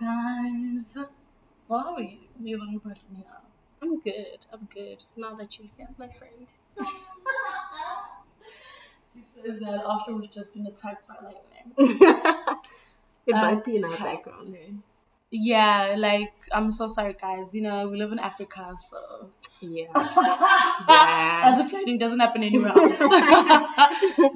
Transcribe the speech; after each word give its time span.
You 0.00 0.06
guys. 0.06 1.06
How 1.68 1.94
are 1.94 2.00
you? 2.00 2.18
You're 2.42 2.58
the 2.58 2.64
only 2.64 2.78
person 2.78 3.04
here. 3.16 3.24
I'm 3.82 4.00
good. 4.00 4.46
I'm 4.52 4.68
good. 4.72 5.04
Now 5.16 5.34
that 5.36 5.58
you're 5.58 5.68
here, 5.76 5.88
my 5.98 6.08
friend. 6.08 6.46
She 9.12 9.20
says 9.34 9.58
that 9.58 9.82
after 9.88 10.14
we've 10.14 10.30
just 10.30 10.52
been 10.54 10.66
attacked 10.66 11.02
by 11.08 11.16
lightning. 11.16 11.74
it 13.26 13.34
Uh, 13.34 13.40
might 13.42 13.64
be 13.64 13.74
in 13.76 13.84
our 13.84 13.96
background. 13.96 14.54
eh? 14.54 14.70
Yeah, 15.32 15.96
like, 15.98 16.32
I'm 16.52 16.70
so 16.70 16.86
sorry, 16.86 17.16
guys. 17.20 17.52
You 17.52 17.62
know, 17.62 17.88
we 17.88 17.98
live 17.98 18.12
in 18.12 18.20
Africa, 18.20 18.76
so. 18.88 19.30
Yeah. 19.60 19.86
As 20.88 21.58
if 21.58 21.72
lightning 21.72 21.98
doesn't 21.98 22.20
happen 22.20 22.44
anywhere 22.44 22.70
else. 22.70 23.00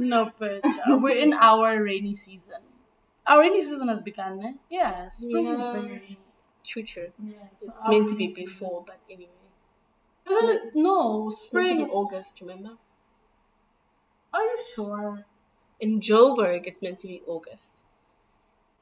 no, 0.00 0.32
but 0.40 0.64
uh, 0.64 0.98
we're 1.00 1.16
in 1.18 1.32
our 1.34 1.80
rainy 1.80 2.14
season. 2.14 2.58
Our 3.26 3.40
rainy 3.40 3.62
season 3.62 3.88
has 3.88 4.02
begun, 4.02 4.40
eh? 4.44 4.52
Yeah, 4.70 5.08
spring 5.10 5.46
is 5.48 5.60
very. 5.60 6.18
True, 6.64 6.82
true. 6.82 7.12
Yeah, 7.22 7.36
so 7.60 7.66
It's 7.68 7.86
meant 7.88 8.08
to 8.10 8.16
be 8.16 8.28
season- 8.28 8.44
before, 8.44 8.84
but 8.86 8.98
anyway. 9.10 9.30
Isn't 10.30 10.48
it? 10.48 10.74
No, 10.74 11.28
It's 11.28 11.52
meant 11.52 11.68
to 11.68 11.74
be 11.74 11.80
spring. 11.80 11.90
August, 11.90 12.40
remember? 12.40 12.76
Are 14.32 14.42
you 14.42 14.58
sure? 14.74 15.26
In 15.80 16.00
Joburg, 16.00 16.66
it's 16.66 16.80
meant 16.82 16.98
to 17.00 17.06
be 17.08 17.22
August. 17.26 17.80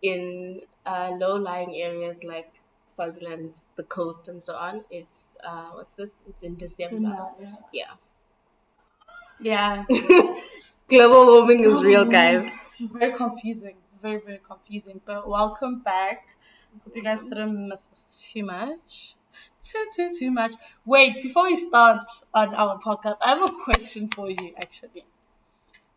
In 0.03 0.63
uh, 0.85 1.11
low-lying 1.19 1.75
areas 1.77 2.25
like 2.25 2.53
Swaziland, 2.89 3.65
the 3.77 3.85
coast, 3.85 4.29
and 4.29 4.43
so 4.43 4.55
on, 4.55 4.85
it's 4.91 5.37
uh, 5.45 5.71
what's 5.73 5.95
this? 5.95 6.23
It's 6.29 6.43
in 6.43 6.57
December. 6.57 7.29
Yeah. 7.73 7.97
Yeah. 9.41 9.85
Yeah. 9.89 10.41
Global 10.89 11.27
warming 11.27 11.65
is 11.65 11.83
real, 11.83 12.05
guys. 12.05 12.45
It's 12.79 12.93
very 12.93 13.13
confusing. 13.13 13.77
Very, 14.03 14.21
very 14.21 14.41
confusing. 14.47 15.01
But 15.05 15.29
welcome 15.29 15.81
back. 15.81 16.37
Hope 16.85 16.97
you 16.97 17.03
guys 17.03 17.23
didn't 17.23 17.69
miss 17.69 17.89
us 17.91 18.25
too 18.33 18.45
much. 18.45 19.15
Too, 19.63 19.87
too, 19.95 20.11
too 20.19 20.31
much. 20.31 20.55
Wait, 20.85 21.23
before 21.23 21.45
we 21.45 21.57
start 21.69 22.01
on 22.35 22.55
our 22.55 22.79
podcast, 22.81 23.17
I 23.23 23.31
have 23.37 23.49
a 23.49 23.53
question 23.65 24.09
for 24.09 24.29
you 24.31 24.55
actually. 24.57 25.05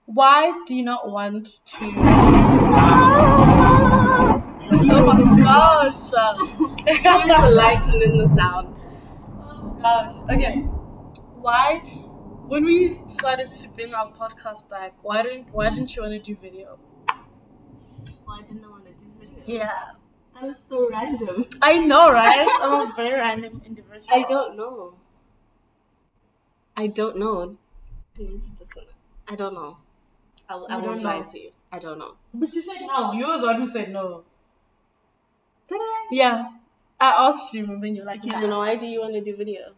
Why 0.05 0.63
do 0.67 0.75
you 0.75 0.83
not 0.83 1.09
want 1.09 1.59
to. 1.79 1.85
Oh 4.67 5.13
my 5.13 5.43
gosh! 5.43 6.09
the 6.85 7.51
light 7.53 7.87
and 7.87 8.01
then 8.01 8.17
the 8.17 8.27
sound. 8.27 8.79
Oh 9.39 9.77
gosh. 9.81 10.15
Okay. 10.29 10.55
Why 11.45 11.79
when 12.47 12.65
we 12.65 12.99
decided 13.07 13.53
to 13.55 13.69
bring 13.69 13.93
our 13.93 14.11
podcast 14.11 14.67
back, 14.69 14.93
why 15.01 15.23
didn't 15.23 15.47
why 15.51 15.69
didn't 15.69 15.95
you 15.95 16.01
want 16.01 16.13
to 16.13 16.19
do 16.19 16.35
video? 16.41 16.77
Why 18.25 18.41
didn't 18.41 18.63
I 18.63 18.67
want 18.67 18.85
to 18.85 18.91
do 18.91 19.05
video? 19.19 19.43
Yeah. 19.45 19.71
That 20.33 20.49
is 20.49 20.57
so 20.67 20.89
random. 20.89 21.45
I 21.61 21.77
know, 21.77 22.11
right? 22.11 22.45
I'm 22.61 22.91
a 22.91 22.93
very 22.95 23.19
random 23.19 23.61
individual. 23.65 24.03
I 24.11 24.23
don't 24.23 24.57
know. 24.57 24.95
I 26.75 26.87
don't 26.87 27.17
know. 27.17 27.57
Dude, 28.13 28.41
listen. 28.59 28.83
I 29.27 29.35
don't 29.35 29.53
know. 29.53 29.77
I, 30.49 30.55
I 30.55 30.57
won't 30.57 30.83
don't 30.83 31.03
lie 31.03 31.19
know. 31.19 31.25
to 31.25 31.39
you. 31.39 31.51
I 31.71 31.79
don't 31.79 31.99
know. 31.99 32.15
But 32.33 32.53
you 32.53 32.61
said 32.61 32.81
no. 32.81 33.13
You 33.13 33.27
were 33.27 33.37
the 33.39 33.47
one 33.47 33.61
who 33.61 33.67
said 33.67 33.91
no. 33.91 34.23
Did 35.69 35.77
I? 35.77 36.07
Yeah. 36.11 36.51
I 36.99 37.27
asked 37.27 37.53
you 37.53 37.65
when 37.65 37.95
you're 37.95 38.05
like, 38.05 38.23
yeah. 38.23 38.41
Then 38.41 38.51
why 38.51 38.75
do 38.75 38.85
you 38.85 39.01
want 39.01 39.13
to 39.13 39.21
do 39.21 39.35
video? 39.35 39.73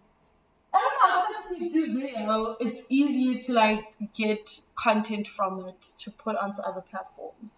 I 0.74 0.78
don't 0.80 1.10
know. 1.10 1.24
Honestly, 1.38 1.70
do 1.70 2.00
video. 2.00 2.58
It's 2.60 2.82
easier 2.90 3.40
to 3.44 3.54
like 3.54 3.86
get 4.14 4.60
content 4.76 5.28
from 5.28 5.66
it 5.68 5.86
to 6.00 6.12
put 6.12 6.36
onto 6.36 6.62
other 6.62 6.82
platforms. 6.82 7.52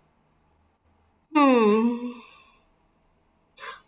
Hmm. 1.33 2.11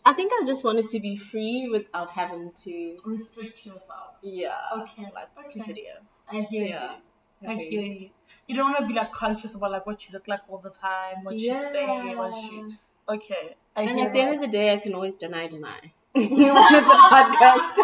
I 0.04 0.14
think 0.14 0.32
I 0.34 0.44
just 0.46 0.64
wanted 0.64 0.90
to 0.90 1.00
be 1.00 1.16
free 1.18 1.70
without 1.72 2.12
having 2.12 2.52
to, 2.64 2.98
Restrict 3.06 3.66
yourself. 3.66 4.16
yeah, 4.22 4.58
Okay. 4.74 5.06
like 5.14 5.34
to 5.36 5.42
Okay. 5.42 5.62
video. 5.62 5.94
I 6.30 6.42
hear 6.42 6.66
Yeah. 6.68 6.96
you. 7.42 7.50
I 7.50 7.56
hear 7.56 7.82
you. 7.82 8.10
You 8.48 8.56
don't 8.56 8.66
want 8.72 8.80
to 8.80 8.88
be 8.88 8.94
like 8.94 9.12
conscious 9.12 9.54
about 9.56 9.72
like 9.72 9.86
what 9.86 10.06
you 10.08 10.14
look 10.14 10.28
like 10.28 10.42
all 10.50 10.58
the 10.60 10.70
time, 10.72 11.24
what 11.24 11.36
you 11.38 11.54
say, 11.56 12.16
what 12.16 12.36
you. 12.52 12.74
Okay, 13.08 13.56
I 13.76 13.84
And 13.84 14.00
at 14.00 14.14
the 14.14 14.20
end 14.22 14.36
of 14.36 14.42
the 14.42 14.48
day, 14.48 14.74
I 14.74 14.78
can 14.78 14.94
always 14.94 15.16
deny, 15.16 15.48
deny. 15.48 15.94
you 16.16 16.54
wanted 16.54 16.84
a 16.84 16.98
podcast. 17.16 17.76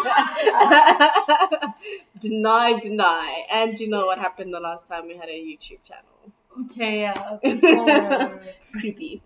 deny, 2.20 2.78
deny. 2.78 3.46
And 3.50 3.78
you 3.78 3.88
know 3.88 4.06
what 4.06 4.18
happened 4.18 4.52
the 4.54 4.60
last 4.60 4.86
time 4.86 5.06
we 5.06 5.16
had 5.16 5.28
a 5.28 5.38
YouTube 5.40 5.82
channel? 5.84 6.32
Okay, 6.62 7.00
yeah. 7.00 7.38
Creepy. 8.72 9.22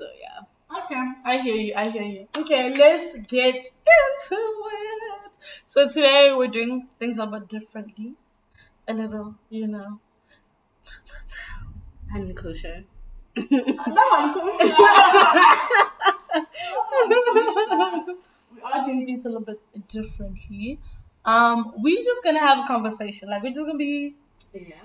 So 0.00 0.06
yeah. 0.18 0.40
okay, 0.84 1.12
I 1.26 1.38
hear 1.42 1.54
you. 1.56 1.74
I 1.76 1.90
hear 1.90 2.02
you. 2.02 2.26
Okay, 2.34 2.74
let's 2.74 3.12
get 3.28 3.54
into 3.54 4.30
it. 4.30 5.30
So 5.66 5.90
today 5.90 6.32
we're 6.34 6.46
doing 6.46 6.88
things 6.98 7.18
a 7.18 7.26
bit 7.26 7.48
differently, 7.48 8.14
a 8.88 8.94
little, 8.94 9.34
you 9.50 9.66
know. 9.66 10.00
Unkosher. 12.14 12.84
No, 13.50 14.04
I'm 14.16 14.34
we 18.54 18.62
are 18.62 18.84
doing 18.86 19.04
things 19.04 19.26
a 19.26 19.28
little 19.28 19.42
bit 19.42 19.60
differently. 19.86 20.78
Um, 21.26 21.74
we're 21.76 22.02
just 22.02 22.24
gonna 22.24 22.40
have 22.40 22.64
a 22.64 22.66
conversation. 22.66 23.28
Like 23.28 23.42
we're 23.42 23.52
just 23.52 23.66
gonna 23.66 23.76
be, 23.76 24.14
Yeah. 24.54 24.76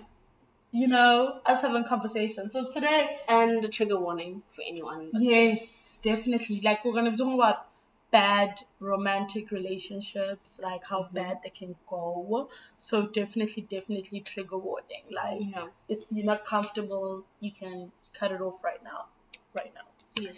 You 0.81 0.87
know, 0.87 1.39
us 1.45 1.61
having 1.61 1.83
a 1.85 1.87
conversation. 1.87 2.49
So 2.49 2.65
today, 2.75 3.19
And 3.27 3.63
a 3.63 3.69
trigger 3.69 3.99
warning 3.99 4.43
for 4.55 4.61
anyone. 4.67 5.05
listening. 5.13 5.31
yes, 5.31 5.99
definitely. 6.01 6.61
Like 6.61 6.83
we're 6.83 6.93
gonna 6.93 7.11
be 7.11 7.17
talking 7.17 7.33
about 7.41 7.67
bad 8.11 8.61
romantic 8.79 9.51
relationships, 9.51 10.59
like 10.67 10.83
how 10.91 10.99
Mhm. 11.03 11.13
bad 11.19 11.39
they 11.43 11.49
can 11.61 11.75
go. 11.89 12.49
So 12.77 13.07
definitely, 13.07 13.63
definitely 13.75 14.21
trigger 14.21 14.57
warning. 14.57 15.05
Like 15.21 15.41
Yeah. 15.53 15.67
if 15.87 15.99
you're 16.11 16.25
not 16.33 16.45
comfortable, 16.45 17.25
you 17.39 17.51
can 17.61 17.91
cut 18.13 18.31
it 18.31 18.41
off 18.41 18.63
right 18.63 18.83
now. 18.83 19.05
Right 19.53 19.73
now. 19.79 19.87
Yeah. 20.25 20.31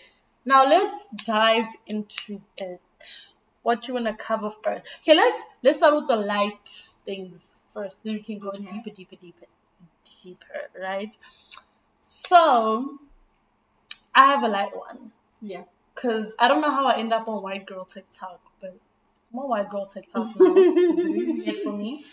Now 0.46 0.62
let's 0.66 1.08
dive 1.26 1.68
into 1.88 2.42
it. 2.58 2.82
What 3.64 3.88
you 3.88 3.94
wanna 3.96 4.16
cover 4.16 4.50
first? 4.50 4.88
Okay, 5.02 5.16
let's 5.16 5.42
let's 5.64 5.78
start 5.78 5.96
with 5.96 6.08
the 6.08 6.16
light 6.16 6.70
things 7.06 7.56
first. 7.74 8.04
Then 8.04 8.14
we 8.14 8.24
can 8.24 8.40
go 8.40 8.50
Okay. 8.50 8.64
deeper, 8.72 8.90
deeper, 9.00 9.16
deeper, 9.16 9.46
deeper. 10.24 10.70
Right. 10.80 11.16
So 12.02 13.00
I 14.16 14.26
have 14.26 14.44
a 14.44 14.48
light 14.48 14.76
one 14.76 15.12
Yeah. 15.42 15.64
because 15.94 16.34
I 16.40 16.48
don't 16.48 16.62
know 16.62 16.72
how 16.72 16.88
I 16.88 16.98
end 16.98 17.14
up 17.14 17.28
on 17.28 17.42
white 17.44 17.66
girl 17.66 17.86
TikTok, 17.86 18.40
but 18.62 18.76
I'm 19.34 19.48
white 19.50 19.70
girl 19.70 19.86
TikTok 19.86 20.28
now. 20.40 20.54
it's 20.58 21.04
really 21.04 21.42
weird 21.46 21.64
for 21.64 21.74
me. 21.74 22.06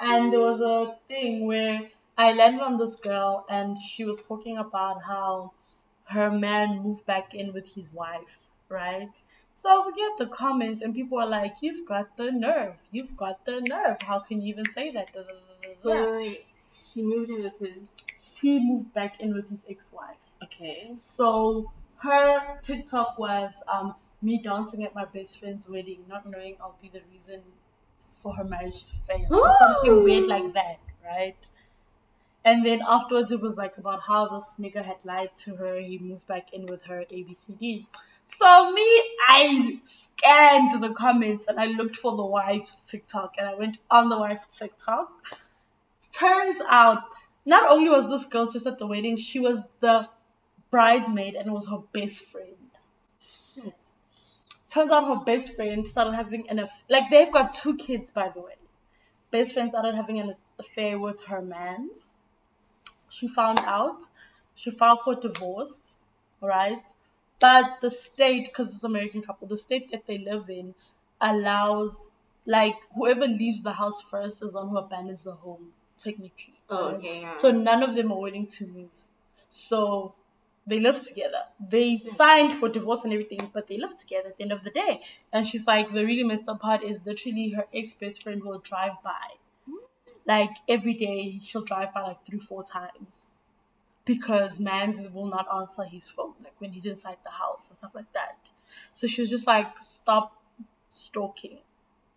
And 0.00 0.32
there 0.32 0.40
was 0.40 0.60
a 0.60 0.96
thing 1.08 1.46
where 1.46 1.88
I 2.18 2.32
landed 2.32 2.62
on 2.62 2.78
this 2.78 2.96
girl, 2.96 3.44
and 3.48 3.76
she 3.78 4.04
was 4.04 4.18
talking 4.26 4.56
about 4.58 5.02
how 5.04 5.52
her 6.06 6.30
man 6.30 6.82
moved 6.82 7.06
back 7.06 7.34
in 7.34 7.52
with 7.52 7.74
his 7.74 7.92
wife, 7.92 8.38
right? 8.68 9.10
So 9.56 9.70
I 9.70 9.74
was 9.74 9.86
looking 9.86 10.08
at 10.12 10.18
the 10.18 10.26
comments, 10.34 10.80
and 10.82 10.94
people 10.94 11.18
were 11.18 11.26
like, 11.26 11.54
"You've 11.60 11.86
got 11.86 12.16
the 12.16 12.30
nerve! 12.32 12.82
You've 12.90 13.16
got 13.16 13.44
the 13.46 13.60
nerve! 13.60 14.02
How 14.02 14.18
can 14.20 14.42
you 14.42 14.48
even 14.48 14.64
say 14.72 14.90
that?" 14.92 15.12
Da, 15.12 15.20
da, 15.22 15.34
da, 15.82 16.34
He 16.74 17.02
moved 17.02 17.30
in 17.30 17.42
with 17.42 17.58
his. 17.58 17.88
He 18.40 18.58
moved 18.60 18.92
back 18.92 19.20
in 19.20 19.34
with 19.34 19.48
his 19.48 19.64
ex-wife. 19.68 20.16
Okay. 20.42 20.92
So 20.98 21.70
her 21.98 22.58
TikTok 22.60 23.18
was 23.18 23.54
um, 23.72 23.94
me 24.20 24.40
dancing 24.42 24.84
at 24.84 24.94
my 24.94 25.04
best 25.04 25.38
friend's 25.38 25.68
wedding, 25.68 26.04
not 26.08 26.28
knowing 26.28 26.56
I'll 26.60 26.76
be 26.82 26.88
the 26.88 27.02
reason 27.12 27.42
for 28.22 28.34
her 28.34 28.44
marriage 28.44 28.86
to 28.86 28.96
fail. 29.06 29.56
Something 29.62 30.02
weird 30.02 30.26
like 30.26 30.52
that, 30.54 30.78
right? 31.04 31.36
And 32.44 32.64
then 32.64 32.82
afterwards, 32.86 33.32
it 33.32 33.40
was 33.40 33.56
like 33.56 33.78
about 33.78 34.02
how 34.02 34.28
this 34.28 34.44
nigga 34.60 34.84
had 34.84 34.96
lied 35.04 35.30
to 35.44 35.56
her. 35.56 35.78
He 35.80 35.98
moved 35.98 36.26
back 36.26 36.52
in 36.52 36.66
with 36.66 36.82
her, 36.84 37.04
ABCD. 37.10 37.86
So 38.26 38.72
me, 38.72 39.16
I 39.28 39.80
scanned 39.84 40.82
the 40.82 40.92
comments 40.92 41.46
and 41.48 41.58
I 41.58 41.66
looked 41.66 41.96
for 41.96 42.16
the 42.16 42.24
wife's 42.24 42.80
TikTok 42.88 43.34
and 43.38 43.48
I 43.48 43.54
went 43.54 43.78
on 43.90 44.08
the 44.08 44.18
wife's 44.18 44.58
TikTok. 44.58 45.10
Turns 46.18 46.58
out, 46.68 47.02
not 47.44 47.70
only 47.70 47.90
was 47.90 48.08
this 48.08 48.24
girl 48.26 48.50
just 48.50 48.66
at 48.66 48.78
the 48.78 48.86
wedding, 48.86 49.16
she 49.16 49.40
was 49.40 49.58
the 49.80 50.08
bridesmaid 50.70 51.34
and 51.34 51.52
was 51.52 51.66
her 51.68 51.78
best 51.92 52.20
friend. 52.20 52.56
Shit. 53.20 53.74
Turns 54.70 54.90
out 54.90 55.06
her 55.06 55.24
best 55.24 55.54
friend 55.54 55.86
started 55.86 56.14
having 56.14 56.48
an 56.48 56.58
affair. 56.58 56.82
Like 56.88 57.10
they've 57.10 57.32
got 57.32 57.52
two 57.52 57.76
kids, 57.76 58.10
by 58.10 58.30
the 58.34 58.40
way. 58.40 58.54
Best 59.30 59.54
friend 59.54 59.70
started 59.70 59.94
having 59.94 60.20
an 60.20 60.34
affair 60.58 60.98
with 60.98 61.20
her 61.28 61.42
man's. 61.42 62.12
She 63.08 63.28
found 63.28 63.58
out. 63.60 64.02
She 64.54 64.70
filed 64.70 65.00
for 65.04 65.16
divorce, 65.16 65.80
right? 66.40 66.84
But 67.40 67.78
the 67.80 67.90
state, 67.90 68.46
because 68.46 68.72
it's 68.72 68.84
an 68.84 68.90
American 68.90 69.22
couple, 69.22 69.48
the 69.48 69.58
state 69.58 69.90
that 69.90 70.06
they 70.06 70.18
live 70.18 70.48
in 70.48 70.74
allows 71.20 72.10
like 72.46 72.76
whoever 72.94 73.26
leaves 73.26 73.62
the 73.62 73.72
house 73.72 74.02
first 74.02 74.42
is 74.42 74.52
the 74.52 74.58
one 74.58 74.68
who 74.68 74.78
abandons 74.78 75.22
the 75.24 75.32
home, 75.32 75.72
technically. 75.98 76.60
Oh, 76.70 76.86
right? 76.88 76.96
okay. 76.96 77.20
Yeah. 77.22 77.38
So 77.38 77.50
none 77.50 77.82
of 77.82 77.94
them 77.94 78.12
are 78.12 78.18
willing 78.20 78.46
to 78.58 78.66
move. 78.66 78.90
So 79.50 80.14
they 80.66 80.80
live 80.80 81.06
together. 81.06 81.42
They 81.60 81.98
signed 81.98 82.54
for 82.54 82.68
divorce 82.68 83.04
and 83.04 83.12
everything, 83.12 83.50
but 83.52 83.68
they 83.68 83.76
live 83.78 83.96
together 83.98 84.28
at 84.28 84.36
the 84.36 84.42
end 84.42 84.52
of 84.52 84.64
the 84.64 84.70
day. 84.70 85.02
And 85.32 85.46
she's 85.46 85.66
like, 85.66 85.92
the 85.92 86.04
really 86.04 86.24
messed 86.24 86.48
up 86.48 86.60
part 86.60 86.82
is 86.82 87.00
literally 87.04 87.50
her 87.50 87.66
ex 87.74 87.94
best 87.94 88.22
friend 88.22 88.42
will 88.42 88.58
drive 88.58 88.92
by. 89.02 89.36
Like 90.26 90.50
every 90.68 90.94
day, 90.94 91.38
she'll 91.42 91.64
drive 91.64 91.92
by 91.94 92.02
like 92.02 92.24
three, 92.26 92.38
four 92.38 92.64
times. 92.64 93.26
Because 94.04 94.60
Mans 94.60 95.10
will 95.10 95.26
not 95.26 95.48
answer 95.54 95.84
his 95.84 96.10
phone, 96.10 96.34
like 96.44 96.54
when 96.60 96.72
he's 96.72 96.86
inside 96.86 97.18
the 97.24 97.30
house 97.32 97.68
and 97.70 97.78
stuff 97.78 97.94
like 97.94 98.12
that. 98.14 98.52
So 98.92 99.06
she 99.06 99.22
was 99.22 99.30
just 99.30 99.46
like, 99.46 99.78
stop 99.78 100.42
stalking 100.90 101.60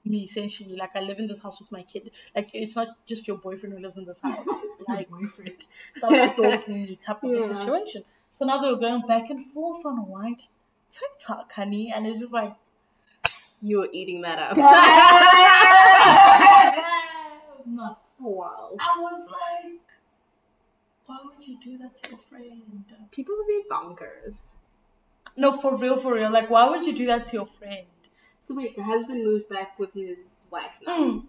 me 0.10 0.24
essentially. 0.24 0.76
Like 0.76 0.96
I 0.96 1.02
live 1.02 1.20
in 1.20 1.28
this 1.28 1.40
house 1.40 1.60
with 1.60 1.72
my 1.72 1.84
kid. 1.84 2.12
Like 2.36 2.50
it's 2.54 2.76
not 2.76 2.90
just 3.06 3.28
your 3.28 3.38
boyfriend 3.38 3.76
who 3.76 3.82
lives 3.82 3.98
in 3.98 4.06
this 4.06 4.20
house. 4.20 4.48
Like 4.88 5.10
boyfriend. 5.10 5.68
stop 5.98 6.34
stalking 6.34 6.74
me 6.74 6.96
type 6.96 7.24
of 7.24 7.32
a 7.32 7.40
Yeah. 7.40 7.60
situation. 7.60 8.04
So 8.32 8.46
now 8.46 8.60
they 8.62 8.70
were 8.70 8.78
going 8.80 9.02
back 9.08 9.30
and 9.30 9.44
forth 9.52 9.86
on 9.86 9.98
a 10.00 10.04
white 10.04 10.44
TikTok, 10.92 11.52
honey, 11.54 11.92
and 11.94 12.08
it's 12.08 12.20
just 12.20 12.32
like 12.32 12.54
You 13.62 13.80
were 13.80 13.90
eating 13.92 14.22
that 14.22 14.40
up. 14.40 14.58
no. 17.66 17.98
wow. 18.20 18.76
I 18.80 19.00
was 19.00 19.28
like, 19.30 19.82
why 21.06 21.18
would 21.26 21.46
you 21.48 21.58
do 21.64 21.78
that 21.80 21.96
to 22.04 22.10
your 22.12 22.20
friend? 22.20 22.86
People 23.12 23.36
would 23.38 23.48
be 23.48 23.64
bonkers. 23.70 24.42
No, 25.36 25.58
for 25.60 25.76
real, 25.76 25.98
for 25.98 26.14
real. 26.16 26.32
Like, 26.32 26.50
why 26.50 26.70
would 26.70 26.86
you 26.86 26.94
do 26.96 27.06
that 27.08 27.26
to 27.26 27.34
your 27.34 27.46
friend? 27.46 27.86
So 28.48 28.56
wait, 28.56 28.76
the 28.76 28.84
husband 28.84 29.24
moved 29.26 29.50
back 29.50 29.78
with 29.78 29.94
his 29.94 30.46
wife 30.50 30.72
now. 30.86 30.98
Mm, 31.00 31.26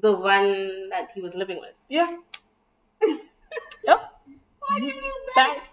The 0.00 0.12
one 0.12 0.88
that 0.90 1.10
he 1.14 1.20
was 1.22 1.34
living 1.34 1.58
with. 1.60 1.74
yeah. 1.88 2.18
yep. 3.84 4.20
Why 4.60 4.80
did 4.80 4.94
you 4.94 5.00
do 5.00 5.12
Back. 5.34 5.68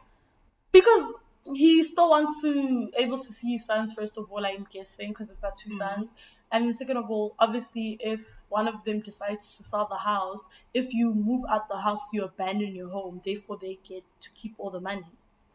Because 0.72 1.14
he 1.56 1.84
still 1.84 2.10
wants 2.12 2.42
to 2.42 2.90
able 2.98 3.20
to 3.20 3.34
see 3.34 3.54
his 3.54 3.66
sons 3.66 3.94
first 3.94 4.18
of 4.18 4.32
all. 4.32 4.46
I'm 4.46 4.68
guessing 4.72 5.10
because 5.10 5.30
they've 5.30 5.42
got 5.42 5.58
2 5.58 5.72
Mhm. 5.72 5.78
sons, 5.78 6.10
and 6.52 6.66
then 6.66 6.76
second 6.76 6.98
of 6.98 7.12
all, 7.12 7.36
obviously, 7.40 7.98
if 8.02 8.26
one 8.50 8.68
of 8.68 8.84
them 8.86 9.02
decides 9.02 9.58
to 9.58 9.64
sell 9.64 9.88
the 9.88 9.98
house, 9.98 10.48
if 10.74 10.94
you 10.94 11.14
move 11.14 11.46
out 11.50 11.70
the 11.70 11.78
house, 11.78 12.02
you 12.14 12.24
abandon 12.24 12.76
your 12.76 12.90
home. 12.90 13.22
Therefore, 13.26 13.58
they 13.58 13.80
get 13.84 14.04
to 14.22 14.32
keep 14.32 14.56
all 14.58 14.72
the 14.72 14.82
money. 14.82 15.06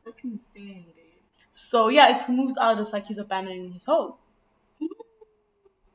That's 0.05 0.25
insane, 0.25 0.87
dude. 0.95 1.05
So 1.53 1.89
yeah, 1.89 2.17
if 2.21 2.27
he 2.27 2.33
moves 2.35 2.57
out, 2.59 2.81
it's 2.81 2.93
like 2.93 3.07
he's 3.07 3.19
abandoning 3.19 3.73
his 3.73 3.85
home. 3.85 4.15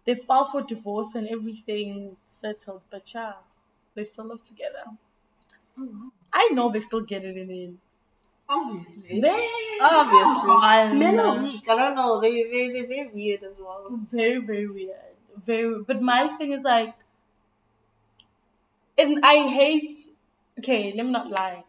They 0.08 0.16
filed 0.16 0.52
for 0.52 0.64
divorce 0.64 1.16
and 1.16 1.28
everything 1.30 2.18
settled, 2.26 2.82
but 2.90 3.14
yeah, 3.14 3.36
they 3.96 4.06
still 4.06 4.26
live 4.26 4.44
together. 4.44 4.86
Oh 5.78 5.86
wow. 5.86 6.12
I 6.34 6.50
know 6.54 6.70
they 6.72 6.80
still 6.82 7.02
get 7.02 7.24
it 7.24 7.38
in. 7.38 7.80
Obviously. 8.50 9.22
They 9.22 9.50
Obviously. 9.82 10.52
on. 10.52 11.00
Men 11.00 11.20
are 11.20 11.38
weak. 11.44 11.64
I 11.70 11.76
don't 11.76 11.96
know. 11.96 12.22
They 12.22 12.44
they 12.44 12.70
they're 12.72 12.88
very 12.88 13.10
weird 13.10 13.44
as 13.44 13.60
well. 13.60 13.88
Very, 14.12 14.38
very 14.40 14.68
weird. 14.68 15.16
Very. 15.46 15.84
But 15.84 16.02
my 16.02 16.28
thing 16.38 16.52
is 16.52 16.64
like, 16.64 16.96
and 18.98 19.20
I 19.24 19.48
hate. 19.50 20.00
Okay, 20.60 20.94
let 20.96 21.06
me 21.06 21.12
not 21.12 21.30
lie. 21.30 21.64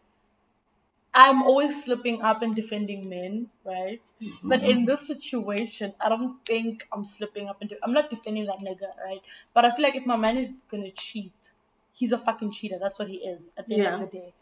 I'm 1.15 1.43
always 1.43 1.85
slipping 1.85 2.23
up 2.23 2.43
and 2.43 2.55
defending 2.55 3.09
men, 3.09 3.49
right? 3.65 4.03
Mm-hmm. 4.23 4.49
But 4.49 4.63
in 4.63 4.85
this 4.85 5.07
situation, 5.07 5.95
I 6.01 6.09
don't 6.09 6.45
think 6.45 6.87
I'm 6.93 7.05
slipping 7.05 7.49
up 7.49 7.61
and 7.61 7.71
de- 7.71 7.83
I'm 7.83 7.93
not 7.93 8.11
defending 8.11 8.47
that 8.47 8.61
nigga, 8.61 8.97
right? 9.05 9.21
But 9.55 9.65
I 9.65 9.71
feel 9.75 9.83
like 9.85 9.97
if 9.97 10.07
my 10.07 10.17
man 10.17 10.37
is 10.37 10.55
gonna 10.71 10.91
cheat, 10.93 11.53
he's 11.93 12.13
a 12.13 12.19
fucking 12.19 12.53
cheater. 12.53 12.79
That's 12.79 12.99
what 12.99 13.09
he 13.09 13.17
is 13.17 13.53
at 13.57 13.67
the 13.67 13.75
end 13.75 13.83
Yeah. 13.85 13.95
of 13.95 14.01
the 14.11 14.19
day. 14.19 14.33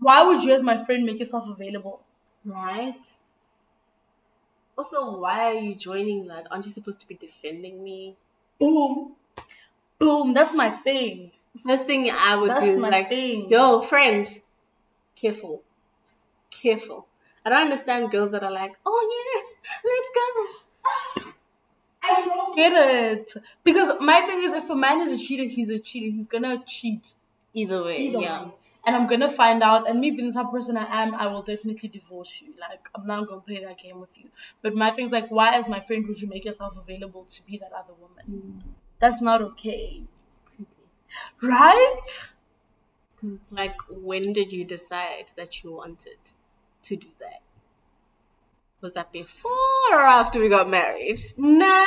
Why 0.00 0.22
would 0.22 0.42
you, 0.42 0.52
as 0.52 0.62
my 0.62 0.76
friend, 0.76 1.04
make 1.04 1.18
yourself 1.20 1.48
available? 1.48 2.02
Right? 2.44 3.00
Also, 4.76 5.18
why 5.18 5.46
are 5.46 5.54
you 5.60 5.74
joining 5.74 6.26
that? 6.28 6.46
Aren't 6.50 6.66
you 6.66 6.72
supposed 6.72 7.00
to 7.00 7.08
be 7.08 7.14
defending 7.14 7.82
me? 7.82 8.16
Boom, 8.60 9.16
boom. 9.98 10.34
That's 10.34 10.54
my 10.54 10.70
thing. 10.70 11.32
First 11.66 11.86
thing 11.86 12.10
I 12.10 12.36
would 12.36 12.50
That's 12.50 12.62
do 12.62 12.70
is 12.70 12.76
my 12.76 12.90
like, 12.90 13.08
thing. 13.10 13.50
yo, 13.50 13.80
friend, 13.82 14.28
careful. 15.16 15.62
Careful. 16.50 17.06
I 17.44 17.50
don't 17.50 17.62
understand 17.62 18.10
girls 18.10 18.30
that 18.32 18.42
are 18.42 18.50
like, 18.50 18.72
oh 18.84 19.34
yes, 19.34 19.48
let's 19.84 20.10
go. 20.14 21.32
I 22.02 22.22
don't 22.24 22.54
get 22.54 22.72
it 22.72 23.32
because 23.64 24.00
my 24.00 24.20
thing 24.22 24.42
is, 24.42 24.52
if 24.52 24.70
a 24.70 24.76
man 24.76 25.00
is 25.06 25.20
a 25.20 25.22
cheater, 25.24 25.44
he's 25.44 25.68
a 25.68 25.78
cheater. 25.78 26.14
He's 26.14 26.26
gonna 26.26 26.62
cheat 26.66 27.14
Either 27.54 27.82
way, 27.82 27.96
either 27.98 28.18
yeah. 28.18 28.44
way. 28.44 28.52
And 28.86 28.96
I'm 28.96 29.06
gonna 29.06 29.30
find 29.30 29.62
out. 29.62 29.88
And 29.88 30.00
me 30.00 30.10
being 30.10 30.28
the 30.28 30.34
type 30.34 30.46
of 30.46 30.52
person 30.52 30.76
I 30.76 31.02
am, 31.02 31.14
I 31.14 31.26
will 31.26 31.42
definitely 31.42 31.88
divorce 31.88 32.40
you. 32.40 32.54
Like 32.58 32.88
I'm 32.94 33.06
not 33.06 33.28
gonna 33.28 33.40
play 33.40 33.62
that 33.64 33.78
game 33.78 34.00
with 34.00 34.16
you. 34.18 34.30
But 34.62 34.74
my 34.74 34.90
thing's 34.92 35.12
like, 35.12 35.30
why, 35.30 35.54
as 35.54 35.68
my 35.68 35.80
friend, 35.80 36.06
would 36.06 36.20
you 36.20 36.28
make 36.28 36.44
yourself 36.44 36.76
available 36.78 37.24
to 37.24 37.42
be 37.44 37.58
that 37.58 37.72
other 37.72 37.94
woman? 37.94 38.24
Mm. 38.30 38.72
That's 39.00 39.20
not 39.20 39.42
okay, 39.42 40.02
right? 41.42 42.02
Because 43.14 43.34
it's 43.34 43.52
like, 43.52 43.76
when 43.90 44.32
did 44.32 44.52
you 44.52 44.64
decide 44.64 45.30
that 45.36 45.62
you 45.62 45.72
wanted 45.72 46.18
to 46.88 46.96
do 46.96 47.08
that? 47.20 47.40
Was 48.80 48.94
that 48.94 49.12
before 49.12 49.52
or 49.90 50.00
after 50.00 50.38
we 50.40 50.48
got 50.48 50.68
married? 50.68 51.18
Nah. 51.36 51.86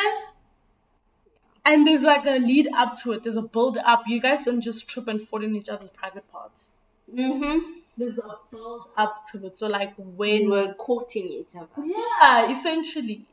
And 1.64 1.86
there's 1.86 2.02
like 2.02 2.26
a 2.26 2.40
lead 2.40 2.68
up 2.76 3.00
to 3.04 3.14
it. 3.14 3.24
There's 3.24 3.38
a 3.38 3.42
build 3.42 3.78
up. 3.78 4.04
You 4.08 4.20
guys 4.20 4.44
don't 4.46 4.62
just 4.62 4.88
trip 4.88 5.08
and 5.08 5.22
fall 5.22 5.44
in 5.44 5.56
each 5.56 5.70
other's 5.70 5.92
private 5.92 6.30
parts. 6.32 6.72
Mm-hmm. 7.14 7.60
There's 7.98 8.18
a 8.18 8.38
build 8.50 8.88
up 8.98 9.26
to 9.32 9.46
it. 9.46 9.58
So 9.58 9.68
like 9.68 9.96
when 9.96 10.18
We 10.18 10.40
when 10.40 10.50
were 10.50 10.74
courting 10.74 11.28
each 11.28 11.56
other. 11.56 11.68
Yeah, 11.84 12.52
essentially. 12.52 13.26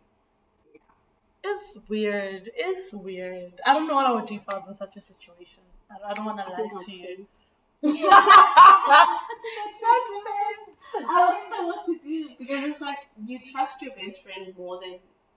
It's 1.42 1.78
weird. 1.88 2.50
It's 2.54 2.92
weird. 2.92 3.60
I 3.66 3.72
don't 3.72 3.88
know 3.88 3.94
what 3.94 4.06
I 4.06 4.12
would 4.12 4.26
do 4.26 4.34
if 4.34 4.48
I 4.48 4.58
was 4.58 4.68
in 4.68 4.74
such 4.74 4.96
a 4.96 5.00
situation. 5.00 5.62
I, 5.90 6.10
I 6.10 6.14
don't 6.14 6.26
want 6.26 6.38
to 6.44 6.50
lie 6.50 6.56
think 6.56 6.72
I'll 6.74 6.84
to 6.84 6.92
you. 7.82 7.92
faint. 7.92 8.08
I 8.10 9.18
I 10.94 11.32
don't 11.32 11.50
know 11.50 11.66
what 11.66 11.84
to 11.86 11.98
do 12.02 12.28
because 12.38 12.64
it's 12.64 12.80
like 12.80 12.98
you 13.24 13.38
trust 13.52 13.82
your 13.82 13.94
best 13.94 14.22
friend 14.22 14.54
more 14.56 14.80
than 14.80 14.96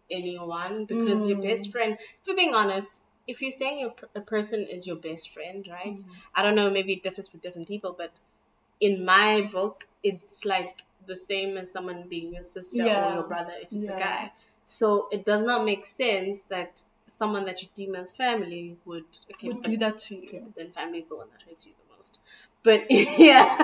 anyone 0.09 0.85
because 0.85 1.27
your 1.27 1.37
Mm. 1.37 1.43
best 1.43 1.71
friend, 1.71 1.97
for 2.23 2.33
being 2.33 2.53
honest, 2.53 3.01
if 3.27 3.41
you're 3.41 3.51
saying 3.51 3.79
your, 3.79 3.93
a 4.15 4.21
person 4.21 4.65
is 4.67 4.87
your 4.87 4.95
best 4.95 5.29
friend, 5.29 5.67
right? 5.69 5.97
Mm. 5.97 6.03
I 6.35 6.41
don't 6.43 6.55
know, 6.55 6.69
maybe 6.69 6.93
it 6.93 7.03
differs 7.03 7.29
for 7.29 7.37
different 7.37 7.67
people, 7.67 7.93
but 7.97 8.11
in 8.79 9.05
my 9.05 9.41
book, 9.51 9.87
it's 10.03 10.43
like 10.45 10.81
the 11.05 11.15
same 11.15 11.57
as 11.57 11.71
someone 11.71 12.07
being 12.09 12.33
your 12.33 12.43
sister 12.43 12.83
or 12.83 13.13
your 13.13 13.23
brother 13.23 13.53
if 13.61 13.71
it's 13.73 13.85
Yeah. 13.87 13.95
a 13.95 13.99
guy. 13.99 14.31
So 14.67 15.07
it 15.11 15.25
does 15.25 15.43
not 15.43 15.65
make 15.65 15.85
sense 15.85 16.41
that 16.43 16.83
someone 17.07 17.45
that 17.45 17.61
you 17.61 17.67
deem 17.75 17.95
as 17.95 18.11
family 18.11 18.77
would 18.85 19.05
okay, 19.31 19.47
would 19.47 19.63
do 19.63 19.77
that 19.77 19.99
to 19.99 20.15
you. 20.15 20.41
but 20.45 20.55
then 20.55 20.71
family 20.71 20.99
is 20.99 21.07
the 21.07 21.15
one 21.15 21.27
that 21.31 21.41
hurts 21.47 21.65
you 21.67 21.73
the 21.73 21.89
most. 21.89 21.90
But 22.63 22.85
yeah, 22.91 23.57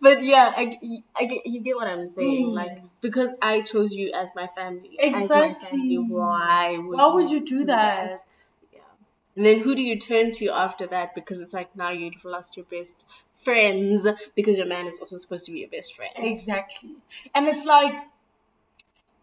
but 0.00 0.22
yeah, 0.22 0.52
I, 0.56 0.78
I 1.16 1.24
get 1.24 1.46
you 1.46 1.60
get 1.60 1.76
what 1.76 1.88
I'm 1.88 2.08
saying. 2.08 2.48
Mm. 2.48 2.54
Like 2.54 2.78
because 3.00 3.30
I 3.40 3.62
chose 3.62 3.92
you 3.92 4.12
as 4.12 4.32
my 4.34 4.46
family, 4.48 4.98
as 5.00 5.28
my 5.30 5.54
family, 5.54 5.94
Exactly. 5.94 5.98
why 5.98 6.78
would 6.78 6.98
Why 6.98 7.06
would 7.14 7.30
you 7.30 7.44
do 7.44 7.64
that? 7.64 8.20
Yeah, 8.72 8.80
and 9.36 9.46
then 9.46 9.60
who 9.60 9.74
do 9.74 9.82
you 9.82 9.98
turn 9.98 10.32
to 10.32 10.48
after 10.50 10.86
that? 10.88 11.14
Because 11.14 11.40
it's 11.40 11.54
like 11.54 11.74
now 11.76 11.90
you've 11.90 12.24
lost 12.24 12.56
your 12.56 12.66
best 12.66 13.04
friends 13.42 14.06
because 14.34 14.56
your 14.56 14.66
man 14.66 14.86
is 14.86 14.98
also 14.98 15.16
supposed 15.18 15.46
to 15.46 15.52
be 15.52 15.60
your 15.60 15.68
best 15.68 15.94
friend. 15.94 16.12
Exactly. 16.16 16.96
And 17.34 17.46
it's 17.46 17.64
like, 17.64 17.94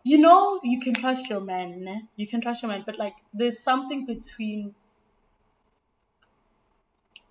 you 0.04 0.18
know, 0.18 0.60
you 0.64 0.80
can 0.80 0.94
trust 0.94 1.30
your 1.30 1.40
man. 1.42 2.08
You 2.16 2.28
can 2.28 2.42
trust 2.42 2.62
your 2.62 2.70
man, 2.72 2.84
but 2.86 2.98
like, 2.98 3.16
there's 3.34 3.60
something 3.60 4.06
between 4.06 4.76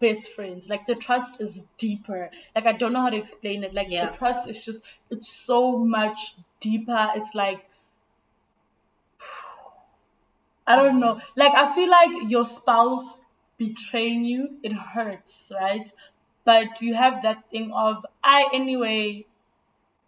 best 0.01 0.33
friends. 0.33 0.69
Like, 0.69 0.87
the 0.87 0.95
trust 0.95 1.41
is 1.41 1.65
deeper. 1.79 2.31
Like, 2.55 2.67
I 2.67 2.73
don't 2.73 2.93
know 2.93 3.03
how 3.03 3.11
to 3.11 3.17
explain 3.17 3.65
it. 3.65 3.75
Like, 3.75 3.89
Yeah. 3.89 4.11
the 4.11 4.17
trust 4.17 4.49
is 4.49 4.65
just, 4.65 4.83
it's 5.11 5.31
so 5.33 5.77
much 5.79 6.37
deeper. 6.61 7.11
It's 7.15 7.35
like, 7.35 7.67
I 10.67 10.77
don't 10.77 11.01
know. 11.01 11.21
Like, 11.37 11.53
I 11.53 11.75
feel 11.75 11.91
like 11.91 12.31
your 12.31 12.45
spouse 12.45 13.23
betraying 13.57 14.25
you, 14.25 14.59
it 14.63 14.73
hurts, 14.73 15.45
right? 15.51 15.91
But 16.45 16.81
you 16.81 16.95
have 16.95 17.23
that 17.23 17.51
thing 17.51 17.73
of, 17.73 18.05
I 18.23 18.49
anyway, 18.53 19.27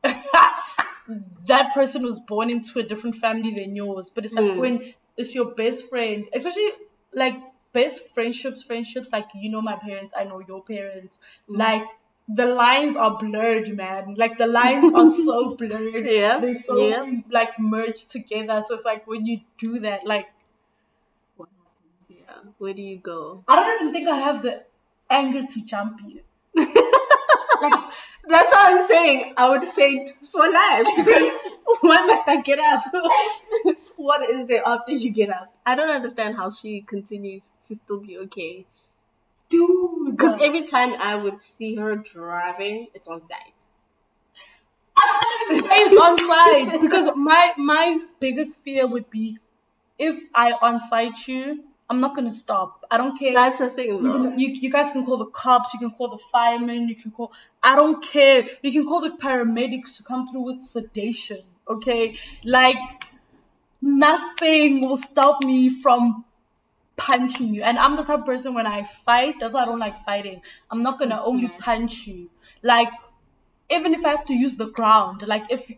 that 1.47 1.73
person 1.75 2.03
was 2.05 2.21
born 2.21 2.51
into 2.51 2.79
a 2.79 2.83
different 2.83 3.17
family 3.17 3.53
than 3.55 3.75
yours. 3.75 4.11
But 4.11 4.25
it's 4.25 4.35
like 4.35 4.45
Mm. 4.45 4.59
when 4.59 4.95
it's 5.17 5.35
your 5.35 5.55
best 5.55 5.89
friend, 5.89 6.29
especially 6.35 6.71
like 7.13 7.37
best 7.73 8.09
friendships, 8.11 8.63
friendships, 8.63 9.11
like 9.13 9.29
you 9.35 9.51
know 9.51 9.63
my 9.63 9.77
parents, 9.77 10.13
I 10.17 10.25
know 10.25 10.41
your 10.47 10.63
parents. 10.63 11.19
Mm. 11.49 11.59
Like 11.59 11.87
the 12.29 12.47
lines 12.47 12.97
are 12.97 13.17
blurred, 13.19 13.75
man. 13.77 14.15
Like 14.17 14.39
the 14.39 14.47
lines 14.47 14.93
are 14.95 15.09
so 15.25 15.55
blurred. 15.57 16.07
Yeah, 16.07 16.39
They're 16.39 16.55
so 16.63 16.89
yeah. 16.89 17.21
like 17.31 17.59
merged 17.59 18.11
together. 18.11 18.63
So 18.67 18.75
it's 18.75 18.85
like 18.85 19.07
when 19.07 19.27
you 19.27 19.41
do 19.59 19.79
that, 19.81 20.07
like 20.07 20.29
What 21.37 21.49
happens? 21.49 22.07
Yeah, 22.21 22.51
where 22.59 22.73
do 22.75 22.83
you 22.83 22.99
go? 22.99 23.45
I 23.49 23.57
don't 23.57 23.83
even 23.83 23.93
think 23.93 24.09
I 24.09 24.19
have 24.19 24.43
the 24.43 24.65
anger 25.11 25.43
to 25.43 25.65
jump 25.65 26.01
you. 26.07 26.21
like 26.55 27.81
that's 28.29 28.53
what 28.53 28.73
I'm 28.73 28.87
saying. 28.89 29.35
I 29.37 29.49
would 29.49 29.65
faint 29.65 30.13
for 30.31 30.41
life 30.51 30.87
because 30.97 31.33
why 31.81 32.07
must 32.07 32.29
I 32.29 32.41
get 32.43 32.59
up? 32.59 32.83
What 34.03 34.29
is 34.29 34.47
there 34.47 34.63
after 34.67 34.93
you 34.93 35.11
get 35.11 35.31
up? 35.31 35.55
I 35.65 35.75
don't 35.75 35.91
understand 35.91 36.37
how 36.37 36.51
she 36.51 36.81
continues 36.83 37.53
to 37.69 37.75
still 37.77 38.01
be 38.01 38.19
okay. 38.19 38.67
Dude. 39.49 40.17
Because 40.17 40.41
every 40.41 40.63
time 40.67 40.95
I 40.99 41.17
would 41.17 41.41
see 41.41 41.77
her 41.77 41.97
driving, 41.97 42.89
it's 42.95 43.07
on 43.07 43.23
site. 43.27 43.61
It's 45.51 46.01
on 46.01 46.19
site 46.19 46.81
because 46.81 47.11
my 47.17 47.53
my 47.57 47.99
biggest 48.21 48.61
fear 48.63 48.87
would 48.87 49.11
be 49.11 49.39
if 49.99 50.23
I 50.35 50.53
on 50.53 50.81
site 50.89 51.27
you, 51.27 51.65
I'm 51.89 52.01
not 52.01 52.15
gonna 52.17 52.33
stop. 52.33 52.85
I 52.91 52.97
don't 52.97 53.19
care. 53.19 53.35
That's 53.35 53.59
the 53.59 53.69
thing, 53.69 53.89
You, 53.89 54.03
though. 54.03 54.37
you, 54.37 54.49
you 54.49 54.71
guys 54.71 54.93
can 54.93 55.05
call 55.05 55.19
the 55.19 55.27
cops, 55.27 55.75
you 55.75 55.81
can 55.81 55.91
call 55.91 56.09
the 56.09 56.23
firemen, 56.33 56.89
you 56.89 56.95
can 56.95 57.11
call, 57.11 57.33
I 57.63 57.77
don't 57.77 58.03
care. 58.03 58.47
You 58.63 58.73
can 58.73 58.85
call 58.85 59.01
the 59.01 59.11
paramedics 59.11 59.97
to 59.97 60.03
come 60.03 60.27
through 60.27 60.41
with 60.43 60.61
sedation, 60.63 61.43
okay? 61.69 62.17
Like, 62.45 62.77
nothing 63.83 64.83
will 64.83 64.99
stop 64.99 65.45
me 65.45 65.71
from 65.83 66.25
punching 66.97 67.55
you. 67.55 67.63
And 67.63 67.79
I'm 67.79 67.97
the 67.97 68.05
type 68.05 68.21
of 68.21 68.27
person 68.27 68.55
when 68.55 68.67
I 68.67 68.85
fight, 68.85 69.41
that's 69.41 69.55
why 69.55 69.63
I 69.63 69.67
don't 69.67 69.79
like 69.81 70.05
fighting. 70.05 70.43
I'm 70.71 70.83
not 70.83 70.99
gonna 70.99 71.23
only 71.25 71.49
Okay. 71.49 71.59
punch 71.59 72.07
you. 72.07 72.31
Like, 72.63 72.91
even 73.71 73.95
if 73.95 74.05
I 74.05 74.11
have 74.11 74.27
to 74.27 74.35
use 74.35 74.57
the 74.57 74.71
ground, 74.71 75.27
like 75.27 75.45
if 75.51 75.71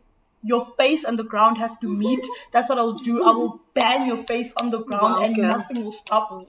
your 0.43 0.67
face 0.77 1.05
and 1.05 1.19
the 1.19 1.25
ground 1.25 1.59
have 1.59 1.81
to 1.81 1.89
meet, 1.89 2.27
that's 2.53 2.69
what 2.69 2.79
I'll 2.79 2.99
do. 2.99 3.23
I 3.23 3.31
will 3.33 3.61
bang 3.75 4.07
your 4.07 4.19
face 4.19 4.53
on 4.57 4.71
the 4.71 4.81
ground 4.85 5.17
Wow, 5.17 5.23
and 5.23 5.49
nothing 5.49 5.83
will 5.85 5.93
stop 5.93 6.33
me. 6.37 6.49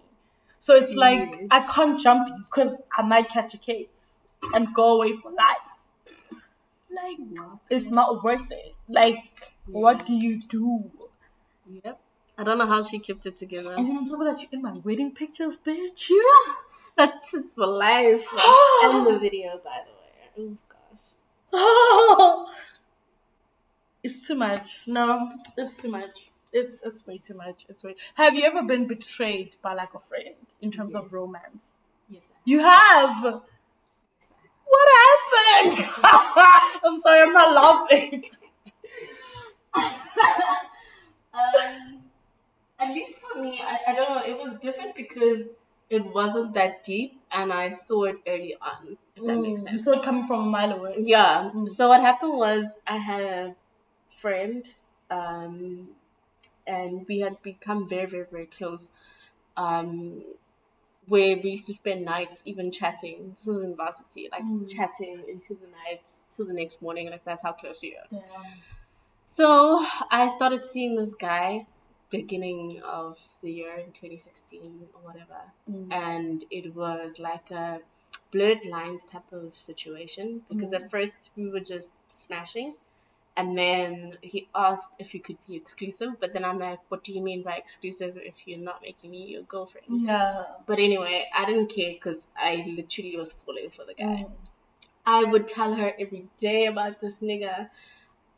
So 0.59 0.73
it's 0.75 0.95
like 0.95 1.45
I 1.51 1.61
can't 1.67 1.99
jump 1.99 2.27
you 2.29 2.43
because 2.45 2.77
I 2.97 3.03
might 3.03 3.29
catch 3.29 3.53
a 3.53 3.57
case 3.57 4.15
and 4.53 4.73
go 4.73 4.95
away 4.95 5.13
for 5.13 5.31
life. 5.31 5.83
Like 6.89 7.17
it's 7.69 7.91
not 7.91 8.23
worth 8.23 8.51
it. 8.51 8.73
Like 8.87 9.17
what 9.71 10.05
do 10.05 10.13
you 10.13 10.41
do? 10.41 10.91
Yep. 11.69 11.99
I 12.37 12.43
don't 12.43 12.57
know 12.57 12.67
how 12.67 12.81
she 12.81 12.99
kept 12.99 13.25
it 13.25 13.37
together. 13.37 13.73
And 13.73 13.87
then 13.87 13.97
on 13.97 14.09
top 14.09 14.19
of 14.19 14.25
that, 14.25 14.41
you're 14.41 14.49
in 14.51 14.61
my 14.61 14.73
wedding 14.83 15.13
pictures, 15.13 15.57
bitch. 15.57 16.09
Yeah. 16.09 16.53
That's 16.97 17.33
it's 17.33 17.53
for 17.53 17.65
life. 17.67 18.25
and 18.83 19.05
the 19.05 19.17
video, 19.19 19.59
by 19.63 19.81
the 19.85 19.91
way. 19.91 20.49
Oh 20.49 20.57
gosh. 20.69 21.01
Oh, 21.51 22.53
it's 24.03 24.27
too 24.27 24.35
much. 24.35 24.83
No, 24.87 25.31
it's 25.57 25.75
too 25.81 25.89
much. 25.89 26.31
It's 26.53 26.79
it's 26.83 27.05
way 27.05 27.17
too 27.17 27.33
much. 27.33 27.65
It's 27.67 27.83
way. 27.83 27.95
Have 28.15 28.35
you 28.35 28.43
ever 28.43 28.63
been 28.63 28.87
betrayed 28.87 29.55
by 29.61 29.73
like 29.73 29.93
a 29.93 29.99
friend 29.99 30.35
in 30.61 30.71
terms 30.71 30.95
of 30.95 31.11
romance? 31.11 31.65
Yes. 32.09 32.23
You 32.45 32.59
have. 32.59 33.41
What 34.67 34.89
happened? 35.03 35.89
I'm 36.83 36.97
sorry, 36.97 37.21
I'm 37.23 37.33
not 37.33 37.53
laughing. 37.53 38.23
um, 41.35 42.01
at 42.79 42.89
least 42.93 43.21
for 43.21 43.39
me, 43.41 43.61
I, 43.63 43.79
I 43.91 43.95
don't 43.95 44.09
know. 44.09 44.23
It 44.25 44.37
was 44.37 44.57
different 44.59 44.95
because 44.95 45.47
it 45.89 46.05
wasn't 46.13 46.53
that 46.55 46.83
deep, 46.83 47.21
and 47.31 47.53
I 47.53 47.69
saw 47.71 48.05
it 48.05 48.17
early 48.27 48.55
on. 48.61 48.97
If 49.15 49.25
that 49.25 49.37
makes 49.39 49.61
Mm, 49.61 49.63
You 49.63 49.77
sense. 49.77 49.83
saw 49.85 49.91
it 49.93 50.03
coming 50.03 50.27
from 50.27 50.41
a 50.41 50.51
mile 50.51 50.71
away. 50.73 50.95
Yeah. 50.99 51.51
Mm. 51.53 51.69
So 51.69 51.89
what 51.89 52.01
happened 52.01 52.33
was 52.33 52.65
I 52.87 52.97
had 52.97 53.23
a 53.23 53.55
friend, 54.09 54.65
um, 55.09 55.89
and 56.67 57.07
we 57.07 57.19
had 57.19 57.41
become 57.43 57.87
very, 57.89 58.07
very, 58.07 58.25
very 58.31 58.45
close. 58.47 58.91
Um, 59.57 60.23
where 61.07 61.37
we 61.37 61.51
used 61.51 61.67
to 61.67 61.73
spend 61.73 62.03
nights 62.05 62.41
even 62.45 62.71
chatting. 62.71 63.33
This 63.37 63.45
was 63.45 63.63
in 63.63 63.75
varsity, 63.75 64.29
like 64.31 64.43
Mm. 64.43 64.67
chatting 64.75 65.23
into 65.29 65.53
the 65.55 65.67
night 65.67 66.01
till 66.33 66.45
the 66.47 66.53
next 66.53 66.81
morning. 66.81 67.09
Like 67.09 67.23
that's 67.25 67.43
how 67.43 67.53
close 67.53 67.81
we 67.81 67.91
were. 67.95 68.17
Yeah. 68.19 68.43
So 69.35 69.85
I 70.11 70.33
started 70.35 70.63
seeing 70.65 70.95
this 70.95 71.13
guy 71.13 71.67
beginning 72.09 72.81
of 72.83 73.19
the 73.41 73.51
year 73.51 73.75
in 73.75 73.91
2016 73.91 74.87
or 74.93 75.01
whatever, 75.01 75.41
Mm. 75.69 75.91
and 75.91 76.43
it 76.49 76.73
was 76.75 77.19
like 77.19 77.51
a 77.51 77.81
blurred 78.31 78.63
lines 78.65 79.03
type 79.03 79.31
of 79.33 79.57
situation 79.57 80.45
because 80.47 80.71
Mm. 80.71 80.79
at 80.81 80.91
first 80.91 81.31
we 81.35 81.49
were 81.49 81.59
just 81.59 81.93
smashing. 82.09 82.75
And 83.37 83.57
then 83.57 84.17
he 84.21 84.47
asked 84.55 84.95
if 84.97 85.11
he 85.11 85.19
could 85.19 85.37
be 85.45 85.55
exclusive, 85.57 86.11
but 86.21 86.31
then 86.31 86.45
I'm 86.45 86.57
like, 86.57 86.79
"What 86.89 87.03
do 87.03 87.11
you 87.11 87.21
mean 87.21 87.41
by 87.43 87.57
exclusive 87.57 88.15
if 88.15 88.47
you're 88.47 88.65
not 88.71 88.81
making 88.81 89.11
me 89.11 89.25
your 89.25 89.41
girlfriend?" 89.41 89.87
Yeah. 89.89 90.45
But 90.65 90.79
anyway, 90.79 91.27
I 91.33 91.43
didn't 91.43 91.67
care 91.67 91.91
because 91.91 92.27
I 92.37 92.63
literally 92.77 93.17
was 93.17 93.33
falling 93.33 93.71
for 93.71 93.83
the 93.83 93.93
guy. 93.93 94.23
Mm. 94.23 94.31
I 95.05 95.25
would 95.25 95.47
tell 95.47 95.73
her 95.73 95.93
every 95.99 96.29
day 96.37 96.65
about 96.67 97.01
this 97.01 97.17
nigga 97.17 97.69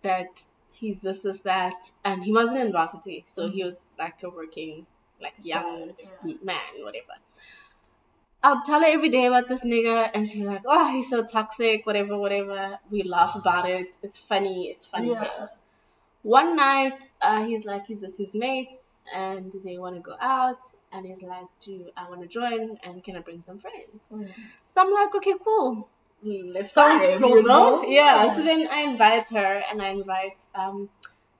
that 0.01 0.45
he's 0.79 0.99
this, 1.01 1.19
this, 1.19 1.39
that, 1.41 1.91
and 2.05 2.23
he 2.23 2.31
wasn't 2.31 2.61
in 2.61 2.71
varsity, 2.71 3.23
so 3.25 3.49
he 3.49 3.63
was 3.63 3.89
like 3.99 4.21
a 4.23 4.29
working, 4.29 4.85
like 5.21 5.33
young 5.43 5.93
Yeah. 5.99 6.33
man, 6.43 6.73
whatever. 6.83 7.15
I'll 8.43 8.61
tell 8.63 8.79
her 8.81 8.85
every 8.87 9.09
day 9.09 9.25
about 9.25 9.47
this 9.47 9.61
nigga, 9.61 10.11
and 10.13 10.27
she's 10.27 10.41
like, 10.43 10.61
"Oh, 10.65 10.87
he's 10.91 11.09
so 11.09 11.23
toxic, 11.23 11.85
whatever, 11.85 12.17
whatever." 12.17 12.79
We 12.89 13.03
laugh 13.03 13.35
about 13.35 13.69
it. 13.69 13.97
It's 14.03 14.17
funny. 14.17 14.69
It's 14.69 14.85
funny 14.85 15.09
Yeah. 15.11 15.23
games. 15.23 15.59
One 16.23 16.55
night, 16.55 17.01
uh, 17.21 17.45
he's 17.45 17.65
like, 17.65 17.85
he's 17.87 18.01
with 18.01 18.17
his 18.17 18.35
mates, 18.35 18.89
and 19.13 19.53
they 19.65 19.77
want 19.77 19.95
to 19.95 20.01
go 20.01 20.15
out, 20.19 20.61
and 20.91 21.05
he's 21.05 21.23
like, 21.23 21.47
"Do 21.61 21.89
I 21.97 22.09
want 22.09 22.21
to 22.21 22.27
join? 22.27 22.77
And 22.83 23.03
can 23.03 23.15
I 23.17 23.21
bring 23.21 23.41
some 23.41 23.59
friends?" 23.59 24.03
Mm. 24.11 24.33
So 24.65 24.81
I'm 24.81 24.93
like, 24.93 25.15
okay, 25.15 25.35
cool. 25.43 25.89
Let's 26.23 26.73
Sounds 26.73 27.03
vibe, 27.03 27.19
you 27.19 27.43
know? 27.43 27.83
Yeah. 27.83 28.25
Yeah. 28.25 28.35
So 28.35 28.43
then 28.43 28.67
I 28.71 28.81
invite 28.81 29.29
her 29.29 29.63
and 29.69 29.81
I 29.81 29.89
invite 29.89 30.37
um 30.55 30.89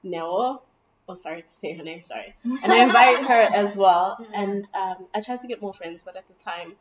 Nell. 0.03 0.63
Oh, 1.09 1.13
sorry 1.13 1.41
to 1.41 1.49
say 1.49 1.73
her 1.73 1.83
name. 1.83 2.03
Sorry. 2.03 2.35
And 2.43 2.71
I 2.71 2.83
invite 2.83 3.25
her 3.25 3.41
as 3.53 3.75
well. 3.77 4.17
Yeah. 4.19 4.41
And 4.41 4.67
um, 4.73 5.07
I 5.15 5.21
tried 5.21 5.39
to 5.39 5.47
get 5.47 5.61
more 5.61 5.73
friends, 5.73 6.03
but 6.03 6.17
at 6.17 6.27
the 6.27 6.33
time, 6.43 6.73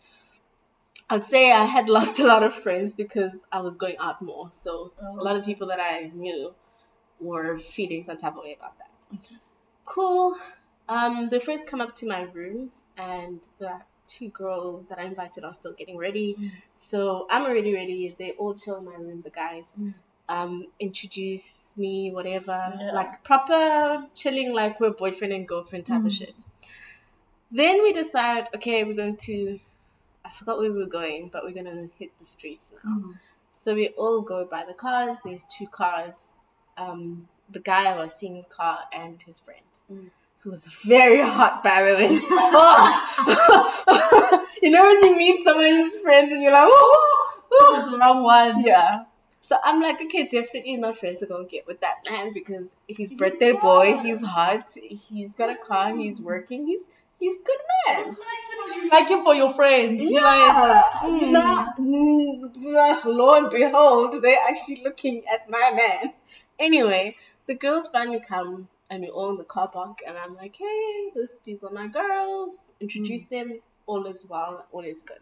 I'd 1.08 1.24
say 1.24 1.52
I 1.52 1.64
had 1.64 1.88
lost 1.98 2.18
a 2.18 2.26
lot 2.26 2.42
of 2.42 2.52
friends 2.54 2.92
because 2.92 3.32
I 3.52 3.60
was 3.60 3.76
going 3.76 3.96
out 3.98 4.20
more. 4.20 4.48
So 4.52 4.92
a 5.00 5.22
lot 5.22 5.36
of 5.36 5.44
people 5.44 5.68
that 5.68 5.78
I 5.80 6.10
knew 6.12 6.54
were 7.20 7.58
feeling 7.58 8.04
some 8.04 8.16
type 8.16 8.36
of 8.36 8.42
way 8.42 8.56
about 8.58 8.76
that. 8.78 8.90
Okay. 9.14 9.36
Cool. 9.84 10.36
Um, 10.88 11.28
they 11.30 11.38
first 11.38 11.66
come 11.66 11.80
up 11.80 11.94
to 11.96 12.06
my 12.06 12.22
room, 12.22 12.72
and 12.96 13.40
the 13.58 13.80
two 14.06 14.28
girls 14.30 14.86
that 14.86 14.98
I 14.98 15.04
invited 15.04 15.44
are 15.44 15.52
still 15.54 15.72
getting 15.72 15.96
ready. 15.96 16.34
Mm. 16.38 16.50
So 16.76 17.26
I'm 17.30 17.42
already 17.42 17.75
ready. 17.75 18.14
They 18.18 18.32
all 18.32 18.54
chill 18.54 18.76
in 18.76 18.84
my 18.84 18.94
room. 18.94 19.22
The 19.22 19.30
guys 19.30 19.72
Mm. 19.78 19.94
um, 20.28 20.66
introduce 20.80 21.72
me, 21.76 22.10
whatever, 22.10 22.76
Yeah. 22.80 22.92
like 22.92 23.22
proper 23.22 24.08
chilling, 24.14 24.52
like 24.52 24.80
we're 24.80 24.90
boyfriend 24.90 25.32
and 25.32 25.46
girlfriend 25.46 25.86
type 25.86 26.04
of 26.04 26.10
Mm. 26.12 26.18
shit. 26.18 26.34
Then 27.50 27.82
we 27.82 27.92
decide, 27.92 28.48
okay, 28.54 28.82
we're 28.84 28.94
going 28.94 29.16
to. 29.18 29.60
I 30.25 30.30
forgot 30.30 30.58
where 30.58 30.72
we 30.72 30.78
were 30.80 30.86
going, 31.00 31.28
but 31.28 31.44
we're 31.44 31.52
gonna 31.52 31.88
hit 31.98 32.10
the 32.18 32.25
streets 32.25 32.72
now. 32.84 32.90
Mm. 32.90 33.18
So 33.52 33.75
we 33.75 33.88
all 33.90 34.20
go 34.22 34.44
by 34.44 34.64
the 34.64 34.75
cars. 34.75 35.16
There's 35.25 35.44
two 35.44 35.68
cars. 35.68 36.34
Um, 36.76 37.28
the 37.48 37.60
guy 37.60 37.84
I 37.84 37.96
was 37.96 38.12
seeing 38.14 38.34
his 38.34 38.46
car 38.46 38.80
and 38.92 39.22
his 39.22 39.38
friend, 39.38 40.10
Mm. 40.46 40.46
who 40.46 40.50
was 40.52 40.64
very 40.84 41.20
hot, 41.20 41.62
by 41.62 41.82
the 41.82 41.94
way. 41.94 42.20
Oh! 42.30 44.46
you 44.62 44.70
know 44.70 44.84
when 44.84 45.04
you 45.04 45.16
meet 45.16 45.44
someone's 45.44 45.96
friends 45.96 46.32
and 46.32 46.42
you're 46.42 46.52
like, 46.52 46.68
oh, 46.70 47.88
The 47.90 47.98
wrong 47.98 48.22
one. 48.22 48.62
yeah. 48.64 49.04
So 49.40 49.56
I'm 49.62 49.80
like, 49.80 50.00
okay, 50.02 50.26
definitely 50.26 50.76
my 50.76 50.92
friends 50.92 51.22
are 51.22 51.26
gonna 51.26 51.44
get 51.44 51.66
with 51.66 51.80
that 51.80 51.98
man 52.10 52.32
because 52.32 52.74
if 52.88 52.96
he's 52.96 53.12
birthday 53.12 53.52
boy, 53.52 53.96
he's 54.02 54.20
hot, 54.20 54.72
he's 54.74 55.36
got 55.36 55.50
a 55.50 55.56
car, 55.56 55.96
he's 55.96 56.20
working, 56.20 56.66
he's 56.66 56.82
he's 57.20 57.38
good 57.44 57.58
man. 57.86 58.16
You 58.74 58.90
like 58.90 59.08
him 59.08 59.22
for 59.22 59.34
your 59.34 59.52
friends. 59.54 60.02
You're 60.02 60.22
like, 60.22 60.48
Yeah, 60.48 60.82
mm. 61.02 61.20
you 61.20 61.30
know, 61.30 61.66
mm, 61.78 63.04
lo 63.04 63.34
and 63.34 63.50
behold, 63.50 64.20
they're 64.20 64.38
actually 64.48 64.82
looking 64.84 65.22
at 65.32 65.48
my 65.48 65.70
man. 65.74 66.12
Anyway, 66.58 67.16
the 67.46 67.54
girls 67.54 67.86
finally 67.86 68.20
come 68.20 68.68
and 68.90 69.02
we 69.02 69.09
all 69.09 69.31
in 69.31 69.37
the 69.38 69.45
car 69.45 69.69
park, 69.69 69.99
and 70.07 70.16
I'm 70.16 70.35
like, 70.37 70.57
hey, 70.57 71.11
this, 71.14 71.31
these 71.45 71.62
are 71.64 71.71
my 71.71 71.88
girls. 71.88 72.61
Introduce 72.81 73.25
them. 73.25 73.61
All 73.87 74.07
is 74.07 74.25
well. 74.28 74.66
All 74.73 74.83
is 74.85 75.02
good. 75.02 75.21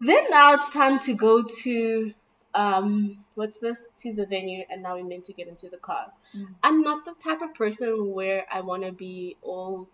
Then 0.00 0.24
now 0.30 0.54
it's 0.54 0.70
time 0.70 0.98
to 1.00 1.14
go 1.14 1.42
to 1.42 2.12
um 2.54 3.18
what's 3.34 3.58
this 3.58 3.88
to 4.00 4.12
the 4.12 4.24
venue 4.26 4.62
and 4.70 4.80
now 4.80 4.94
we're 4.96 5.04
meant 5.04 5.24
to 5.24 5.32
get 5.32 5.48
into 5.48 5.68
the 5.68 5.76
cars 5.76 6.12
Mm. 6.36 6.46
i'm 6.62 6.82
not 6.82 7.04
the 7.04 7.12
type 7.14 7.42
of 7.42 7.52
person 7.52 8.12
where 8.12 8.44
i 8.48 8.60
want 8.60 8.84
to 8.84 8.92
be 8.92 9.36
all 9.42 9.88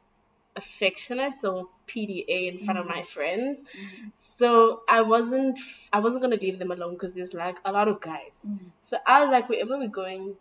affectionate 0.57 1.43
or 1.43 1.69
pda 1.89 2.53
in 2.53 2.59
front 2.67 2.79
of 2.79 2.85
Mm. 2.85 2.89
my 2.97 3.01
friends 3.01 3.61
Mm. 3.61 4.13
so 4.19 4.83
i 4.89 5.01
wasn't 5.01 5.59
i 5.91 6.01
wasn't 6.01 6.21
going 6.23 6.37
to 6.39 6.45
leave 6.45 6.59
them 6.59 6.71
alone 6.71 6.93
because 6.95 7.15
there's 7.15 7.33
like 7.33 7.57
a 7.65 7.73
lot 7.73 7.89
of 7.89 7.99
guys 8.03 8.43
Mm. 8.47 8.59
so 8.83 8.99
i 9.07 9.23
was 9.23 9.31
like 9.31 9.49
wherever 9.49 9.79
we're 9.79 9.89
going 9.89 10.37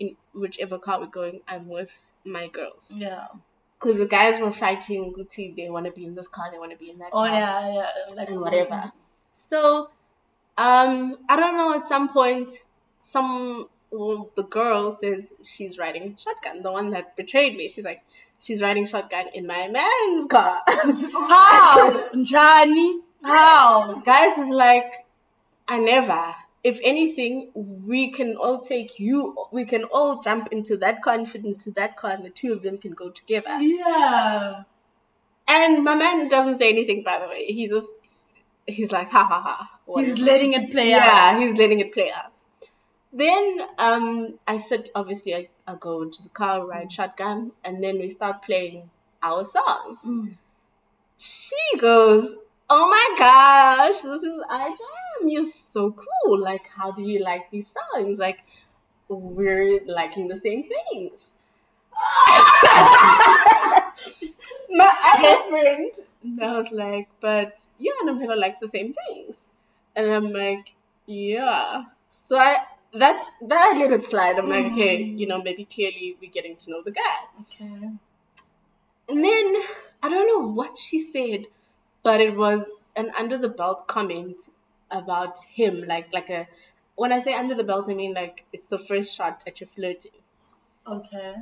in 0.00 0.16
whichever 0.34 0.78
car 0.78 0.98
we're 1.00 1.06
going 1.06 1.40
i'm 1.46 1.68
with 1.68 1.92
my 2.24 2.48
girls 2.48 2.88
Yeah. 2.94 3.28
because 3.78 3.98
the 3.98 4.06
guys 4.06 4.40
were 4.40 4.50
fighting 4.52 5.14
Gucci, 5.16 5.54
they 5.54 5.70
want 5.70 5.86
to 5.86 5.92
be 5.92 6.04
in 6.04 6.14
this 6.16 6.26
car 6.28 6.50
they 6.50 6.58
want 6.58 6.72
to 6.72 6.76
be 6.78 6.90
in 6.90 6.98
that 6.98 7.10
Oh 7.12 7.18
car 7.24 7.28
yeah, 7.28 7.74
yeah. 7.74 8.14
Like 8.14 8.28
and 8.30 8.40
whatever. 8.40 8.92
So 9.32 9.90
Um, 10.58 11.16
I 11.28 11.36
don't 11.36 11.56
know. 11.56 11.72
At 11.74 11.86
some 11.86 12.08
point, 12.10 12.48
some 12.98 13.68
well, 13.90 14.30
the 14.36 14.42
girl 14.42 14.92
says 14.92 15.32
she's 15.42 15.78
riding 15.78 16.16
shotgun. 16.16 16.62
The 16.62 16.70
one 16.72 16.90
that 16.90 17.16
betrayed 17.16 17.56
me. 17.56 17.66
She's 17.68 17.84
like, 17.84 18.02
she's 18.38 18.60
riding 18.60 18.84
shotgun 18.86 19.26
in 19.32 19.46
my 19.46 19.68
man's 19.68 20.26
car. 20.26 20.60
How? 20.68 22.10
Johnny? 22.22 23.00
How? 23.22 24.02
Guys 24.04 24.36
is 24.38 24.48
like, 24.48 24.92
I 25.66 25.78
never. 25.78 26.34
If 26.62 26.78
anything, 26.84 27.50
we 27.54 28.10
can 28.10 28.36
all 28.36 28.60
take 28.60 28.98
you. 28.98 29.34
We 29.50 29.64
can 29.64 29.84
all 29.84 30.20
jump 30.20 30.48
into 30.52 30.76
that 30.78 31.02
car 31.02 31.14
and 31.14 31.28
fit 31.28 31.44
into 31.44 31.70
that 31.72 31.96
car, 31.96 32.10
and 32.12 32.24
the 32.24 32.30
two 32.30 32.52
of 32.52 32.62
them 32.62 32.76
can 32.76 32.92
go 32.92 33.08
together. 33.08 33.58
Yeah. 33.60 34.64
And 35.48 35.82
my 35.82 35.94
man 35.94 36.28
doesn't 36.28 36.58
say 36.58 36.68
anything. 36.68 37.02
By 37.02 37.18
the 37.18 37.28
way, 37.28 37.46
he 37.46 37.66
just 37.66 37.88
he's 38.66 38.92
like, 38.92 39.10
ha 39.10 39.24
ha 39.24 39.40
ha. 39.40 39.80
He's 40.00 40.18
letting 40.18 40.52
it 40.52 40.70
play 40.70 40.92
out. 40.92 41.04
Yeah, 41.04 41.38
he's 41.38 41.56
letting 41.56 41.80
it 41.80 41.92
play 41.92 42.10
out. 42.12 42.38
Then 43.12 43.60
um, 43.78 44.38
I 44.46 44.58
sit. 44.58 44.90
Obviously, 44.94 45.34
I, 45.34 45.48
I 45.66 45.74
go 45.74 46.02
into 46.02 46.22
the 46.22 46.28
car, 46.28 46.64
ride 46.64 46.92
shotgun, 46.92 47.52
and 47.64 47.82
then 47.82 47.98
we 47.98 48.08
start 48.10 48.42
playing 48.42 48.90
our 49.22 49.44
songs. 49.44 50.00
Mm. 50.06 50.36
She 51.18 51.56
goes, 51.78 52.36
"Oh 52.68 52.88
my 52.88 53.16
gosh, 53.18 54.02
this 54.02 54.22
is 54.22 54.42
I 54.48 54.68
Jam. 54.68 54.99
You're 55.26 55.44
so 55.44 55.92
cool. 55.92 56.38
Like, 56.38 56.66
how 56.68 56.90
do 56.92 57.02
you 57.02 57.22
like 57.22 57.50
these 57.50 57.72
songs? 57.72 58.18
Like, 58.18 58.44
we're 59.08 59.80
liking 59.86 60.28
the 60.28 60.36
same 60.36 60.62
things." 60.62 61.32
my 64.70 64.90
other 65.12 65.50
friend, 65.50 65.92
I 66.40 66.56
was 66.56 66.70
like, 66.72 67.08
"But 67.20 67.58
yeah, 67.78 67.92
Nabila 68.04 68.36
likes 68.38 68.58
the 68.58 68.68
same 68.68 68.94
things," 68.94 69.48
and 69.94 70.10
I'm 70.10 70.32
like, 70.32 70.74
"Yeah." 71.06 71.84
So 72.12 72.38
I 72.38 72.64
that's 72.92 73.30
that 73.42 73.72
I 73.74 73.78
let 73.78 73.92
it 73.92 74.04
slide. 74.04 74.38
I'm 74.38 74.48
like, 74.48 74.72
okay, 74.72 75.02
mm. 75.02 75.18
you 75.18 75.26
know, 75.26 75.42
maybe 75.42 75.64
clearly 75.64 76.16
we're 76.20 76.30
getting 76.30 76.56
to 76.56 76.70
know 76.70 76.82
the 76.82 76.90
guy. 76.90 77.18
Okay. 77.42 77.90
And 79.08 79.24
then 79.24 79.62
I 80.02 80.08
don't 80.08 80.26
know 80.26 80.50
what 80.52 80.76
she 80.76 81.02
said, 81.02 81.46
but 82.02 82.20
it 82.20 82.36
was 82.36 82.78
an 82.96 83.10
under 83.16 83.38
the 83.38 83.48
belt 83.48 83.86
comment 83.86 84.40
about 84.90 85.38
him, 85.44 85.84
like 85.86 86.12
like 86.12 86.30
a 86.30 86.48
when 86.96 87.12
I 87.12 87.20
say 87.20 87.32
under 87.34 87.54
the 87.54 87.64
belt, 87.64 87.88
I 87.88 87.94
mean 87.94 88.14
like 88.14 88.44
it's 88.52 88.66
the 88.66 88.78
first 88.78 89.14
shot 89.14 89.42
at 89.46 89.60
your 89.60 89.68
flirting. 89.68 90.12
Okay. 90.86 91.34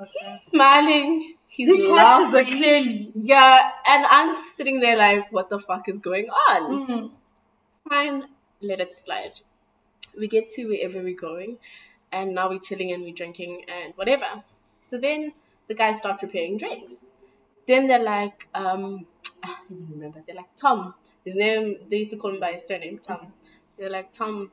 Okay. 0.00 0.10
He's 0.32 0.50
smiling, 0.50 1.34
he's 1.46 1.68
He 1.68 1.86
catches 1.86 2.32
laughing. 2.32 2.46
it 2.46 2.50
clearly. 2.56 3.12
Yeah, 3.14 3.70
and 3.86 4.06
I'm 4.06 4.34
sitting 4.54 4.80
there 4.80 4.96
like, 4.96 5.30
what 5.30 5.50
the 5.50 5.58
fuck 5.58 5.88
is 5.90 5.98
going 5.98 6.28
on? 6.30 6.86
Mm. 6.88 7.10
Fine, 7.88 8.24
let 8.62 8.80
it 8.80 8.96
slide. 8.96 9.40
We 10.18 10.26
get 10.26 10.48
to 10.52 10.64
wherever 10.68 11.02
we're 11.02 11.14
going, 11.20 11.58
and 12.10 12.34
now 12.34 12.48
we're 12.48 12.60
chilling 12.60 12.92
and 12.92 13.02
we're 13.02 13.12
drinking 13.14 13.64
and 13.68 13.92
whatever. 13.96 14.42
So 14.80 14.96
then 14.98 15.34
the 15.68 15.74
guys 15.74 15.98
start 15.98 16.18
preparing 16.18 16.56
drinks. 16.56 17.04
Then 17.66 17.86
they're 17.86 18.02
like, 18.02 18.48
um, 18.54 19.06
I 19.42 19.54
don't 19.68 19.86
remember. 19.90 20.22
They're 20.26 20.36
like 20.36 20.56
Tom. 20.56 20.94
His 21.24 21.34
name. 21.34 21.76
They 21.88 21.98
used 21.98 22.10
to 22.10 22.16
call 22.16 22.32
him 22.34 22.40
by 22.40 22.52
his 22.52 22.66
surname, 22.66 22.98
Tom. 22.98 23.32
They're 23.78 23.90
like 23.90 24.12
Tom. 24.12 24.50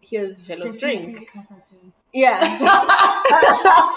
Here's 0.00 0.38
Velo's 0.40 0.74
drink. 0.74 1.28
Yeah. 2.12 2.58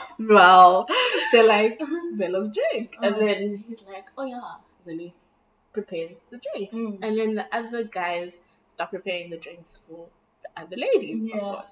well, 0.19 0.87
they're 1.31 1.45
like 1.45 1.79
Velo's 2.15 2.49
drink, 2.49 2.95
and 3.01 3.15
Uh-huh. 3.15 3.25
then 3.25 3.63
he's 3.67 3.83
like, 3.83 4.05
oh 4.17 4.25
yeah. 4.25 4.55
Then 4.85 4.99
he 4.99 5.13
prepares 5.73 6.17
the 6.31 6.39
drinks, 6.39 6.73
Mm. 6.73 6.99
and 7.03 7.17
then 7.17 7.35
the 7.35 7.45
other 7.55 7.83
guys 7.83 8.41
start 8.73 8.89
preparing 8.91 9.29
the 9.29 9.37
drinks 9.37 9.79
for 9.87 10.07
the 10.43 10.61
other 10.61 10.75
ladies, 10.77 11.25
of 11.33 11.39
course. 11.39 11.71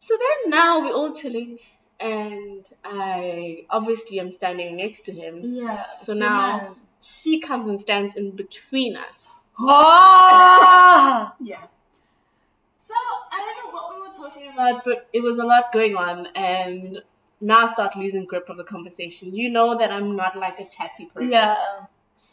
So 0.00 0.16
then 0.16 0.50
now 0.50 0.80
we're 0.80 0.94
all 0.94 1.12
chilling, 1.12 1.58
and 2.00 2.64
I 2.82 3.66
obviously 3.68 4.18
I'm 4.18 4.30
standing 4.30 4.76
next 4.76 5.04
to 5.06 5.12
him. 5.12 5.40
Yeah. 5.44 5.86
So 6.04 6.14
now- 6.14 6.56
man. 6.56 6.76
She 7.00 7.40
comes 7.40 7.66
and 7.68 7.80
stands 7.80 8.14
in 8.16 8.32
between 8.32 8.96
us. 8.96 9.28
Ah! 9.58 11.34
Yeah. 11.40 11.64
So 12.86 12.94
I 13.32 13.38
don't 13.38 13.72
know 13.72 13.78
what 13.78 13.94
we 13.94 14.00
were 14.08 14.14
talking 14.14 14.52
about, 14.52 14.84
but 14.84 15.08
it 15.12 15.22
was 15.22 15.38
a 15.38 15.44
lot 15.44 15.72
going 15.72 15.96
on, 15.96 16.26
and 16.34 17.02
now 17.40 17.66
I 17.66 17.72
start 17.72 17.96
losing 17.96 18.24
grip 18.26 18.48
of 18.48 18.56
the 18.56 18.64
conversation. 18.64 19.34
You 19.34 19.48
know 19.48 19.78
that 19.78 19.90
I'm 19.90 20.16
not 20.16 20.36
like 20.36 20.58
a 20.60 20.64
chatty 20.68 21.06
person. 21.06 21.30
yeah. 21.30 21.56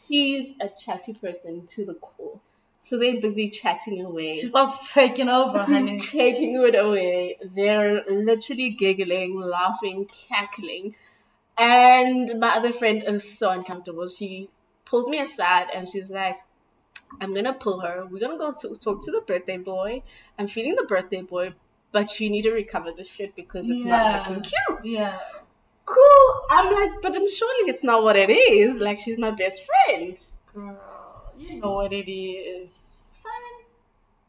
She's 0.06 0.52
a 0.60 0.68
chatty 0.68 1.14
person 1.14 1.66
to 1.68 1.84
the 1.86 1.94
core. 1.94 2.40
So 2.80 2.98
they're 2.98 3.20
busy 3.20 3.48
chatting 3.48 4.04
away. 4.04 4.36
She 4.36 4.46
starts 4.48 4.92
taking 4.92 5.28
over, 5.30 5.58
honey. 5.62 5.98
She's 5.98 6.10
taking 6.10 6.56
it 6.62 6.74
away. 6.74 7.38
They're 7.54 8.04
literally 8.06 8.70
giggling, 8.70 9.38
laughing, 9.40 10.06
cackling. 10.28 10.94
And 11.56 12.38
my 12.38 12.50
other 12.50 12.72
friend 12.72 13.02
is 13.06 13.38
so 13.38 13.50
uncomfortable. 13.50 14.08
She 14.08 14.48
pulls 14.88 15.08
me 15.08 15.20
aside 15.20 15.68
and 15.74 15.88
she's 15.88 16.10
like, 16.10 16.36
I'm 17.20 17.34
gonna 17.34 17.54
pull 17.54 17.80
her. 17.80 18.06
We're 18.10 18.20
gonna 18.20 18.38
go 18.38 18.52
to 18.52 18.76
talk 18.76 19.04
to 19.04 19.10
the 19.10 19.20
birthday 19.22 19.56
boy. 19.58 20.02
I'm 20.38 20.46
feeling 20.46 20.74
the 20.76 20.84
birthday 20.84 21.22
boy, 21.22 21.54
but 21.92 22.18
you 22.20 22.28
need 22.30 22.42
to 22.42 22.52
recover 22.52 22.92
the 22.92 23.04
shit 23.04 23.34
because 23.34 23.64
it's 23.68 23.82
Yeah. 23.82 23.96
not 23.96 24.28
looking 24.28 24.42
cute. 24.42 24.84
Yeah. 24.84 25.18
Cool. 25.86 26.40
I'm 26.50 26.74
like, 26.74 27.00
but 27.00 27.16
I'm 27.16 27.28
surely 27.30 27.70
it's 27.70 27.82
not 27.82 28.02
what 28.02 28.16
it 28.16 28.28
is. 28.30 28.78
Like 28.80 28.98
she's 28.98 29.18
my 29.18 29.30
best 29.30 29.62
friend. 29.64 30.18
Girl, 30.54 31.32
you 31.38 31.60
know 31.60 31.72
what 31.74 31.92
it 31.92 32.10
is. 32.10 32.70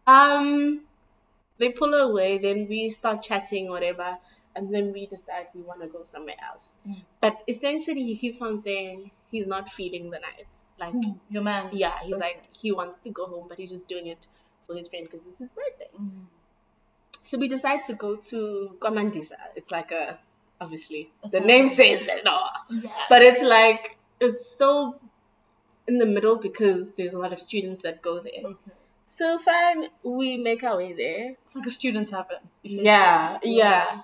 Um, 0.08 0.82
they 1.58 1.70
pull 1.70 1.92
her 1.94 2.00
away, 2.10 2.38
then 2.40 2.68
we 2.68 2.90
start 2.90 3.22
chatting, 3.22 3.70
whatever, 3.70 4.18
and 4.56 4.74
then 4.74 4.92
we 4.92 5.06
decide 5.06 5.48
we 5.54 5.62
want 5.62 5.82
to 5.82 5.88
go 5.88 6.04
somewhere 6.04 6.36
else. 6.52 6.72
Mm. 6.88 7.04
But 7.22 7.44
essentially, 7.48 8.04
he 8.04 8.16
keeps 8.16 8.42
on 8.42 8.58
saying 8.58 9.12
he's 9.32 9.48
not 9.48 9.70
feeling 9.70 10.10
the 10.10 10.20
night. 10.20 10.48
Like, 10.80 10.94
Who? 10.94 11.20
Your 11.30 11.44
man. 11.44 11.70
yeah, 11.74 11.94
he's 12.04 12.16
Okay. 12.16 12.26
like, 12.26 12.44
he 12.56 12.72
wants 12.72 12.98
to 13.00 13.10
go 13.10 13.26
home, 13.26 13.46
but 13.50 13.58
he's 13.58 13.70
just 13.72 13.88
doing 13.88 14.08
it 14.08 14.28
for 14.66 14.76
his 14.76 14.88
friend 14.88 15.06
because 15.10 15.28
it's 15.28 15.40
his 15.40 15.52
birthday. 15.52 15.90
Mm. 16.00 16.26
So 17.24 17.38
we 17.38 17.48
decide 17.48 17.84
to 17.86 17.94
go 17.94 18.16
to 18.16 18.78
Komandisa. 18.80 19.36
It's 19.56 19.72
like 19.72 19.92
a, 19.92 20.20
obviously, 20.62 21.12
It's 21.24 21.32
the 21.32 21.42
name 21.42 21.68
says 21.68 22.08
it 22.08 22.26
all. 22.26 22.50
Yeah. 22.70 22.90
But 23.10 23.22
it's 23.24 23.42
like, 23.44 23.98
it's 24.20 24.56
so 24.58 25.00
in 25.88 25.98
the 25.98 26.06
middle 26.06 26.38
because 26.38 26.92
there's 26.98 27.14
a 27.14 27.20
lot 27.20 27.34
of 27.34 27.40
students 27.40 27.84
that 27.84 28.02
go 28.02 28.20
there. 28.20 28.42
Okay. 28.46 28.72
So 29.06 29.38
fine, 29.40 29.88
we 30.04 30.38
make 30.38 30.64
our 30.64 30.78
way 30.78 30.94
there. 30.94 31.36
It's 31.46 31.56
like 31.56 31.66
a 31.66 31.72
student 31.72 32.10
happen. 32.12 32.38
Yeah, 32.64 33.40
yeah. 33.44 34.02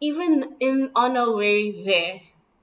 Even 0.00 0.56
in 0.58 0.90
on 0.96 1.16
our 1.16 1.32
way 1.36 1.84
there, 1.84 2.20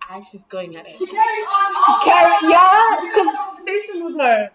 Ash 0.10 0.34
is 0.34 0.42
going 0.50 0.76
at 0.76 0.88
it. 0.88 0.94
She 0.94 1.06
carried 1.06 1.46
on. 1.46 1.74
She 1.74 2.10
carried- 2.10 2.50
yeah, 2.50 3.00
because 3.02 3.36
conversation 3.36 4.06
with 4.06 4.18
her. 4.18 4.50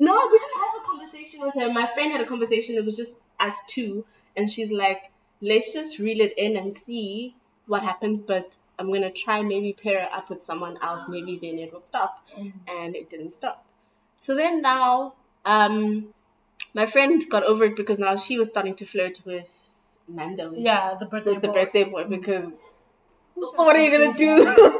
No, 0.00 0.28
we 0.30 0.38
didn't 0.38 0.58
have 0.58 0.82
a 0.82 0.84
conversation 0.86 1.40
with 1.40 1.54
her. 1.54 1.72
My 1.72 1.86
friend 1.86 2.12
had 2.12 2.20
a 2.20 2.26
conversation. 2.26 2.74
It 2.74 2.84
was 2.84 2.96
just 2.96 3.12
us 3.40 3.56
two, 3.68 4.04
and 4.36 4.50
she's 4.50 4.70
like, 4.70 5.10
"Let's 5.40 5.72
just 5.72 5.98
reel 5.98 6.20
it 6.20 6.34
in 6.36 6.56
and 6.56 6.72
see 6.72 7.36
what 7.66 7.82
happens." 7.82 8.22
But 8.22 8.56
I'm 8.78 8.92
gonna 8.92 9.10
try 9.10 9.42
maybe 9.42 9.72
pair 9.72 10.00
her 10.02 10.08
up 10.12 10.30
with 10.30 10.42
someone 10.42 10.78
else. 10.82 11.08
Maybe 11.08 11.38
then 11.40 11.58
it 11.58 11.72
will 11.72 11.84
stop, 11.84 12.26
and 12.68 12.96
it 12.96 13.08
didn't 13.10 13.30
stop. 13.30 13.64
So 14.18 14.34
then 14.34 14.62
now, 14.62 15.14
um, 15.44 16.08
my 16.74 16.86
friend 16.86 17.24
got 17.28 17.44
over 17.44 17.64
it 17.64 17.76
because 17.76 17.98
now 17.98 18.16
she 18.16 18.38
was 18.38 18.48
starting 18.48 18.74
to 18.76 18.86
flirt 18.86 19.20
with 19.24 19.50
Mando. 20.08 20.52
Yeah, 20.56 20.94
the 20.98 21.06
birthday. 21.06 21.34
the, 21.34 21.40
the 21.40 21.48
boy. 21.48 21.54
birthday 21.54 21.84
boy 21.84 22.04
because 22.04 22.52
what 23.34 23.76
are 23.76 23.84
you 23.84 23.90
gonna 23.90 24.14
do? 24.14 24.74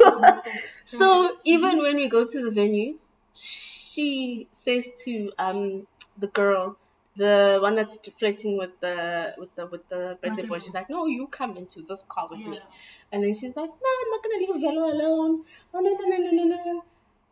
So 0.85 1.37
even 1.45 1.79
when 1.79 1.97
we 1.97 2.09
go 2.09 2.27
to 2.27 2.43
the 2.43 2.51
venue, 2.51 2.99
she 3.35 4.49
says 4.53 4.87
to 5.05 5.33
um 5.39 5.87
the 6.19 6.27
girl, 6.29 6.77
the 7.17 7.59
one 7.61 7.75
that's 7.75 7.99
flirting 8.19 8.57
with 8.59 8.79
the 8.81 9.35
with 9.39 9.55
the 9.55 9.67
with 9.67 9.89
the 9.89 10.19
birthday 10.21 10.43
boy, 10.43 10.59
she's 10.59 10.75
like, 10.75 10.91
"No, 10.91 11.07
you 11.07 11.27
come 11.29 11.57
into 11.57 11.83
this 11.83 12.05
car 12.09 12.29
with 12.31 12.41
me." 12.47 12.61
And 13.13 13.25
then 13.25 13.35
she's 13.35 13.57
like, 13.57 13.71
"No, 13.71 13.91
I'm 14.03 14.11
not 14.11 14.23
gonna 14.23 14.39
leave 14.39 14.61
Velo 14.61 14.93
alone. 14.93 15.45
Oh 15.75 15.81
no 15.81 15.91
no 15.93 16.05
no 16.17 16.17
no 16.31 16.45
no 16.45 16.65
no." 16.65 16.85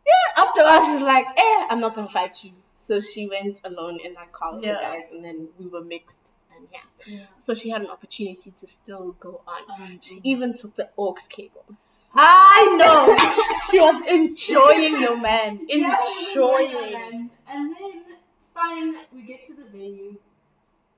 Yeah. 0.05 0.43
After 0.43 0.61
a 0.61 0.85
she's 0.85 1.01
like, 1.01 1.27
"Eh, 1.37 1.67
I'm 1.69 1.79
not 1.79 1.93
gonna 1.95 2.07
fight 2.07 2.43
you." 2.43 2.53
So 2.75 2.99
she 2.99 3.27
went 3.27 3.59
alone 3.63 3.99
in 3.99 4.13
that 4.13 4.31
car 4.31 4.53
with 4.53 4.61
the 4.61 4.67
guys, 4.81 5.05
and 5.11 5.23
then 5.25 5.49
we 5.59 5.67
were 5.67 5.83
mixed, 5.83 6.31
and 6.55 6.67
yeah. 6.71 6.79
Yeah. 7.05 7.25
So 7.37 7.53
she 7.53 7.69
had 7.69 7.81
an 7.81 7.87
opportunity 7.89 8.51
to 8.59 8.67
still 8.67 9.11
go 9.19 9.41
on. 9.47 9.63
Um, 9.81 9.99
She 10.01 10.19
even 10.23 10.53
took 10.55 10.75
the 10.75 10.89
aux 10.97 11.15
cable. 11.29 11.65
I 12.17 12.75
know. 12.79 13.15
she 13.69 13.79
was 13.79 14.05
enjoying 14.07 15.01
your 15.01 15.17
man. 15.17 15.59
Enjoying. 15.69 17.29
And 17.47 17.75
then, 17.75 18.03
fine, 18.53 18.95
we 19.13 19.21
get 19.21 19.45
to 19.47 19.53
the 19.53 19.65
venue. 19.65 20.17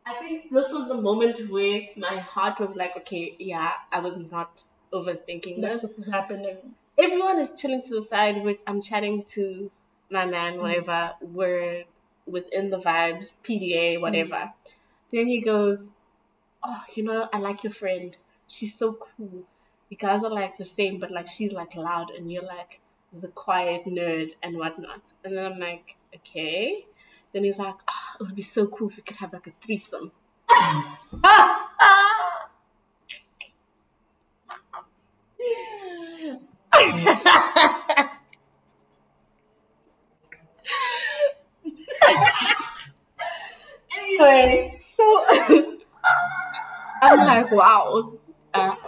I 0.05 0.13
think 0.15 0.49
this 0.49 0.71
was 0.71 0.87
the 0.87 0.99
moment 0.99 1.49
where 1.49 1.81
my 1.95 2.17
heart 2.17 2.59
was 2.59 2.75
like, 2.75 2.95
okay, 2.97 3.35
yeah, 3.37 3.73
I 3.91 3.99
was 3.99 4.17
not 4.17 4.63
overthinking 4.91 5.61
That 5.61 5.73
this. 5.73 5.81
this 5.81 5.99
is 5.99 6.07
happening. 6.07 6.57
Everyone 6.97 7.37
is 7.37 7.51
chilling 7.55 7.81
to 7.83 7.95
the 7.99 8.03
side, 8.03 8.43
which 8.43 8.59
I'm 8.65 8.81
chatting 8.81 9.23
to 9.35 9.69
my 10.09 10.25
man, 10.25 10.53
mm-hmm. 10.53 10.61
whatever. 10.61 11.13
We're 11.21 11.83
within 12.25 12.69
the 12.69 12.79
vibes, 12.79 13.33
PDA, 13.43 13.93
mm-hmm. 13.93 14.01
whatever. 14.01 14.51
Then 15.11 15.27
he 15.27 15.41
goes, 15.41 15.89
Oh, 16.63 16.83
you 16.95 17.03
know, 17.03 17.29
I 17.31 17.39
like 17.39 17.63
your 17.63 17.71
friend. 17.71 18.17
She's 18.47 18.75
so 18.75 18.93
cool. 18.93 19.43
You 19.89 19.97
guys 19.97 20.23
are 20.23 20.31
like 20.31 20.57
the 20.57 20.65
same, 20.65 20.99
but 20.99 21.11
like 21.11 21.27
she's 21.27 21.51
like 21.51 21.75
loud 21.75 22.11
and 22.11 22.31
you're 22.31 22.43
like 22.43 22.79
the 23.11 23.27
quiet 23.27 23.85
nerd 23.85 24.33
and 24.43 24.57
whatnot. 24.57 25.01
And 25.23 25.35
then 25.35 25.45
I'm 25.45 25.59
like, 25.59 25.97
Okay. 26.15 26.85
Then 27.33 27.43
he's 27.43 27.59
like, 27.59 27.75
oh, 27.87 28.15
it 28.19 28.23
would 28.23 28.35
be 28.35 28.41
so 28.41 28.67
cool 28.67 28.89
if 28.89 28.97
we 28.97 29.03
could 29.03 29.17
have 29.17 29.33
like 29.33 29.45
a 29.47 29.51
threesome. 29.61 30.11
anyway, 43.97 44.79
so 44.79 45.25
I'm 47.03 47.19
like, 47.19 47.51
wow. 47.51 48.13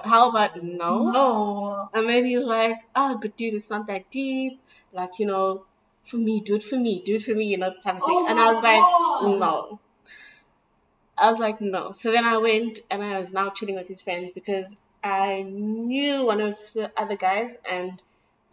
How 0.05 0.29
about 0.29 0.61
no? 0.63 1.11
No. 1.11 1.89
And 1.93 2.07
then 2.09 2.25
he's 2.25 2.43
like, 2.43 2.77
oh, 2.95 3.17
but 3.21 3.35
dude, 3.37 3.53
it's 3.53 3.69
not 3.69 3.87
that 3.87 4.09
deep. 4.09 4.59
Like, 4.93 5.19
you 5.19 5.25
know, 5.25 5.65
for 6.05 6.17
me, 6.17 6.41
do 6.41 6.55
it 6.55 6.63
for 6.63 6.77
me, 6.77 7.01
do 7.05 7.15
it 7.15 7.23
for 7.23 7.33
me, 7.33 7.45
you 7.45 7.57
know, 7.57 7.73
type 7.81 7.95
of 7.95 8.01
thing. 8.01 8.17
Oh 8.17 8.27
and 8.27 8.39
I 8.39 8.51
was 8.51 8.63
like, 8.63 9.39
no. 9.39 9.79
I 11.17 11.29
was 11.31 11.39
like, 11.39 11.61
no. 11.61 11.91
So 11.91 12.11
then 12.11 12.25
I 12.25 12.37
went 12.37 12.79
and 12.89 13.03
I 13.03 13.19
was 13.19 13.31
now 13.31 13.49
chilling 13.49 13.75
with 13.75 13.87
his 13.87 14.01
friends 14.01 14.31
because 14.31 14.65
I 15.03 15.43
knew 15.43 16.25
one 16.25 16.41
of 16.41 16.55
the 16.73 16.91
other 16.97 17.15
guys 17.15 17.55
and 17.69 18.01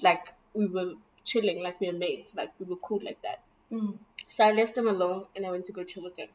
like 0.01 0.29
we 0.55 0.67
were 0.67 0.95
chilling, 1.25 1.63
like 1.63 1.81
we 1.81 1.89
were 1.91 1.99
mates, 1.99 2.35
like 2.35 2.53
we 2.59 2.67
were 2.67 2.77
cool 2.77 3.01
like 3.03 3.21
that. 3.23 3.43
Mm. 3.73 3.99
So 4.27 4.45
I 4.45 4.53
left 4.53 4.77
him 4.77 4.89
alone 4.89 5.27
and 5.35 5.47
I 5.47 5.51
went 5.51 5.65
to 5.67 5.73
go 5.73 5.85
chill 5.85 6.05
with 6.05 6.19
him. 6.19 6.29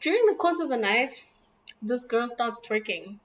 During 0.00 0.26
the 0.26 0.34
course 0.34 0.58
of 0.58 0.68
the 0.70 0.78
night, 0.78 1.26
this 1.82 2.04
girl 2.04 2.28
starts 2.28 2.58
twerking. 2.66 3.18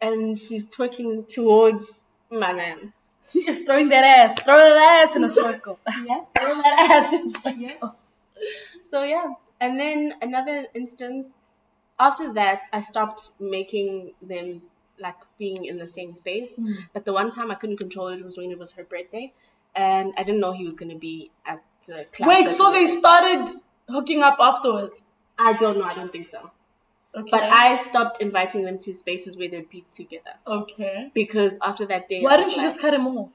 And 0.00 0.36
she's 0.36 0.66
twerking 0.66 1.28
towards 1.28 2.00
my 2.30 2.52
man. 2.52 2.92
Just 3.32 3.66
throwing 3.66 3.88
that 3.90 4.04
ass, 4.04 4.34
throw 4.42 4.56
that 4.56 5.06
ass 5.08 5.16
in 5.16 5.24
a 5.24 5.28
circle. 5.28 5.78
Yeah. 6.04 6.24
throw 6.36 6.54
that 6.56 6.90
ass 6.90 7.12
in 7.12 7.26
a 7.26 7.30
circle. 7.70 7.96
So 8.90 9.04
yeah. 9.04 9.34
And 9.60 9.78
then 9.78 10.14
another 10.20 10.66
instance, 10.74 11.38
after 12.00 12.32
that, 12.32 12.64
I 12.72 12.80
stopped 12.80 13.30
making 13.38 14.12
them 14.20 14.62
like 14.98 15.16
being 15.38 15.64
in 15.64 15.78
the 15.78 15.86
same 15.86 16.14
space. 16.14 16.54
Mm. 16.58 16.74
But 16.92 17.04
the 17.04 17.12
one 17.12 17.30
time 17.30 17.50
I 17.50 17.54
couldn't 17.54 17.76
control 17.78 18.08
it 18.08 18.24
was 18.24 18.36
when 18.36 18.50
it 18.50 18.58
was 18.58 18.72
her 18.72 18.84
birthday. 18.84 19.32
And 19.74 20.12
I 20.16 20.24
didn't 20.24 20.40
know 20.40 20.52
he 20.52 20.64
was 20.64 20.76
going 20.76 20.90
to 20.90 20.98
be 20.98 21.30
at 21.46 21.62
the 21.86 22.06
club. 22.12 22.28
Wait, 22.28 22.52
so 22.54 22.72
they 22.72 22.86
started 22.86 23.54
hooking 23.88 24.22
up 24.22 24.36
afterwards? 24.40 25.02
I 25.38 25.54
don't 25.54 25.78
know. 25.78 25.84
I 25.84 25.94
don't 25.94 26.12
think 26.12 26.28
so. 26.28 26.50
Okay. 27.14 27.28
But 27.30 27.42
I 27.44 27.76
stopped 27.76 28.22
inviting 28.22 28.62
them 28.64 28.78
to 28.78 28.94
spaces 28.94 29.36
where 29.36 29.48
they'd 29.50 29.68
be 29.68 29.84
together 29.92 30.32
Okay. 30.46 31.10
because 31.12 31.58
after 31.60 31.84
that 31.86 32.08
day, 32.08 32.22
Why 32.22 32.36
didn't 32.38 32.52
you 32.52 32.56
like- 32.58 32.66
just 32.68 32.80
cut 32.80 32.94
him 32.94 33.06
off? 33.06 33.30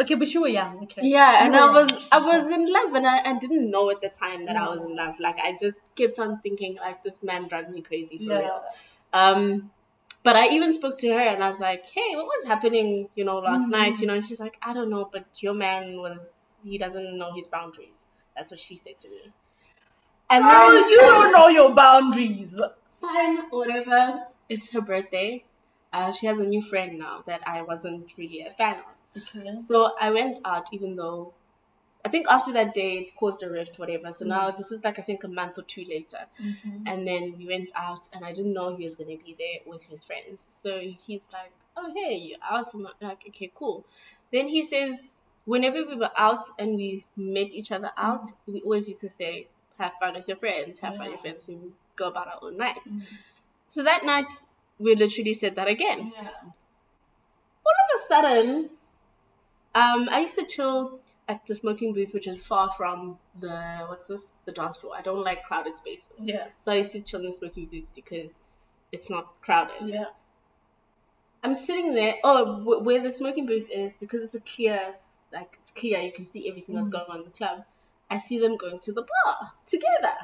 Okay, 0.00 0.14
but 0.16 0.32
you 0.34 0.40
were 0.40 0.48
young. 0.48 0.82
Okay. 0.84 1.02
Yeah, 1.04 1.44
and 1.44 1.54
I 1.54 1.70
was. 1.70 1.88
I 2.10 2.18
was 2.18 2.48
in 2.50 2.66
love, 2.66 2.92
and 2.94 3.06
I, 3.06 3.30
I 3.30 3.38
didn't 3.38 3.70
know 3.70 3.90
at 3.90 4.00
the 4.00 4.08
time 4.08 4.44
that 4.46 4.56
I 4.56 4.68
was 4.68 4.80
in 4.80 4.96
love. 4.96 5.20
Like 5.20 5.38
I 5.38 5.56
just 5.60 5.76
kept 5.94 6.18
on 6.18 6.40
thinking 6.40 6.74
like 6.76 7.04
this 7.04 7.22
man 7.22 7.46
drives 7.46 7.68
me 7.70 7.80
crazy 7.80 8.16
for 8.18 8.24
Yeah. 8.24 8.38
real. 8.40 8.62
Um, 9.12 9.70
but 10.24 10.34
I 10.34 10.48
even 10.48 10.72
spoke 10.72 10.98
to 10.98 11.08
her 11.10 11.20
and 11.20 11.44
I 11.44 11.48
was 11.50 11.60
like, 11.60 11.84
hey, 11.86 12.16
what 12.16 12.24
was 12.26 12.44
happening? 12.46 13.08
You 13.14 13.24
know, 13.24 13.38
last 13.38 13.66
Mhm. 13.68 13.70
night. 13.70 14.00
You 14.00 14.08
know, 14.08 14.14
and 14.14 14.24
she's 14.24 14.40
like, 14.40 14.56
I 14.62 14.72
don't 14.72 14.90
know, 14.90 15.08
but 15.12 15.26
your 15.40 15.54
man 15.54 15.98
was 15.98 16.18
he 16.64 16.76
doesn't 16.76 17.16
know 17.16 17.32
his 17.32 17.46
boundaries. 17.46 18.02
That's 18.34 18.50
what 18.50 18.58
she 18.58 18.76
said 18.78 18.98
to 18.98 19.08
me. 19.08 19.30
And 20.28 20.42
Girl, 20.44 20.72
then- 20.72 20.88
you 20.88 20.96
don't 20.96 21.30
know 21.32 21.46
your 21.48 21.72
boundaries. 21.72 22.58
Fine, 23.06 23.50
whatever. 23.50 24.26
It's 24.48 24.72
her 24.72 24.80
birthday. 24.80 25.44
Uh, 25.92 26.10
she 26.12 26.26
has 26.26 26.38
a 26.38 26.46
new 26.46 26.60
friend 26.62 26.98
now 26.98 27.22
that 27.26 27.46
I 27.46 27.62
wasn't 27.62 28.12
really 28.16 28.40
a 28.42 28.50
fan 28.52 28.76
of. 28.78 29.22
Okay. 29.22 29.56
So 29.66 29.92
I 30.00 30.10
went 30.10 30.40
out, 30.44 30.68
even 30.72 30.96
though 30.96 31.34
I 32.04 32.08
think 32.08 32.26
after 32.28 32.52
that 32.52 32.74
day 32.74 32.98
it 32.98 33.16
caused 33.16 33.42
a 33.42 33.50
rift, 33.50 33.78
whatever. 33.78 34.12
So 34.12 34.24
now 34.26 34.50
this 34.50 34.70
is 34.72 34.84
like 34.84 34.98
I 34.98 35.02
think 35.02 35.24
a 35.24 35.28
month 35.28 35.58
or 35.58 35.62
two 35.62 35.84
later, 35.84 36.26
and 36.86 37.06
then 37.06 37.36
we 37.38 37.46
went 37.46 37.72
out, 37.74 38.08
and 38.12 38.24
I 38.24 38.32
didn't 38.32 38.52
know 38.52 38.76
he 38.76 38.84
was 38.84 38.94
going 38.94 39.16
to 39.16 39.24
be 39.24 39.34
there 39.38 39.60
with 39.66 39.82
his 39.84 40.04
friends. 40.04 40.46
So 40.48 40.80
he's 40.80 41.26
like, 41.32 41.52
"Oh 41.76 41.92
hey, 41.94 42.14
you 42.16 42.36
out?" 42.42 42.74
I'm 42.74 42.82
like, 42.82 43.24
"Okay, 43.28 43.50
cool." 43.54 43.84
Then 44.32 44.48
he 44.48 44.66
says, 44.66 45.22
whenever 45.44 45.84
we 45.86 45.96
were 45.96 46.10
out 46.16 46.44
and 46.58 46.76
we 46.76 47.04
met 47.16 47.54
each 47.54 47.70
other 47.72 47.92
out, 47.96 48.28
we 48.46 48.60
always 48.62 48.88
used 48.88 49.00
to 49.02 49.08
say, 49.08 49.48
"Have 49.78 49.92
fun 50.00 50.14
with 50.14 50.28
your 50.28 50.36
friends, 50.36 50.80
have 50.80 50.96
fun 50.96 51.06
with 51.06 51.14
your 51.14 51.20
friends." 51.20 51.44
So 51.44 51.58
go 51.96 52.08
about 52.08 52.28
our 52.28 52.38
own 52.42 52.56
nights. 52.56 52.90
Mm. 52.92 53.02
So 53.68 53.82
that 53.82 54.04
night 54.04 54.32
we 54.78 54.94
literally 54.94 55.34
said 55.34 55.54
that 55.56 55.68
again 55.68 56.12
Yeah. 56.14 56.30
all 57.66 57.78
of 57.84 58.00
a 58.00 58.06
sudden, 58.08 58.70
um, 59.74 60.08
I 60.10 60.20
used 60.20 60.34
to 60.36 60.44
chill 60.46 61.00
at 61.28 61.46
the 61.46 61.54
smoking 61.54 61.92
booth, 61.94 62.12
which 62.12 62.26
is 62.26 62.40
far 62.40 62.70
from 62.72 63.18
the 63.40 63.86
what's 63.88 64.06
this 64.06 64.20
the 64.44 64.52
dance 64.52 64.76
floor. 64.76 64.94
I 64.96 65.02
don't 65.02 65.24
like 65.24 65.42
crowded 65.44 65.76
spaces, 65.76 66.06
Yeah. 66.18 66.48
so 66.58 66.72
I 66.72 66.76
used 66.76 66.92
to 66.92 67.00
chill 67.00 67.20
in 67.20 67.26
the 67.26 67.32
smoking 67.32 67.66
booth 67.66 67.86
because 67.94 68.40
it's 68.92 69.08
not 69.08 69.40
crowded. 69.40 69.88
Yeah. 69.88 70.06
I'm 71.42 71.54
sitting 71.54 71.94
there. 71.94 72.16
Oh, 72.24 72.58
w- 72.58 72.80
where 72.82 73.02
the 73.02 73.10
smoking 73.10 73.46
booth 73.46 73.68
is 73.70 73.96
because 73.96 74.22
it's 74.22 74.34
a 74.34 74.40
clear, 74.40 74.94
like 75.32 75.58
it's 75.60 75.70
clear. 75.70 76.00
You 76.00 76.12
can 76.12 76.26
see 76.26 76.48
everything 76.48 76.74
that's 76.74 76.88
Mm. 76.88 76.92
going 76.92 77.06
on 77.10 77.18
in 77.18 77.24
the 77.24 77.30
club. 77.30 77.64
I 78.10 78.18
see 78.18 78.38
them 78.38 78.56
going 78.56 78.78
to 78.80 78.92
the 78.92 79.02
bar 79.02 79.52
together. 79.66 80.14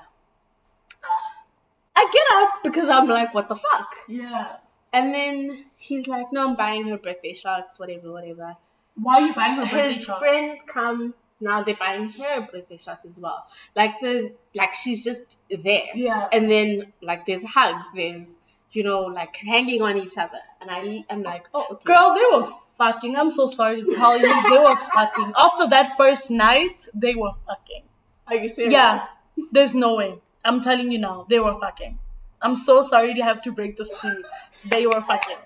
I 2.00 2.10
get 2.12 2.26
up 2.42 2.50
because 2.64 2.88
I'm 2.88 3.08
like, 3.08 3.34
what 3.34 3.48
the 3.48 3.56
fuck? 3.56 3.94
Yeah. 4.08 4.56
And 4.92 5.14
then 5.14 5.66
he's 5.76 6.06
like, 6.06 6.32
no, 6.32 6.48
I'm 6.48 6.56
buying 6.56 6.88
her 6.88 6.98
birthday 6.98 7.32
shots, 7.32 7.78
whatever, 7.78 8.10
whatever. 8.12 8.56
Why 8.94 9.14
are 9.20 9.26
you 9.28 9.34
buying 9.34 9.56
her 9.56 9.62
birthday 9.62 9.92
his 9.94 10.04
shots? 10.04 10.18
friends 10.20 10.58
come 10.66 11.14
now 11.42 11.62
they're 11.62 11.74
buying 11.76 12.10
her 12.10 12.46
birthday 12.52 12.76
shots 12.76 13.06
as 13.06 13.16
well 13.18 13.46
like 13.74 13.94
there's 14.02 14.30
like 14.54 14.74
she's 14.74 15.02
just 15.02 15.38
there 15.48 15.84
Yeah. 15.94 16.28
and 16.32 16.50
then 16.50 16.92
like 17.00 17.24
there's 17.24 17.42
hugs 17.44 17.86
there's 17.94 18.26
you 18.72 18.82
know 18.82 19.04
like 19.04 19.34
hanging 19.36 19.80
on 19.80 19.96
each 19.96 20.18
other 20.18 20.36
and 20.60 20.70
i 20.70 21.02
i'm 21.08 21.22
like 21.22 21.44
oh 21.54 21.66
okay 21.70 21.82
Girl, 21.84 22.14
they 22.14 22.26
were 22.36 22.52
fucking. 22.76 23.16
I'm 23.16 23.30
so 23.30 23.46
sorry 23.46 23.82
to 23.82 23.94
tell 23.94 24.18
you, 24.18 24.28
they 24.50 24.58
were 24.58 24.76
fucking. 24.94 25.32
After 25.36 25.66
that 25.68 25.96
first 25.96 26.30
night, 26.30 26.88
they 26.92 27.14
were 27.14 27.32
fucking. 27.46 27.84
are 28.26 28.36
you 28.36 28.48
serious 28.54 28.72
Yeah, 28.74 29.06
there's 29.50 29.74
no 29.74 29.94
way. 29.96 30.18
I'm 30.44 30.60
telling 30.62 30.90
you 30.90 30.98
now, 30.98 31.26
they 31.28 31.40
were 31.40 31.58
fucking. 31.58 31.98
I'm 32.42 32.56
so 32.56 32.82
sorry 32.82 33.14
to 33.14 33.22
have 33.22 33.42
to 33.42 33.52
break 33.52 33.76
this 33.76 33.90
to 34.00 34.08
you. 34.08 34.24
They 34.70 34.86
were 34.86 35.00
fucking. 35.02 35.36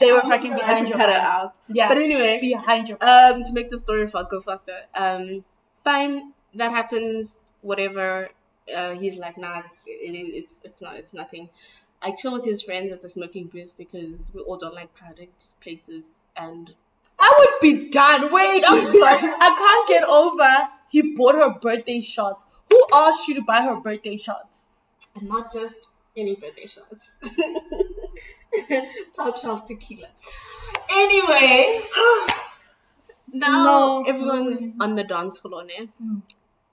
They 0.00 0.12
were 0.12 0.22
fucking 0.22 0.54
behind 0.54 0.88
your 0.88 0.96
cut 0.98 1.08
back. 1.08 1.22
out 1.22 1.54
Yeah, 1.68 1.88
but 1.88 1.98
anyway 1.98 2.38
behind 2.40 2.88
your 2.88 2.98
back. 2.98 3.34
um 3.34 3.44
to 3.44 3.52
make 3.52 3.70
the 3.70 3.78
story 3.78 4.06
go 4.06 4.40
faster 4.40 4.78
um 4.94 5.44
fine 5.82 6.32
that 6.54 6.70
happens 6.70 7.36
whatever 7.60 8.30
uh 8.74 8.94
he's 8.94 9.16
like 9.18 9.36
nah 9.38 9.60
it's 9.60 9.70
it, 9.86 10.14
it's 10.40 10.56
it's 10.64 10.80
not 10.80 10.96
it's 10.96 11.12
nothing 11.12 11.48
i 12.02 12.10
chill 12.12 12.32
with 12.32 12.44
his 12.44 12.62
friends 12.62 12.92
at 12.92 13.02
the 13.02 13.08
smoking 13.08 13.46
booth 13.46 13.72
because 13.76 14.30
we 14.34 14.40
all 14.40 14.56
don't 14.56 14.74
like 14.74 14.92
crowded 14.94 15.28
places 15.60 16.06
and 16.36 16.74
I 17.16 17.32
would 17.38 17.60
be 17.62 17.90
done. 17.90 18.32
Wait, 18.32 18.64
I'm 18.66 18.84
sorry. 19.00 19.22
I 19.46 19.48
can't 19.62 19.88
get 19.88 20.02
over. 20.02 20.68
He 20.90 21.14
bought 21.14 21.36
her 21.36 21.58
birthday 21.60 22.00
shots. 22.00 22.44
Asked 22.94 23.28
you 23.28 23.34
to 23.34 23.42
buy 23.42 23.62
her 23.62 23.76
birthday 23.76 24.16
shots? 24.16 24.66
and 25.16 25.28
not 25.28 25.52
just 25.52 25.74
any 26.16 26.34
birthday 26.34 26.66
shots. 26.66 27.10
Top 29.16 29.38
shelf 29.38 29.66
tequila. 29.66 30.08
Anyway, 30.90 31.80
now 33.32 33.64
No. 33.64 34.04
everyone's 34.06 34.72
on 34.80 34.94
the 34.94 35.04
dance 35.04 35.38
floor 35.38 35.64
now. 35.64 35.86
Mm. 36.02 36.22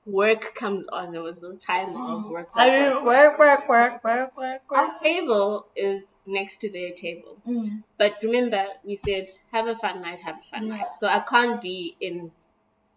Work 0.06 0.56
comes 0.56 0.86
on. 0.92 1.14
It 1.14 1.20
was 1.22 1.40
the 1.40 1.54
time 1.56 1.96
of 1.96 2.26
work. 2.26 2.50
I 2.56 2.70
didn't 2.72 3.06
work, 3.06 3.38
work, 3.38 3.70
work, 3.70 4.04
work, 4.04 4.36
work, 4.36 4.62
work. 4.72 4.80
Our 4.80 5.00
table 5.04 5.68
is 5.76 6.16
next 6.26 6.58
to 6.62 6.72
their 6.72 6.92
table. 6.92 7.38
Mm. 7.48 7.84
But 8.00 8.16
remember, 8.24 8.66
we 8.84 8.96
said 8.96 9.30
have 9.52 9.68
a 9.68 9.76
fun 9.76 10.02
night, 10.02 10.20
have 10.26 10.38
a 10.38 10.56
fun 10.58 10.68
Yeah. 10.68 10.78
night. 10.78 10.88
So 11.00 11.08
I 11.08 11.20
can't 11.20 11.62
be 11.62 11.96
in 12.00 12.32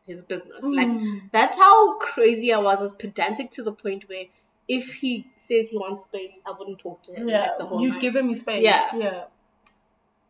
his 0.07 0.23
business. 0.23 0.63
Like 0.63 0.89
Mm. 0.89 1.31
that's 1.33 1.57
how 1.57 1.99
crazy 1.99 2.53
I 2.53 2.59
was. 2.59 2.79
I 2.79 2.83
was 2.83 2.93
pedantic 2.93 3.51
to 3.53 3.63
the 3.63 3.73
point 3.73 4.09
where 4.09 4.27
if 4.69 4.95
he 4.95 5.27
says 5.39 5.69
he 5.69 5.77
wants 5.79 6.05
space, 6.05 6.41
I 6.47 6.53
wouldn't 6.59 6.79
talk 6.79 7.03
to 7.05 7.13
him 7.15 7.29
Yeah, 7.29 7.43
like 7.43 7.59
the 7.59 7.67
whole 7.67 7.81
you 7.83 7.91
night. 7.91 8.01
give 8.01 8.17
him 8.17 8.29
his 8.29 8.41
space. 8.41 8.65
Yeah. 8.65 8.95
yeah. 8.97 9.25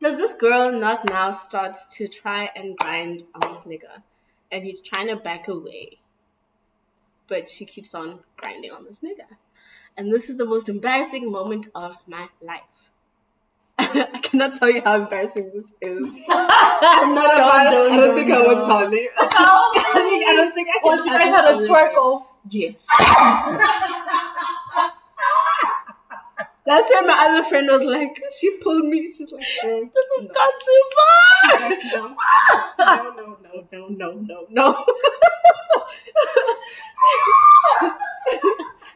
Does 0.01 0.17
this 0.17 0.35
girl 0.35 0.73
not 0.73 1.09
now 1.09 1.31
start 1.33 1.77
to 1.93 2.09
try 2.09 2.51
and 2.57 2.77
grind 2.77 3.23
on 3.35 3.53
this 3.53 3.63
nigga? 3.63 4.03
And 4.51 4.65
he's 4.65 4.81
trying 4.81 5.09
to 5.09 5.17
back 5.17 5.49
away. 5.49 5.99
But 7.29 7.49
she 7.49 7.65
keeps 7.65 7.95
on 7.95 8.21
grinding 8.37 8.71
on 8.71 8.85
this 8.85 8.99
nigga. 8.99 9.37
And 9.97 10.13
this 10.13 10.29
is 10.29 10.37
the 10.37 10.45
most 10.45 10.69
embarrassing 10.69 11.31
moment 11.31 11.69
of 11.75 11.97
my 12.07 12.29
life. 12.43 12.84
I 14.14 14.18
cannot 14.23 14.57
tell 14.57 14.70
you 14.70 14.83
how 14.83 14.97
embarrassing 14.97 15.51
this 15.55 15.73
is. 15.81 16.09
I'm 16.29 17.14
not 17.14 17.29
don't, 17.29 17.37
about, 17.37 17.70
don't, 17.70 17.92
I 17.92 17.97
don't 17.97 18.14
think 18.14 18.31
I 18.31 18.47
would 18.47 18.66
tell 18.66 18.92
you. 18.92 19.11
Tell 19.16 19.29
I, 19.31 19.31
oh 19.38 20.25
I 20.27 20.35
don't 20.35 20.55
think 20.55 20.68
I 20.68 20.73
can. 20.73 20.85
Once 20.85 21.07
you 21.07 21.12
guys 21.12 21.27
had 21.27 21.44
a 21.44 21.59
twerk 21.59 21.94
off. 21.97 22.27
Yes. 22.51 22.87
That's 26.66 26.90
why 26.90 27.03
my 27.07 27.27
other 27.29 27.44
friend 27.47 27.68
was 27.70 27.83
like, 27.83 28.18
she 28.38 28.57
pulled 28.59 28.87
me. 28.87 29.07
She's 29.07 29.31
like, 29.31 29.44
oh, 29.64 29.90
this 29.94 30.07
has 30.16 30.27
no. 30.27 30.35
gone 30.35 30.53
too 30.64 30.83
far. 30.97 31.61
Like, 31.61 31.85
no, 31.92 32.16
no, 33.14 33.38
no, 33.42 33.88
no, 33.88 33.88
no, 33.88 34.47
no, 34.49 34.49
no. 34.51 34.85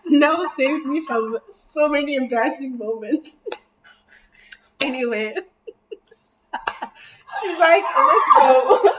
no 0.06 0.46
saved 0.56 0.86
me 0.86 1.00
from 1.04 1.38
so 1.74 1.88
many 1.88 2.14
embarrassing 2.14 2.78
moments. 2.78 3.36
Anyway, 4.80 5.34
she's 7.42 7.58
like, 7.58 7.82
let's 7.82 8.30
go. 8.36 8.94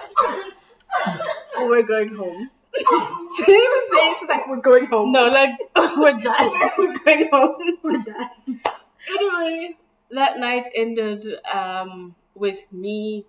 Oh, 1.58 1.68
We're 1.70 1.84
going 1.84 2.16
home. 2.16 2.50
she 2.78 3.46
didn't 3.46 3.64
even 3.64 3.82
say 3.92 4.10
it, 4.12 4.18
she's 4.20 4.30
like, 4.30 4.48
we're 4.48 4.58
going 4.62 4.86
home. 4.86 5.12
No, 5.12 5.28
like 5.28 5.58
we're 5.98 6.20
done. 6.20 6.72
we're 6.78 6.98
going 7.00 7.30
home. 7.32 7.56
We're 7.84 8.04
done. 8.04 8.62
Anyway, 9.10 9.76
that 10.12 10.40
night 10.40 10.70
ended 10.76 11.26
um, 11.52 12.16
with 12.36 12.72
me 12.72 13.26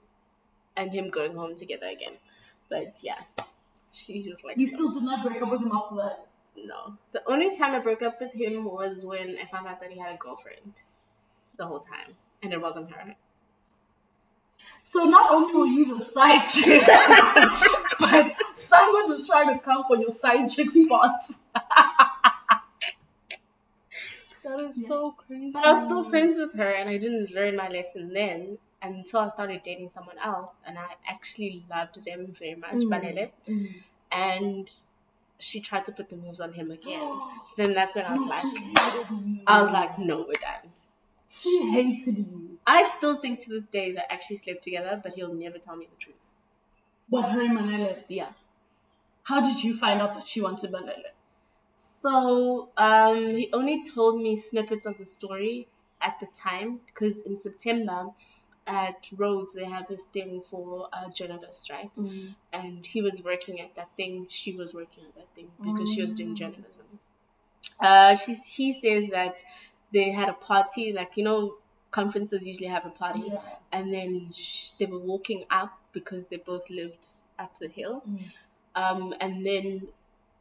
and 0.77 0.93
him 0.93 1.09
going 1.11 1.35
home 1.35 1.57
together 1.57 1.87
again. 1.87 2.15
But 2.69 2.99
yeah, 3.03 3.21
she 3.93 4.21
was 4.29 4.45
like, 4.45 4.59
You 4.59 4.67
still 4.67 4.91
did 4.91 5.03
not 5.03 5.25
break 5.27 5.41
up 5.43 5.51
with 5.51 5.63
him 5.63 5.73
after 5.73 5.97
that. 5.97 6.27
no. 6.57 6.97
The 7.13 7.23
only 7.27 7.57
time 7.57 7.75
I 7.75 7.81
broke 7.81 8.03
up 8.03 8.21
with 8.21 8.33
him 8.33 8.65
was 8.65 9.05
when 9.05 9.37
I 9.43 9.47
found 9.47 9.67
out 9.67 9.81
that 9.81 9.91
he 9.91 9.99
had 9.99 10.15
a 10.15 10.19
girlfriend 10.19 10.75
the 11.57 11.67
whole 11.67 11.81
time, 11.81 12.15
and 12.43 12.53
it 12.53 12.61
wasn't 12.61 12.91
her. 12.93 13.17
So 14.85 15.05
not 15.05 15.31
only 15.31 15.55
were 15.55 15.67
you 15.67 15.99
the 15.99 16.05
side 16.05 16.47
chick, 16.49 16.83
but 18.01 18.33
someone 18.57 19.09
was 19.09 19.27
trying 19.27 19.57
to 19.57 19.63
come 19.65 19.85
for 19.87 19.97
your 19.97 20.11
side 20.11 20.49
chick 20.49 20.71
spots. 20.71 21.39
that 24.43 24.61
is 24.63 24.87
so 24.89 25.13
crazy. 25.13 25.51
But 25.53 25.65
I 25.65 25.73
was 25.73 25.85
still 25.85 26.05
friends 26.11 26.39
with 26.39 26.55
her, 26.55 26.71
and 26.71 26.89
I 26.89 26.97
didn't 26.99 27.31
learn 27.33 27.57
my 27.57 27.69
lesson 27.69 28.13
then 28.13 28.59
until 28.83 29.21
I 29.21 29.29
started 29.29 29.63
dating 29.63 29.91
someone 29.91 30.17
else, 30.25 30.53
and 30.67 30.79
I 30.79 30.97
actually 31.07 31.65
loved 31.71 32.05
them 32.05 32.35
very 32.39 32.55
much, 32.55 32.73
Mm. 32.75 32.89
Banele. 32.91 33.31
Mm. 33.49 33.75
And 34.11 34.73
she 35.39 35.61
tried 35.61 35.85
to 35.85 35.93
put 35.93 36.09
the 36.11 36.17
moves 36.17 36.41
on 36.41 36.53
him 36.55 36.71
again. 36.71 37.01
So 37.45 37.53
then 37.57 37.75
that's 37.75 37.95
when 37.95 38.07
I 38.07 38.13
was 38.15 38.23
like, 38.29 38.43
she 38.43 38.59
hated 38.59 39.11
you. 39.11 39.41
I 39.47 39.63
was 39.63 39.73
like, 39.73 39.99
no, 39.99 40.19
we're 40.27 40.33
done. 40.35 40.73
She 41.31 41.71
hated 41.71 42.19
you. 42.19 42.59
I 42.67 42.95
still 42.97 43.17
think 43.21 43.41
to 43.45 43.51
this 43.51 43.67
day 43.67 43.93
that 43.93 44.11
actually 44.13 44.37
slept 44.37 44.63
together, 44.65 45.01
but 45.03 45.15
he'll 45.15 45.35
never 45.35 45.59
tell 45.59 45.77
me 45.77 45.87
the 45.91 45.97
truth. 45.97 46.33
But 47.11 47.31
her 47.33 47.43
and 47.43 47.59
Manele, 47.59 48.05
Yeah. 48.09 48.33
how 49.25 49.41
did 49.41 49.65
you 49.65 49.77
find 49.77 50.01
out 50.03 50.15
that 50.15 50.27
she 50.27 50.41
wanted 50.43 50.73
Manele? 50.73 51.13
So 52.03 52.71
um, 52.77 53.31
he 53.31 53.51
only 53.53 53.83
told 53.85 54.21
me 54.21 54.37
snippets 54.37 54.87
of 54.87 54.99
the 54.99 55.07
story 55.07 55.69
at 56.01 56.19
the 56.21 56.27
time 56.27 56.79
because 56.87 57.23
in 57.23 57.37
September 57.37 58.11
at 58.67 59.09
Rhodes 59.17 59.55
they 59.55 59.65
have 59.65 59.89
this 59.89 60.05
thing 60.05 60.43
for 60.43 60.89
uh, 60.93 61.11
journalists, 61.11 61.69
right? 61.71 61.95
And 62.53 62.87
he 62.87 63.03
was 63.03 63.23
working 63.23 63.61
at 63.61 63.75
that 63.77 63.97
thing. 63.97 64.27
She 64.29 64.53
was 64.57 64.75
working 64.75 65.05
at 65.07 65.15
that 65.17 65.35
thing 65.35 65.53
because 65.63 65.89
she 65.91 66.03
was 66.03 66.13
doing 66.13 66.31
Mm. 66.31 66.37
journalism. 66.37 67.01
Uh, 67.81 68.15
she 68.17 68.35
he 68.35 68.81
says 68.81 69.09
that 69.11 69.37
they 69.93 70.11
had 70.11 70.29
a 70.29 70.33
party, 70.35 70.93
like 70.93 71.17
you 71.17 71.25
know, 71.25 71.57
conferences 71.91 72.45
usually 72.47 72.69
have 72.69 72.87
a 72.87 72.91
party, 72.91 73.25
Yeah. 73.27 73.41
and 73.73 73.93
then 73.93 74.31
sh- 74.35 74.71
they 74.79 74.87
were 74.87 74.99
walking 74.99 75.45
up 75.51 75.79
because 75.93 76.27
they 76.27 76.37
both 76.37 76.69
lived 76.71 77.07
up 77.39 77.59
the 77.59 77.69
hill. 77.69 78.03
Mm. 78.09 78.21
Um, 78.77 79.15
and 79.21 79.45
then 79.45 79.89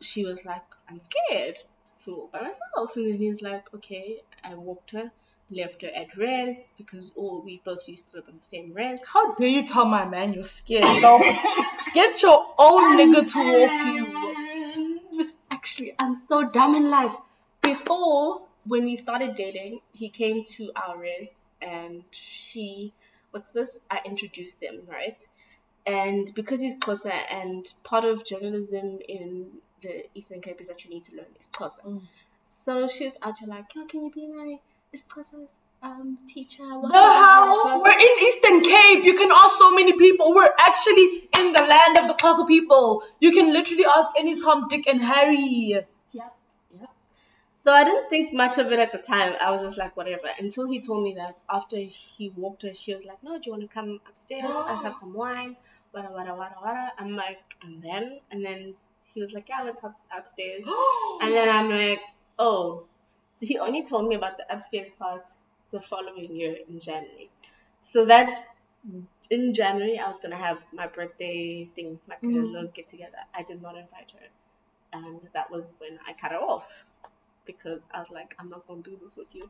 she 0.01 0.23
was 0.25 0.45
like, 0.45 0.63
I'm 0.88 0.99
scared 0.99 1.57
to 2.05 2.12
walk 2.15 2.31
by 2.31 2.41
myself. 2.41 2.95
And 2.95 3.07
then 3.12 3.17
he's 3.17 3.41
like, 3.41 3.73
okay. 3.73 4.21
I 4.43 4.53
walked 4.53 4.91
her, 4.91 5.12
left 5.49 5.81
her 5.81 5.89
at 5.89 6.15
res 6.15 6.55
because 6.77 7.12
all 7.15 7.41
we 7.41 7.62
both 7.65 7.88
used 7.88 8.09
to 8.12 8.17
live 8.17 8.25
on 8.29 8.35
the 8.39 8.45
same 8.45 8.71
res. 8.73 8.99
How 9.12 9.33
dare 9.35 9.47
you 9.47 9.65
tell 9.65 9.85
my 9.85 10.05
man 10.05 10.33
you're 10.33 10.43
scared? 10.45 11.01
No. 11.01 11.19
Get 11.93 12.21
your 12.21 12.53
own 12.57 12.97
nigga 12.99 13.27
to 13.33 13.39
walk 13.39 13.95
you. 15.15 15.31
Actually, 15.51 15.95
I'm 15.99 16.15
so 16.27 16.47
dumb 16.49 16.75
in 16.75 16.89
life. 16.89 17.13
Before, 17.62 18.43
when 18.65 18.84
we 18.86 18.98
started 18.98 19.36
dating, 19.36 19.82
he 19.93 20.10
came 20.10 20.43
to 20.43 20.72
our 20.76 20.98
res 20.98 21.30
and 21.62 22.04
she, 22.12 22.93
what's 23.32 23.52
this? 23.52 23.80
I 23.89 24.00
introduced 24.06 24.60
them, 24.62 24.82
right? 24.88 25.22
And 25.86 26.32
because 26.36 26.60
he's 26.60 26.78
Xhosa 26.78 27.13
and 27.32 27.65
part 27.84 28.06
of 28.06 28.26
journalism 28.26 29.00
in 29.08 29.48
the 29.82 30.06
Eastern 30.13 30.41
Cape 30.41 30.60
is 30.62 30.67
that 30.67 30.84
you 30.84 30.89
need 30.89 31.04
to 31.06 31.15
learn 31.15 31.26
is 31.39 31.48
Xhosa. 31.48 31.86
Mm. 31.86 32.02
So 32.48 32.88
she's 32.88 33.13
actually 33.22 33.48
like, 33.48 33.65
oh, 33.78 33.86
can 33.86 34.04
you 34.04 34.12
be 34.12 34.28
my 34.28 34.58
Xhosa 34.95 35.48
um, 35.82 36.17
teacher? 36.28 36.63
The 36.63 36.89
hell? 36.93 37.82
We're 37.82 37.91
in 37.91 38.28
Eastern 38.28 38.62
Cape. 38.62 39.04
You 39.04 39.15
can 39.17 39.32
ask 39.32 39.58
so 39.58 39.74
many 39.74 39.93
people. 39.93 40.34
We're 40.34 40.54
actually 40.60 41.30
in 41.39 41.54
the 41.54 41.62
land 41.62 41.98
of 41.98 42.08
the 42.08 42.13
Xhosa 42.15 42.48
people. 42.48 43.04
You 43.19 43.32
can 43.32 43.54
literally 43.54 43.86
ask 43.86 44.12
any 44.17 44.39
Tom, 44.39 44.67
Dick, 44.67 44.88
and 44.88 45.02
Harry. 45.02 45.86
So 47.69 47.75
I 47.75 47.84
didn't 47.84 48.10
think 48.10 48.34
much 48.34 48.58
of 48.58 48.71
it 48.71 48.79
at 48.79 48.91
the 48.91 48.97
time. 48.97 49.36
I 49.39 49.51
was 49.51 49.62
just 49.62 49.77
like, 49.77 49.95
whatever. 49.95 50.23
Until 50.39 50.67
he 50.67 50.82
told 50.82 51.03
me 51.03 51.13
that 51.13 51.43
after 51.51 51.77
he 51.77 52.29
walked 52.36 52.63
her, 52.63 52.73
she 52.73 52.95
was 52.95 53.05
like, 53.05 53.21
no, 53.21 53.36
do 53.38 53.41
you 53.45 53.51
want 53.51 53.62
to 53.62 53.67
come 53.67 54.01
upstairs? 54.10 54.41
I 54.43 54.73
have 54.82 54.95
some 54.95 55.13
wine. 55.13 55.55
Wada, 55.93 56.10
wada, 56.12 56.34
wada, 56.34 56.55
wada. 56.63 56.91
I'm 56.97 57.15
like, 57.15 57.38
and 57.62 57.79
then? 57.79 58.21
And 58.32 58.43
then 58.43 58.73
he 59.13 59.21
was 59.21 59.34
like, 59.34 59.49
yeah, 59.49 59.62
let's 59.62 59.84
up- 59.84 60.01
upstairs. 60.12 60.65
And 61.21 61.32
then 61.32 61.47
I'm 61.47 61.69
like, 61.69 62.01
oh, 62.39 62.86
he 63.39 63.60
only 63.60 63.86
told 63.86 64.08
me 64.08 64.15
about 64.15 64.38
the 64.38 64.51
upstairs 64.51 64.88
part 64.97 65.25
the 65.71 65.79
following 65.79 66.36
year 66.36 66.58
in 66.67 66.79
January. 66.79 67.29
So 67.84 68.03
that 68.05 68.39
in 69.29 69.53
January, 69.53 69.99
I 69.99 70.08
was 70.08 70.17
going 70.17 70.32
to 70.32 70.38
have 70.38 70.58
my 70.73 70.88
birthday 70.88 71.69
thing, 71.75 71.99
like 72.10 72.23
a 72.23 72.25
Mhm. 72.25 72.51
little 72.51 72.71
get 72.73 72.88
together. 72.88 73.21
I 73.36 73.43
did 73.43 73.62
not 73.62 73.77
invite 73.77 74.10
her. 74.19 74.27
And 74.91 75.19
that 75.34 75.51
was 75.51 75.73
when 75.77 75.99
I 76.08 76.13
cut 76.13 76.32
her 76.32 76.39
off 76.39 76.65
because 77.45 77.88
I 77.93 77.99
was 77.99 78.10
like, 78.12 78.36
I'm 78.39 78.49
not 78.49 78.67
going 78.67 78.84
to 78.84 78.89
do 78.91 78.97
this 79.04 79.17
with 79.17 79.34
you. 79.36 79.49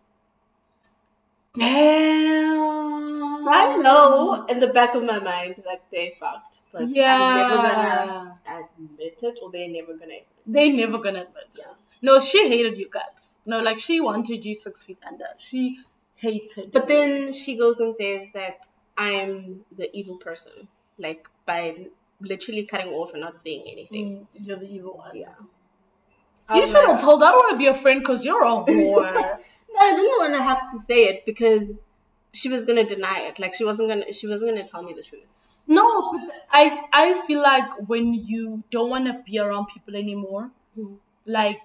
Damn. 1.54 3.44
So 3.44 3.50
I 3.50 3.78
know 3.78 4.46
in 4.48 4.60
the 4.60 4.68
back 4.68 4.96
of 4.96 5.04
my 5.04 5.20
mind 5.20 5.56
that 5.66 5.84
they 5.92 6.16
fucked, 6.20 6.62
but 6.72 6.90
yeah, 6.90 7.16
I'm 7.16 7.38
never 7.38 7.56
gonna 7.56 8.40
admit 8.46 9.20
it 9.24 9.40
or 9.42 9.52
they're 9.52 9.68
never 9.68 9.94
gonna 9.94 10.04
admit 10.04 10.28
it. 10.30 10.54
They 10.54 10.70
never 10.70 10.98
gonna 11.00 11.22
admit. 11.22 11.50
Yeah. 11.58 11.66
No, 12.02 12.20
she 12.20 12.48
hated 12.48 12.78
you 12.78 12.90
guys. 12.92 13.34
No, 13.46 13.62
like 13.62 13.80
she 13.80 14.00
wanted 14.00 14.46
you 14.46 14.56
six 14.56 14.84
feet 14.84 15.00
under. 15.08 15.26
She 15.38 15.80
hated. 16.16 16.72
But 16.72 16.88
you. 16.88 16.96
then 16.96 17.34
she 17.34 17.58
goes 17.58 17.80
and 17.80 17.96
says 17.96 18.28
that 18.34 18.66
I'm 18.98 19.62
the 19.76 19.90
evil 19.98 20.18
person, 20.18 20.68
like 20.98 21.28
by 21.46 21.88
literally 22.22 22.66
cutting 22.66 22.94
off 22.94 23.14
and 23.14 23.22
not 23.22 23.40
saying 23.40 23.64
anything. 23.66 24.28
Mm, 24.36 24.46
you're 24.46 24.58
the 24.58 24.70
evil 24.70 24.98
one. 24.98 25.16
Yeah. 25.16 25.34
You 26.56 26.66
should 26.68 26.88
have 26.88 27.00
told. 27.02 27.22
I 27.24 27.32
don't 27.32 27.38
want 27.38 27.52
to 27.54 27.58
be 27.58 27.68
a 27.68 27.74
friend 27.76 28.00
because 28.02 28.24
you're 28.26 28.44
a 28.44 28.48
whore. 28.68 29.14
No, 29.14 29.80
I 29.80 29.96
didn't 29.96 30.18
want 30.18 30.34
to 30.34 30.44
have 30.44 30.72
to 30.72 30.80
say 30.80 31.04
it 31.06 31.26
because 31.26 31.80
she 32.34 32.50
was 32.50 32.66
gonna 32.66 32.84
deny 32.84 33.20
it. 33.22 33.40
Like 33.40 33.54
she 33.54 33.64
wasn't 33.64 33.90
gonna. 33.90 34.12
She 34.14 34.28
wasn't 34.28 34.52
gonna 34.52 34.68
tell 34.68 34.84
me 34.84 34.94
the 34.94 35.04
truth. 35.04 35.26
no, 35.68 35.86
but 36.12 36.34
I 36.52 36.82
I 36.92 37.26
feel 37.28 37.42
like 37.44 37.70
when 37.88 38.14
you 38.14 38.64
don't 38.72 38.90
want 38.90 39.06
to 39.08 39.14
be 39.26 39.38
around 39.40 39.68
people 39.74 39.96
anymore, 39.96 40.50
Mhm. 40.78 40.98
like 41.26 41.60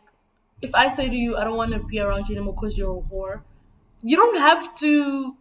if 0.63 0.75
I 0.75 0.89
say 0.89 1.09
to 1.09 1.17
you 1.17 1.37
I 1.37 1.45
don't 1.45 1.57
want 1.57 1.73
to 1.73 1.79
be 1.81 1.99
around 2.01 2.29
you 2.29 2.37
anymore 2.37 2.55
because 2.55 2.77
you're 2.79 2.99
a 2.99 3.03
whore, 3.11 3.41
you 4.03 4.17
don't 4.17 4.39
have 4.39 4.75
to. 4.83 5.35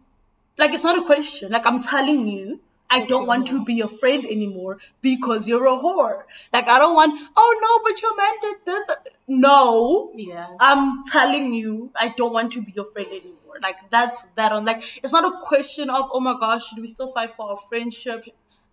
Like 0.56 0.72
it's 0.72 0.84
not 0.84 0.98
a 0.98 1.04
question. 1.04 1.50
Like 1.52 1.66
I'm 1.66 1.82
telling 1.82 2.26
you. 2.28 2.60
I 2.90 3.04
don't 3.06 3.26
want 3.26 3.46
to 3.48 3.64
be 3.64 3.74
your 3.74 3.88
friend 3.88 4.24
anymore 4.24 4.78
because 5.00 5.48
you're 5.48 5.66
a 5.66 5.70
whore. 5.78 6.22
Like 6.52 6.68
I 6.68 6.78
don't 6.78 6.94
want. 6.94 7.18
Oh 7.36 7.58
no, 7.62 7.80
but 7.90 8.00
your 8.02 8.16
man 8.16 8.34
did 8.40 8.56
this. 8.64 8.96
No, 9.26 10.12
Yeah. 10.14 10.48
I'm 10.60 11.04
telling 11.06 11.52
you, 11.54 11.90
I 11.96 12.08
don't 12.16 12.32
want 12.32 12.52
to 12.52 12.62
be 12.62 12.72
your 12.72 12.84
friend 12.84 13.08
anymore. 13.08 13.58
Like 13.62 13.90
that's 13.90 14.22
that 14.36 14.52
on. 14.52 14.64
Like 14.64 14.84
it's 15.02 15.12
not 15.12 15.24
a 15.24 15.40
question 15.44 15.90
of 15.90 16.08
oh 16.12 16.20
my 16.20 16.36
gosh, 16.38 16.68
should 16.68 16.78
we 16.80 16.86
still 16.86 17.08
fight 17.08 17.34
for 17.34 17.50
our 17.50 17.56
friendship? 17.56 18.26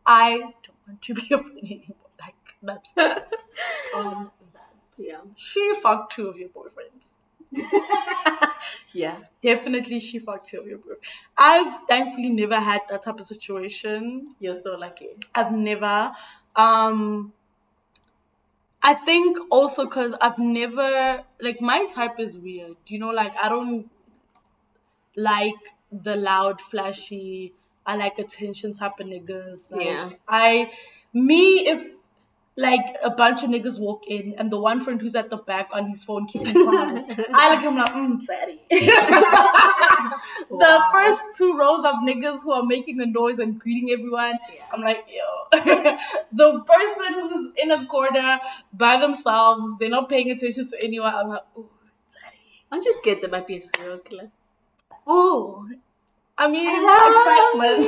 I 0.05 0.37
don't 0.39 0.77
want 0.87 1.01
to 1.03 1.13
be 1.13 1.21
your 1.29 1.39
friend 1.39 1.59
anymore. 1.59 1.95
Like 2.19 2.35
that's 2.61 2.89
um, 3.95 4.31
that. 4.53 4.73
Yeah. 4.97 5.21
She 5.35 5.73
fucked 5.81 6.13
two 6.13 6.27
of 6.27 6.37
your 6.37 6.49
boyfriends. 6.49 7.17
yeah. 8.93 9.17
Definitely, 9.41 9.99
she 9.99 10.19
fucked 10.19 10.53
your 10.53 10.63
boyfriends. 10.63 11.01
I've 11.37 11.79
thankfully 11.87 12.29
never 12.29 12.59
had 12.59 12.81
that 12.89 13.03
type 13.03 13.19
of 13.19 13.25
situation. 13.25 14.35
You're 14.39 14.55
so 14.55 14.75
lucky. 14.75 15.09
I've 15.33 15.51
never. 15.51 16.13
Um, 16.55 17.33
I 18.83 18.95
think 18.95 19.37
also 19.51 19.85
because 19.85 20.13
I've 20.21 20.39
never 20.39 21.23
like 21.39 21.61
my 21.61 21.85
type 21.85 22.19
is 22.19 22.37
weird. 22.37 22.77
You 22.87 22.99
know, 22.99 23.11
like 23.11 23.35
I 23.37 23.47
don't 23.49 23.89
like 25.15 25.55
the 25.91 26.15
loud, 26.15 26.61
flashy. 26.61 27.53
I 27.85 27.95
like 27.95 28.19
attention 28.19 28.73
type 28.73 28.99
of 28.99 29.07
niggas. 29.07 29.69
Like, 29.71 29.85
Yeah. 29.85 30.09
I, 30.27 30.71
me, 31.13 31.67
if 31.67 31.87
like 32.57 32.95
a 33.03 33.09
bunch 33.09 33.43
of 33.43 33.49
niggas 33.49 33.79
walk 33.79 34.03
in, 34.07 34.35
and 34.37 34.51
the 34.51 34.59
one 34.59 34.79
friend 34.81 34.99
who's 35.01 35.15
at 35.15 35.29
the 35.29 35.37
back 35.37 35.69
on 35.71 35.87
his 35.87 36.03
phone 36.03 36.27
keeping 36.27 36.53
quiet. 36.53 37.05
I 37.33 37.49
look 37.55 37.59
at 37.59 37.63
him 37.63 37.75
like, 37.77 37.93
mm, 37.93 38.21
fatty. 38.23 38.59
the 40.49 40.83
first 40.91 41.21
two 41.37 41.57
rows 41.57 41.85
of 41.85 41.95
niggas 42.03 42.41
who 42.43 42.51
are 42.51 42.63
making 42.63 42.99
a 43.01 43.05
noise 43.05 43.39
and 43.39 43.59
greeting 43.59 43.89
everyone, 43.91 44.37
Yeah. 44.53 44.63
I'm 44.73 44.81
like, 44.81 45.05
yo. 45.07 45.23
the 46.33 46.59
person 46.61 47.13
who's 47.13 47.51
in 47.57 47.71
a 47.71 47.85
corner 47.85 48.39
by 48.73 48.99
themselves, 48.99 49.65
they're 49.79 49.89
not 49.89 50.09
paying 50.09 50.29
attention 50.29 50.69
to 50.69 50.83
anyone. 50.83 51.13
I'm 51.13 51.29
like, 51.29 51.43
ooh, 51.57 51.69
daddy. 52.13 52.37
I'm 52.71 52.83
just 52.83 52.99
scared 52.99 53.21
there 53.21 53.29
might 53.29 53.47
be 53.47 53.57
a 53.57 53.61
serial 53.61 53.99
killer. 53.99 54.29
Ooh. 55.09 55.69
I 56.37 56.47
mean, 56.47 56.67
excitement. 56.67 57.87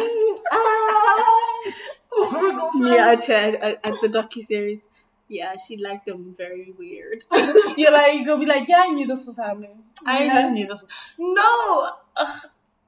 Ah. 2.22 2.70
Mia 2.76 3.04
Archer 3.08 3.34
at, 3.34 3.64
at 3.84 4.02
the 4.02 4.08
docu 4.08 4.42
series. 4.42 4.88
Yeah, 5.28 5.56
she 5.56 5.78
liked 5.78 6.06
them 6.06 6.36
very 6.38 6.74
weird. 6.78 7.26
You're 7.78 7.92
like, 7.92 8.14
you're 8.16 8.26
gonna 8.26 8.40
be 8.40 8.46
like, 8.46 8.68
yeah, 8.68 8.84
I 8.86 8.90
knew 8.90 9.08
this 9.08 9.26
was 9.26 9.38
happening. 9.38 9.84
I 10.06 10.26
Yeah. 10.26 10.50
knew 10.50 10.68
this. 10.68 10.86
No, 11.18 11.90
Ugh, 12.18 12.40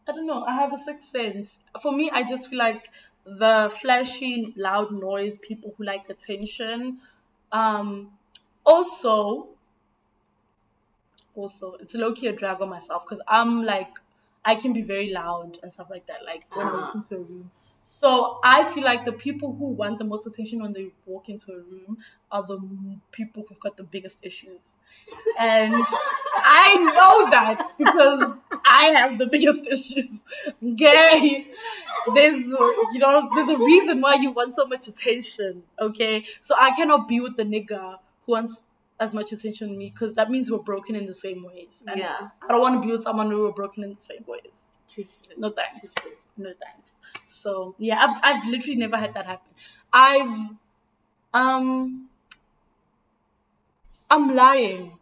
I 0.08 0.12
don't 0.12 0.28
know. 0.28 0.44
I 0.44 0.54
have 0.54 0.74
a 0.74 0.78
sixth 0.78 1.10
sense. 1.10 1.58
For 1.82 1.92
me, 1.92 2.12
I 2.12 2.24
just 2.24 2.50
feel 2.50 2.60
like 2.60 2.90
the 3.26 3.74
flashy, 3.82 4.54
loud 4.56 4.92
noise, 4.92 5.38
people 5.40 5.74
who 5.78 5.84
like 5.86 6.08
attention. 6.10 7.00
Um, 7.52 8.12
also, 8.66 9.48
also, 11.36 11.74
it's 11.80 11.94
low 11.96 12.14
key 12.14 12.28
a 12.28 12.34
drag 12.34 12.62
on 12.62 12.70
myself 12.70 13.04
because 13.06 13.22
I'm 13.28 13.64
like, 13.64 13.90
I 14.44 14.56
can 14.56 14.74
be 14.74 14.82
very 14.82 15.12
loud 15.12 15.58
and 15.64 15.72
stuff 15.74 15.88
like 15.90 16.06
that. 16.08 16.24
Like 16.26 16.44
when 16.56 16.68
I 16.68 16.72
walk 16.74 16.94
Into 17.94 18.06
a 18.06 18.10
room. 18.10 18.40
So 18.40 18.40
I 18.44 18.64
feel 18.74 18.84
like 18.84 19.06
the 19.06 19.12
people 19.12 19.56
who 19.56 19.66
want 19.68 20.00
the 20.00 20.06
most 20.06 20.26
attention 20.28 20.62
when 20.62 20.74
they 20.74 20.92
walk 21.06 21.30
into 21.30 21.52
a 21.52 21.58
room 21.58 21.98
are 22.32 22.44
the 22.44 22.60
people 23.12 23.46
who've 23.48 23.60
got 23.60 23.78
the 23.78 23.84
biggest 23.84 24.18
issues. 24.22 24.62
And 25.40 25.74
I 26.36 26.76
know 26.76 27.30
that 27.30 27.74
because 27.78 28.40
I 28.66 28.86
have 28.96 29.18
the 29.18 29.28
biggest 29.28 29.68
issues. 29.72 30.22
Okay. 30.64 31.48
There's 32.14 32.46
you 32.46 33.00
know, 33.00 33.30
there's 33.36 33.50
a 33.50 33.58
reason 33.58 34.02
why 34.02 34.16
you 34.16 34.32
want 34.32 34.56
so 34.56 34.66
much 34.66 34.88
attention. 34.88 35.64
Okay. 35.80 36.26
So 36.42 36.56
I 36.58 36.72
cannot 36.72 37.08
be 37.08 37.20
with 37.20 37.38
the 37.38 37.44
nigga 37.44 37.98
who 38.26 38.32
wants 38.32 38.62
as 39.00 39.14
much 39.14 39.32
attention 39.32 39.72
as 39.72 39.78
me 39.78 39.92
because 39.94 40.14
that 40.16 40.30
means 40.30 40.50
we're 40.50 40.58
broken 40.58 40.96
in 40.96 41.06
the 41.06 41.14
same 41.14 41.44
ways. 41.44 41.84
And 41.88 42.00
yeah. 42.00 42.30
I 42.42 42.48
don't 42.48 42.62
want 42.62 42.82
to 42.82 42.88
be 42.88 42.94
with 42.94 43.04
someone 43.04 43.30
who 43.30 43.44
we're 43.44 43.52
broken 43.52 43.84
in 43.84 43.90
the 43.90 44.02
same 44.02 44.24
ways. 44.28 44.64
No 45.38 45.52
thanks. 45.52 45.94
No 46.38 46.54
thanks. 46.62 46.96
So 47.28 47.76
yeah, 47.80 48.00
I've 48.04 48.20
I've 48.24 48.48
literally 48.50 48.76
never 48.76 48.98
had 48.98 49.14
that 49.14 49.26
happen. 49.26 49.54
I've 49.94 50.50
um 51.34 52.10
I'm 54.10 54.36
lying. 54.36 54.98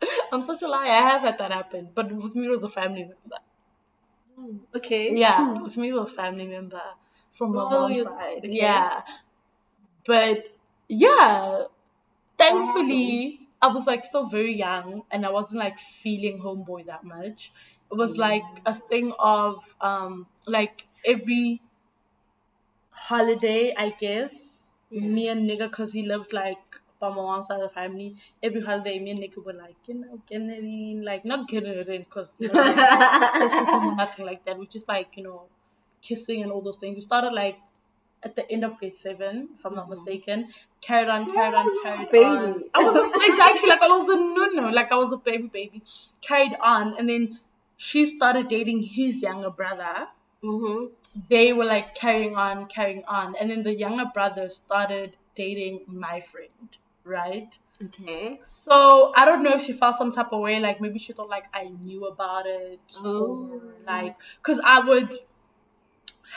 I'm 0.32 0.42
such 0.42 0.62
a 0.62 0.68
liar. 0.68 0.90
I 0.90 1.10
have 1.10 1.22
had 1.22 1.38
that 1.38 1.52
happen. 1.52 1.90
But 1.94 2.12
with 2.12 2.36
me 2.36 2.46
it 2.46 2.50
was 2.50 2.64
a 2.64 2.68
family 2.68 3.04
member. 3.04 3.36
Okay. 4.74 5.16
Yeah, 5.18 5.62
with 5.62 5.76
me 5.76 5.88
it 5.88 5.94
was 5.94 6.10
family 6.12 6.46
member 6.46 6.82
from 7.32 7.54
my 7.54 7.62
Oh, 7.62 7.70
mom's 7.70 8.02
side. 8.02 8.38
okay. 8.38 8.52
Yeah. 8.52 9.02
But 10.06 10.56
yeah, 10.88 11.64
thankfully 12.38 13.48
I 13.62 13.68
was 13.68 13.86
like 13.86 14.04
still 14.04 14.26
very 14.26 14.54
young 14.54 15.04
and 15.10 15.26
I 15.26 15.30
wasn't 15.30 15.60
like 15.60 15.78
feeling 15.78 16.40
homeboy 16.40 16.86
that 16.86 17.04
much. 17.04 17.52
It 17.90 17.96
was 17.96 18.16
like 18.18 18.44
a 18.66 18.74
thing 18.74 19.12
of 19.18 19.64
um 19.80 20.26
like 20.46 20.86
every 21.04 21.62
holiday, 22.90 23.74
I 23.76 23.90
guess. 23.90 24.66
Yeah. 24.90 25.00
Me 25.00 25.28
and 25.28 25.48
nigga, 25.48 25.70
cause 25.70 25.92
he 25.92 26.02
lived 26.02 26.32
like 26.32 26.80
by 27.00 27.08
my 27.10 27.16
mom's 27.16 27.48
side 27.48 27.60
of 27.60 27.68
the 27.68 27.74
family. 27.74 28.16
Every 28.42 28.62
holiday, 28.62 28.98
me 28.98 29.10
and 29.10 29.18
nigga 29.20 29.44
were 29.44 29.52
like, 29.52 29.76
you 29.86 29.94
know, 29.94 30.22
getting 30.26 30.50
it 30.50 30.58
in, 30.64 31.02
like 31.04 31.24
not 31.24 31.48
getting 31.48 31.70
it 31.70 31.88
in, 31.88 32.04
cause 32.04 32.34
you 32.38 32.48
know, 32.48 32.54
like, 32.54 32.76
nothing 33.96 34.24
like 34.26 34.44
that. 34.44 34.58
We 34.58 34.66
just 34.66 34.88
like 34.88 35.16
you 35.16 35.24
know, 35.24 35.48
kissing 36.02 36.42
and 36.42 36.52
all 36.52 36.62
those 36.62 36.78
things. 36.78 36.94
We 36.94 37.00
started 37.00 37.32
like 37.32 37.58
at 38.22 38.34
the 38.36 38.50
end 38.50 38.64
of 38.64 38.78
grade 38.78 38.96
seven, 38.96 39.50
if 39.54 39.64
I'm 39.66 39.74
not 39.74 39.86
Mhm. 39.86 39.90
mistaken. 39.90 40.52
Carried 40.80 41.08
on, 41.08 41.26
carried 41.32 41.54
on, 41.54 41.82
carried 41.82 42.10
Baby. 42.10 42.24
on. 42.24 42.64
I 42.74 42.80
was 42.80 42.96
exactly 43.28 43.68
like 43.68 43.82
I 43.82 43.88
was 43.88 44.08
a 44.08 44.16
no 44.16 44.46
no, 44.62 44.70
like 44.70 44.90
I 44.92 44.96
was 44.96 45.12
a 45.12 45.16
baby 45.18 45.48
baby. 45.48 45.82
Carried 46.22 46.56
on, 46.62 46.96
and 46.98 47.08
then 47.08 47.40
she 47.76 48.06
started 48.06 48.48
dating 48.48 48.82
his 48.82 49.22
younger 49.22 49.50
brother. 49.50 50.08
mm-hmm. 50.42 50.86
They 51.28 51.52
were 51.52 51.64
like 51.64 51.94
carrying 51.94 52.36
on, 52.36 52.66
carrying 52.66 53.02
on, 53.06 53.34
and 53.36 53.50
then 53.50 53.62
the 53.62 53.74
younger 53.74 54.04
brother 54.12 54.48
started 54.50 55.16
dating 55.34 55.80
my 55.86 56.20
friend, 56.20 56.76
right? 57.04 57.56
Okay. 57.82 58.38
So 58.40 59.12
I 59.16 59.24
don't 59.24 59.42
know 59.42 59.52
if 59.54 59.62
she 59.62 59.72
felt 59.72 59.96
some 59.96 60.12
type 60.12 60.32
of 60.32 60.40
way, 60.40 60.60
like 60.60 60.80
maybe 60.80 60.98
she 60.98 61.12
thought 61.14 61.28
like 61.28 61.44
I 61.54 61.64
knew 61.82 62.06
about 62.06 62.46
it, 62.46 62.80
Oh. 63.02 63.48
or 63.50 63.60
like, 63.86 64.16
cause 64.42 64.60
I 64.64 64.80
would 64.80 65.12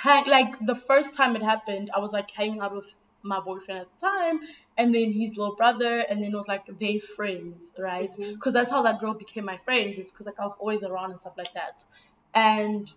hang 0.01 0.25
like 0.27 0.55
the 0.65 0.75
first 0.75 1.15
time 1.15 1.35
it 1.35 1.41
happened, 1.43 1.89
I 1.95 1.99
was 1.99 2.11
like 2.11 2.31
hanging 2.31 2.61
out 2.61 2.75
with 2.75 2.95
my 3.23 3.39
boyfriend 3.39 3.81
at 3.81 3.87
the 3.93 3.99
time, 4.07 4.41
and 4.77 4.93
then 4.95 5.11
his 5.11 5.37
little 5.37 5.55
brother, 5.55 5.99
and 5.99 6.21
then 6.23 6.33
it 6.33 6.37
was 6.37 6.47
like 6.47 6.65
they 6.79 6.99
friends, 6.99 7.73
right? 7.77 8.11
Because 8.17 8.53
that's 8.53 8.71
how 8.71 8.81
that 8.83 8.99
girl 8.99 9.13
became 9.13 9.45
my 9.45 9.57
friend, 9.57 9.93
is 9.95 10.11
because 10.11 10.25
like 10.25 10.39
I 10.39 10.43
was 10.43 10.55
always 10.59 10.83
around 10.83 11.11
and 11.11 11.19
stuff 11.19 11.33
like 11.37 11.53
that, 11.53 11.85
and 12.33 12.93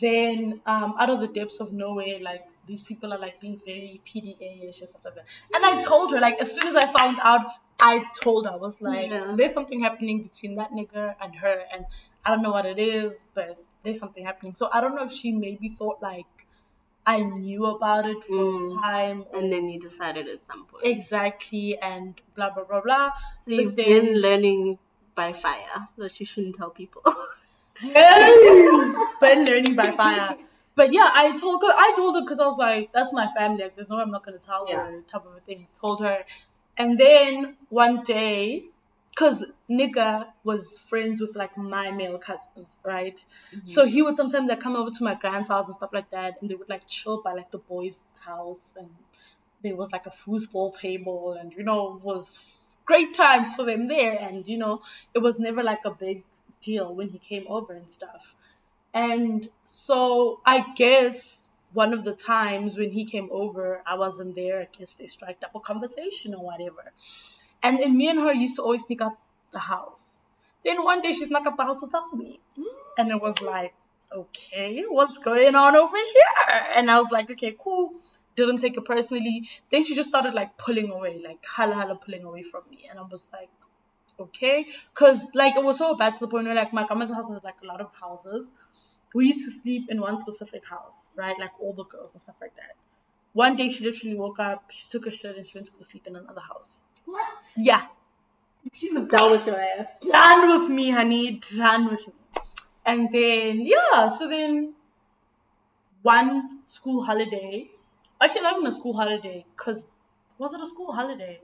then 0.00 0.60
um 0.66 0.94
out 0.98 1.10
of 1.10 1.20
the 1.20 1.26
depths 1.28 1.58
of 1.60 1.72
nowhere, 1.72 2.20
like 2.20 2.46
these 2.66 2.82
people 2.82 3.12
are 3.12 3.18
like 3.18 3.40
being 3.40 3.60
very 3.64 4.00
PDA-ish 4.04 4.80
and 4.80 4.88
stuff 4.88 5.04
like 5.04 5.14
that. 5.16 5.26
And 5.52 5.64
I 5.66 5.80
told 5.80 6.12
her, 6.12 6.20
like, 6.20 6.40
as 6.40 6.52
soon 6.52 6.68
as 6.68 6.76
I 6.76 6.92
found 6.92 7.18
out, 7.20 7.40
I 7.80 8.04
told 8.22 8.46
her, 8.46 8.52
I 8.52 8.56
was 8.56 8.80
like, 8.80 9.10
Yeah. 9.10 9.34
there's 9.36 9.52
something 9.52 9.80
happening 9.80 10.22
between 10.22 10.54
that 10.56 10.70
nigga 10.70 11.16
and 11.20 11.34
her, 11.36 11.64
and 11.72 11.86
I 12.24 12.30
don't 12.30 12.42
know 12.42 12.52
what 12.52 12.66
it 12.66 12.78
is, 12.78 13.24
but 13.34 13.64
there's 13.82 13.98
something 13.98 14.24
happening. 14.24 14.54
So 14.54 14.68
I 14.72 14.80
don't 14.80 14.94
know 14.94 15.04
if 15.04 15.12
she 15.12 15.32
maybe 15.32 15.68
thought 15.70 16.00
like 16.00 16.39
I 17.06 17.22
knew 17.22 17.66
about 17.66 18.06
it 18.06 18.22
for 18.24 18.34
Mm. 18.34 18.78
a 18.78 18.80
time. 18.80 19.24
And 19.34 19.52
then 19.52 19.68
you 19.68 19.80
decided 19.80 20.28
at 20.28 20.44
some 20.44 20.64
point. 20.66 20.84
exactly, 20.84 21.78
and 21.78 22.20
blah 22.34 22.50
blah 22.50 22.64
blah 22.64 22.80
blah. 22.80 23.10
So 23.34 23.50
you've 23.52 23.74
then- 23.76 23.88
been 23.88 24.20
learning 24.20 24.78
by 25.14 25.32
fire 25.32 25.88
that 25.96 26.18
you 26.20 26.26
shouldn't 26.26 26.54
tell 26.56 26.70
people. 26.70 27.02
Yeah. 27.82 28.28
But 29.20 29.38
learning 29.48 29.74
by 29.74 29.90
fire. 29.90 30.36
But 30.74 30.92
yeah, 30.92 31.10
I 31.14 31.36
told 31.38 31.62
her. 31.62 31.72
I 31.86 31.92
told 31.96 32.14
her 32.16 32.20
because 32.22 32.38
I 32.38 32.46
was 32.46 32.58
like, 32.58 32.92
"That's 32.92 33.12
my 33.12 33.26
family. 33.28 33.62
Like, 33.64 33.74
there's 33.74 33.88
no 33.90 33.96
way 33.96 34.02
I'm 34.02 34.10
not 34.10 34.24
gonna 34.24 34.38
tell 34.38 34.66
her." 34.66 35.02
Type 35.06 35.26
of 35.26 35.34
a 35.36 35.40
thing. 35.40 35.66
Told 35.80 36.00
her, 36.00 36.24
and 36.76 36.96
then 36.98 37.56
one 37.68 38.02
day, 38.02 38.64
because 39.20 39.44
nigga 39.68 40.28
was 40.44 40.78
friends 40.78 41.20
with 41.20 41.36
like 41.36 41.54
my 41.54 41.90
male 41.90 42.16
cousins, 42.16 42.80
right? 42.82 43.22
So 43.64 43.82
mm-hmm. 43.82 43.92
he 43.92 44.00
would 44.00 44.16
sometimes 44.16 44.48
like 44.48 44.60
come 44.62 44.76
over 44.76 44.90
to 44.90 45.04
my 45.04 45.14
grand's 45.14 45.48
house 45.48 45.66
and 45.66 45.76
stuff 45.76 45.90
like 45.92 46.10
that, 46.10 46.40
and 46.40 46.48
they 46.48 46.54
would 46.54 46.70
like 46.70 46.86
chill 46.86 47.20
by 47.20 47.34
like 47.34 47.50
the 47.50 47.58
boys' 47.58 48.02
house, 48.20 48.70
and 48.78 48.88
there 49.62 49.76
was 49.76 49.92
like 49.92 50.06
a 50.06 50.10
foosball 50.10 50.74
table, 50.78 51.36
and 51.38 51.52
you 51.52 51.62
know, 51.62 51.96
it 51.96 52.02
was 52.02 52.40
great 52.86 53.12
times 53.12 53.54
for 53.54 53.66
them 53.66 53.88
there, 53.88 54.18
and 54.18 54.48
you 54.48 54.56
know, 54.56 54.80
it 55.12 55.18
was 55.18 55.38
never 55.38 55.62
like 55.62 55.84
a 55.84 55.90
big 55.90 56.24
deal 56.62 56.94
when 56.94 57.10
he 57.10 57.18
came 57.18 57.44
over 57.46 57.74
and 57.74 57.90
stuff. 57.90 58.34
And 58.94 59.50
so 59.66 60.40
I 60.46 60.72
guess 60.76 61.50
one 61.74 61.92
of 61.92 62.04
the 62.04 62.12
times 62.12 62.78
when 62.78 62.92
he 62.92 63.04
came 63.04 63.28
over, 63.30 63.82
I 63.86 63.96
wasn't 63.96 64.34
there. 64.34 64.62
I 64.62 64.68
guess 64.76 64.94
they 64.94 65.06
struck 65.06 65.36
up 65.44 65.54
a 65.54 65.60
conversation 65.60 66.34
or 66.34 66.42
whatever. 66.42 66.92
And 67.62 67.78
then 67.78 67.96
me 67.96 68.08
and 68.08 68.18
her 68.18 68.32
used 68.32 68.56
to 68.56 68.62
always 68.62 68.82
sneak 68.82 69.02
out 69.02 69.18
the 69.52 69.58
house. 69.58 70.18
Then 70.64 70.82
one 70.82 71.02
day 71.02 71.12
she 71.12 71.26
snuck 71.26 71.46
up 71.46 71.56
the 71.56 71.64
house 71.64 71.82
without 71.82 72.12
me. 72.14 72.40
And 72.98 73.10
it 73.10 73.20
was 73.20 73.40
like, 73.40 73.74
okay, 74.12 74.84
what's 74.88 75.18
going 75.18 75.54
on 75.54 75.76
over 75.76 75.96
here? 75.96 76.62
And 76.74 76.90
I 76.90 76.98
was 76.98 77.08
like, 77.10 77.30
okay, 77.30 77.56
cool. 77.58 77.94
Didn't 78.36 78.58
take 78.58 78.76
it 78.76 78.84
personally. 78.84 79.48
Then 79.70 79.84
she 79.84 79.94
just 79.94 80.08
started 80.08 80.34
like 80.34 80.56
pulling 80.56 80.90
away, 80.90 81.20
like 81.24 81.44
hala 81.44 81.74
hala 81.74 81.96
pulling 81.96 82.24
away 82.24 82.42
from 82.42 82.62
me. 82.70 82.86
And 82.90 82.98
I 82.98 83.02
was 83.02 83.28
like, 83.32 83.50
okay. 84.18 84.66
Because 84.94 85.18
like 85.34 85.56
it 85.56 85.64
was 85.64 85.78
so 85.78 85.94
bad 85.94 86.14
to 86.14 86.20
the 86.20 86.28
point 86.28 86.46
where 86.46 86.54
like 86.54 86.72
my 86.72 86.86
grandma's 86.86 87.12
house 87.12 87.28
has 87.30 87.42
like 87.42 87.56
a 87.62 87.66
lot 87.66 87.80
of 87.80 87.90
houses. 88.00 88.46
We 89.14 89.26
used 89.26 89.40
to 89.40 89.60
sleep 89.62 89.90
in 89.90 90.00
one 90.00 90.18
specific 90.18 90.64
house, 90.64 90.94
right? 91.16 91.36
Like 91.38 91.50
all 91.60 91.72
the 91.72 91.84
girls 91.84 92.12
and 92.12 92.20
stuff 92.20 92.36
like 92.40 92.54
that. 92.56 92.76
One 93.32 93.56
day 93.56 93.68
she 93.68 93.84
literally 93.84 94.16
woke 94.16 94.38
up, 94.38 94.70
she 94.70 94.88
took 94.88 95.06
a 95.06 95.10
shit 95.10 95.36
and 95.36 95.46
she 95.46 95.56
went 95.56 95.66
to 95.66 95.72
go 95.72 95.82
sleep 95.82 96.06
in 96.06 96.16
another 96.16 96.40
house. 96.40 96.79
What? 97.04 97.38
Yeah, 97.56 97.86
She 98.72 98.90
was 98.92 99.02
down 99.08 99.32
with 99.32 99.46
your 99.46 99.60
ass. 99.60 99.92
done 100.00 100.60
with 100.60 100.70
me, 100.70 100.90
honey, 100.90 101.40
done 101.56 101.88
with 101.90 102.06
me. 102.06 102.14
And 102.86 103.12
then 103.12 103.60
yeah, 103.62 104.08
so 104.08 104.28
then 104.28 104.74
one 106.02 106.60
school 106.66 107.04
holiday, 107.04 107.70
actually 108.20 108.42
not 108.42 108.56
even 108.56 108.66
a 108.66 108.72
school 108.72 108.94
holiday, 108.94 109.44
cause 109.56 109.86
was 110.38 110.52
it 110.54 110.60
a 110.60 110.66
school 110.66 110.92
holiday? 110.92 111.40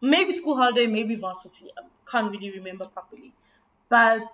Maybe 0.00 0.32
school 0.32 0.56
holiday, 0.56 0.86
maybe 0.86 1.14
varsity. 1.16 1.70
I 1.78 1.82
can't 2.10 2.30
really 2.30 2.50
remember 2.50 2.86
properly, 2.86 3.32
but 3.88 4.28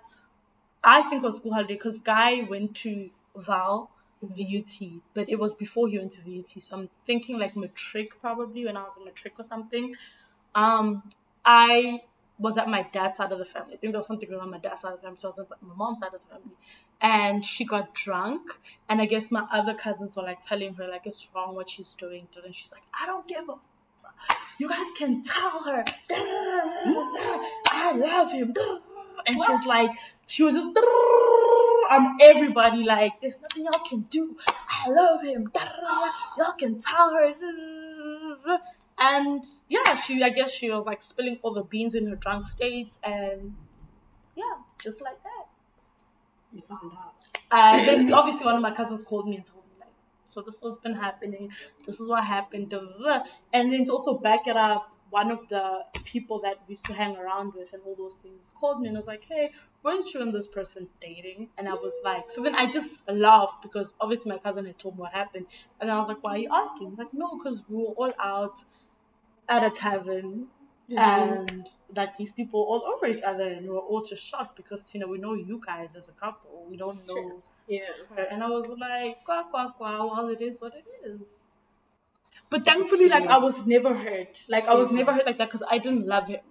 I 0.83 1.03
think 1.03 1.23
it 1.23 1.25
was 1.25 1.37
school 1.37 1.53
holiday 1.53 1.75
because 1.75 1.99
Guy 1.99 2.41
went 2.43 2.75
to 2.77 3.09
Val 3.35 3.89
VUT, 4.27 5.01
but 5.13 5.29
it 5.29 5.39
was 5.39 5.53
before 5.53 5.87
he 5.87 5.97
went 5.97 6.11
to 6.13 6.21
VUT. 6.21 6.61
So 6.61 6.77
I'm 6.77 6.89
thinking 7.05 7.37
like 7.37 7.55
matric 7.55 8.19
probably 8.19 8.65
when 8.65 8.77
I 8.77 8.83
was 8.83 8.97
in 8.97 9.05
matric 9.05 9.33
or 9.37 9.43
something. 9.43 9.93
Um, 10.55 11.03
I 11.45 12.01
was 12.39 12.57
at 12.57 12.67
my 12.67 12.83
dad's 12.91 13.17
side 13.17 13.31
of 13.31 13.39
the 13.39 13.45
family. 13.45 13.75
I 13.75 13.77
think 13.77 13.93
there 13.93 13.99
was 13.99 14.07
something 14.07 14.29
going 14.29 14.41
on 14.41 14.49
my 14.49 14.57
dad's 14.57 14.81
side 14.81 14.93
of 14.93 14.99
the 14.99 15.03
family. 15.03 15.19
So 15.19 15.29
I 15.29 15.31
was 15.31 15.39
at 15.39 15.61
my 15.61 15.75
mom's 15.75 15.99
side 15.99 16.13
of 16.13 16.21
the 16.21 16.35
family. 16.35 16.55
And 17.01 17.45
she 17.45 17.65
got 17.65 17.93
drunk. 17.93 18.59
And 18.89 19.01
I 19.01 19.05
guess 19.05 19.29
my 19.29 19.45
other 19.51 19.73
cousins 19.73 20.15
were 20.15 20.23
like 20.23 20.41
telling 20.41 20.73
her, 20.75 20.87
like, 20.87 21.05
it's 21.05 21.27
wrong 21.35 21.55
what 21.55 21.69
she's 21.69 21.95
doing. 21.95 22.27
And 22.43 22.55
she's 22.55 22.71
like, 22.71 22.83
I 22.99 23.05
don't 23.05 23.27
give 23.27 23.49
a. 23.49 23.55
You 24.59 24.69
guys 24.69 24.87
can 24.97 25.23
tell 25.23 25.63
her. 25.63 25.83
I 26.09 27.93
love 27.95 28.31
him. 28.31 28.53
And 29.25 29.35
she 29.35 29.51
was 29.51 29.65
like, 29.65 29.91
she 30.27 30.43
was 30.43 30.55
just 30.55 30.73
on 31.93 32.17
everybody, 32.21 32.83
like, 32.83 33.21
there's 33.21 33.35
nothing 33.41 33.65
y'all 33.65 33.85
can 33.87 34.01
do. 34.09 34.37
I 34.47 34.89
love 34.89 35.21
him. 35.23 35.51
Y'all 36.37 36.53
can 36.53 36.79
tell 36.79 37.13
her. 37.13 37.33
And 38.99 39.43
yeah, 39.69 39.99
she 39.99 40.21
I 40.23 40.29
guess 40.29 40.51
she 40.51 40.69
was 40.69 40.85
like 40.85 41.01
spilling 41.01 41.39
all 41.41 41.53
the 41.53 41.63
beans 41.63 41.95
in 41.95 42.05
her 42.07 42.15
drunk 42.15 42.45
state 42.45 42.93
and 43.03 43.55
yeah, 44.35 44.43
just 44.81 45.01
like 45.01 45.21
that. 45.23 45.47
You 46.53 46.61
found 46.69 46.93
out. 46.93 47.15
And 47.51 47.87
then 47.87 48.13
obviously 48.13 48.45
one 48.45 48.55
of 48.55 48.61
my 48.61 48.71
cousins 48.71 49.03
called 49.03 49.27
me 49.27 49.37
and 49.37 49.45
told 49.45 49.63
me 49.65 49.71
like, 49.79 49.89
so 50.27 50.41
this 50.41 50.61
was 50.61 50.77
been 50.83 50.93
happening, 50.93 51.51
this 51.85 51.99
is 51.99 52.07
what 52.07 52.23
happened, 52.23 52.71
and 53.51 53.73
then 53.73 53.85
to 53.85 53.91
also 53.91 54.13
back 54.17 54.47
it 54.47 54.55
up, 54.55 54.92
one 55.13 55.29
of 55.29 55.47
the 55.47 55.65
people 56.05 56.39
that 56.41 56.55
we 56.67 56.71
used 56.71 56.85
to 56.85 56.93
hang 56.93 57.15
around 57.15 57.53
with 57.53 57.71
and 57.73 57.81
all 57.85 57.95
those 57.95 58.15
things 58.23 58.51
called 58.59 58.81
me 58.81 58.87
and 58.87 58.97
was 58.97 59.05
like, 59.05 59.23
Hey, 59.29 59.51
weren't 59.83 60.11
you 60.11 60.21
and 60.23 60.33
this 60.33 60.47
person 60.47 60.87
dating? 60.99 61.49
And 61.57 61.69
I 61.69 61.73
was 61.73 61.93
like, 62.03 62.31
so 62.33 62.41
then 62.41 62.55
I 62.55 62.71
just 62.71 63.07
laughed 63.07 63.61
because 63.61 63.93
obviously 64.01 64.31
my 64.31 64.39
cousin 64.39 64.65
had 64.65 64.79
told 64.79 64.95
me 64.95 65.01
what 65.01 65.13
happened. 65.13 65.45
And 65.79 65.91
I 65.91 65.99
was 65.99 66.07
like, 66.07 66.23
why 66.23 66.31
are 66.31 66.37
you 66.37 66.49
asking? 66.51 66.89
He's 66.89 66.97
like, 66.97 67.13
no, 67.13 67.37
because 67.37 67.61
we 67.69 67.77
were 67.77 67.93
all 67.99 68.13
out 68.19 68.57
at 69.47 69.63
a 69.63 69.69
tavern 69.69 70.47
and 70.89 71.69
like 71.95 72.17
these 72.17 72.31
people 72.31 72.59
all 72.61 72.83
over 72.91 73.05
each 73.05 73.23
other 73.23 73.47
and 73.55 73.63
we 73.67 73.69
were 73.69 73.79
all 73.79 74.03
just 74.03 74.23
shocked 74.25 74.55
because 74.55 74.83
you 74.93 74.99
know 74.99 75.07
we 75.07 75.17
know 75.17 75.33
you 75.33 75.61
guys 75.65 75.89
as 75.95 76.07
a 76.09 76.11
couple 76.11 76.65
we 76.69 76.77
don't 76.77 76.99
know 77.07 77.15
Shit. 77.15 77.79
Yeah. 77.79 78.15
her 78.15 78.23
and 78.23 78.43
I 78.43 78.47
was 78.47 78.67
like 78.79 79.23
quack 79.23 79.49
quack 79.51 79.77
quack 79.77 79.99
well 79.99 80.27
it 80.27 80.41
is 80.41 80.61
what 80.61 80.73
it 80.75 80.85
is 81.07 81.21
but 82.53 82.65
thankfully 82.69 83.07
like 83.15 83.27
I 83.35 83.37
was 83.47 83.65
never 83.75 83.93
hurt 84.05 84.41
like 84.55 84.65
I 84.73 84.75
was 84.81 84.89
Mhm. 84.89 84.97
never 85.01 85.13
hurt 85.17 85.25
like 85.31 85.37
that 85.41 85.49
because 85.51 85.63
I 85.75 85.77
didn't 85.85 86.05
love 86.15 86.27
him 86.35 86.41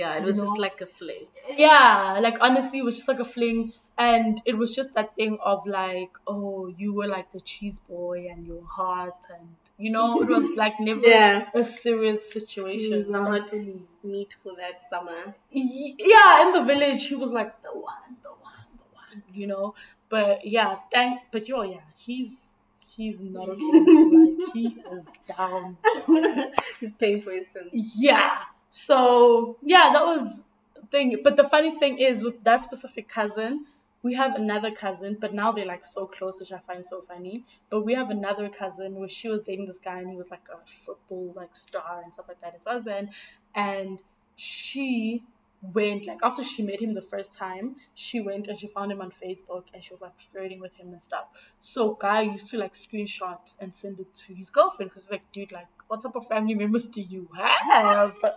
Yeah, 0.00 0.10
it 0.18 0.24
was 0.30 0.36
No. 0.38 0.44
just 0.46 0.58
like 0.64 0.80
a 0.84 0.86
fling. 0.98 1.24
yeah 1.62 2.18
like 2.26 2.36
honestly 2.48 2.78
it 2.82 2.84
was 2.88 2.96
just 2.98 3.08
like 3.12 3.22
a 3.24 3.30
fling 3.36 3.72
and 4.08 4.40
it 4.50 4.56
was 4.60 4.70
just 4.76 4.90
that 4.98 5.08
thing 5.16 5.34
of 5.52 5.66
like 5.66 6.12
oh 6.34 6.66
you 6.82 6.92
were 6.98 7.08
like 7.14 7.32
the 7.32 7.40
cheese 7.52 7.78
boy 7.88 8.18
and 8.34 8.46
your 8.50 8.62
heart 8.76 9.26
and 9.36 9.48
you 9.86 9.90
know 9.96 10.06
it 10.22 10.28
was 10.36 10.46
like 10.62 10.78
never 10.90 11.08
Yeah. 11.14 11.48
a 11.62 11.64
serious 11.64 12.22
situation 12.36 12.98
He's 12.98 13.08
not 13.08 13.50
thankfully. 13.50 13.82
meat 14.12 14.36
for 14.42 14.52
that 14.62 14.76
summer. 14.92 15.20
Yeah 15.50 16.42
in 16.46 16.52
the 16.52 16.64
village 16.72 17.06
he 17.08 17.16
was 17.16 17.30
like 17.40 17.52
the 17.62 17.74
one 17.90 18.16
the 18.22 18.30
one 18.30 18.64
the 18.78 18.88
one 19.00 19.22
you 19.40 19.46
know 19.46 19.74
but 20.08 20.46
yeah 20.46 20.76
thank 20.92 21.20
but 21.32 21.48
yo 21.48 21.62
yeah 21.62 21.80
he's 21.96 22.51
he's 22.96 23.20
not 23.20 23.48
okay 23.48 23.62
like 23.62 24.52
he 24.52 24.76
is 24.92 25.06
down. 25.26 25.76
He's 26.80 26.92
paying 26.92 27.22
for 27.22 27.32
his 27.32 27.48
sins. 27.48 27.70
yeah. 27.96 28.38
So 28.70 29.56
yeah 29.62 29.90
that 29.92 30.04
was 30.04 30.42
the 30.74 30.86
thing. 30.86 31.20
But 31.22 31.36
the 31.36 31.48
funny 31.48 31.78
thing 31.78 31.98
is 31.98 32.22
with 32.22 32.42
that 32.44 32.62
specific 32.62 33.08
cousin 33.08 33.66
we 34.02 34.14
have 34.14 34.34
another 34.34 34.72
cousin 34.72 35.16
but 35.20 35.32
now 35.32 35.52
they're 35.52 35.64
like 35.64 35.84
so 35.84 36.06
close 36.06 36.40
which 36.40 36.52
i 36.52 36.58
find 36.58 36.84
so 36.84 37.00
funny. 37.00 37.44
But 37.70 37.82
we 37.82 37.94
have 37.94 38.10
another 38.10 38.48
cousin 38.48 38.96
where 38.96 39.08
she 39.08 39.28
was 39.28 39.42
dating 39.42 39.66
this 39.66 39.80
guy 39.80 40.00
and 40.00 40.10
he 40.10 40.16
was 40.16 40.30
like 40.30 40.46
a 40.52 40.58
football 40.68 41.32
like 41.36 41.54
star 41.54 42.02
and 42.02 42.12
stuff 42.12 42.26
like 42.28 42.40
that 42.40 42.54
in 42.54 42.60
Swaziland. 42.60 43.10
And 43.54 44.00
she 44.36 45.22
went 45.62 46.06
like 46.06 46.18
after 46.22 46.42
she 46.42 46.62
met 46.62 46.80
him 46.80 46.92
the 46.92 47.00
first 47.02 47.32
time 47.34 47.76
she 47.94 48.20
went 48.20 48.48
and 48.48 48.58
she 48.58 48.66
found 48.66 48.90
him 48.90 49.00
on 49.00 49.10
facebook 49.12 49.64
and 49.72 49.82
she 49.84 49.92
was 49.94 50.00
like 50.00 50.18
flirting 50.20 50.58
with 50.60 50.74
him 50.74 50.88
and 50.92 51.02
stuff 51.02 51.26
so 51.60 51.94
guy 51.94 52.20
used 52.22 52.48
to 52.48 52.58
like 52.58 52.74
screenshot 52.74 53.54
and 53.60 53.72
send 53.72 54.00
it 54.00 54.12
to 54.12 54.34
his 54.34 54.50
girlfriend 54.50 54.90
because 54.90 55.08
like 55.10 55.22
dude 55.32 55.52
like 55.52 55.68
what 55.86 56.02
type 56.02 56.16
of 56.16 56.26
family 56.26 56.54
members 56.54 56.84
do 56.86 57.00
you 57.00 57.28
have 57.36 58.16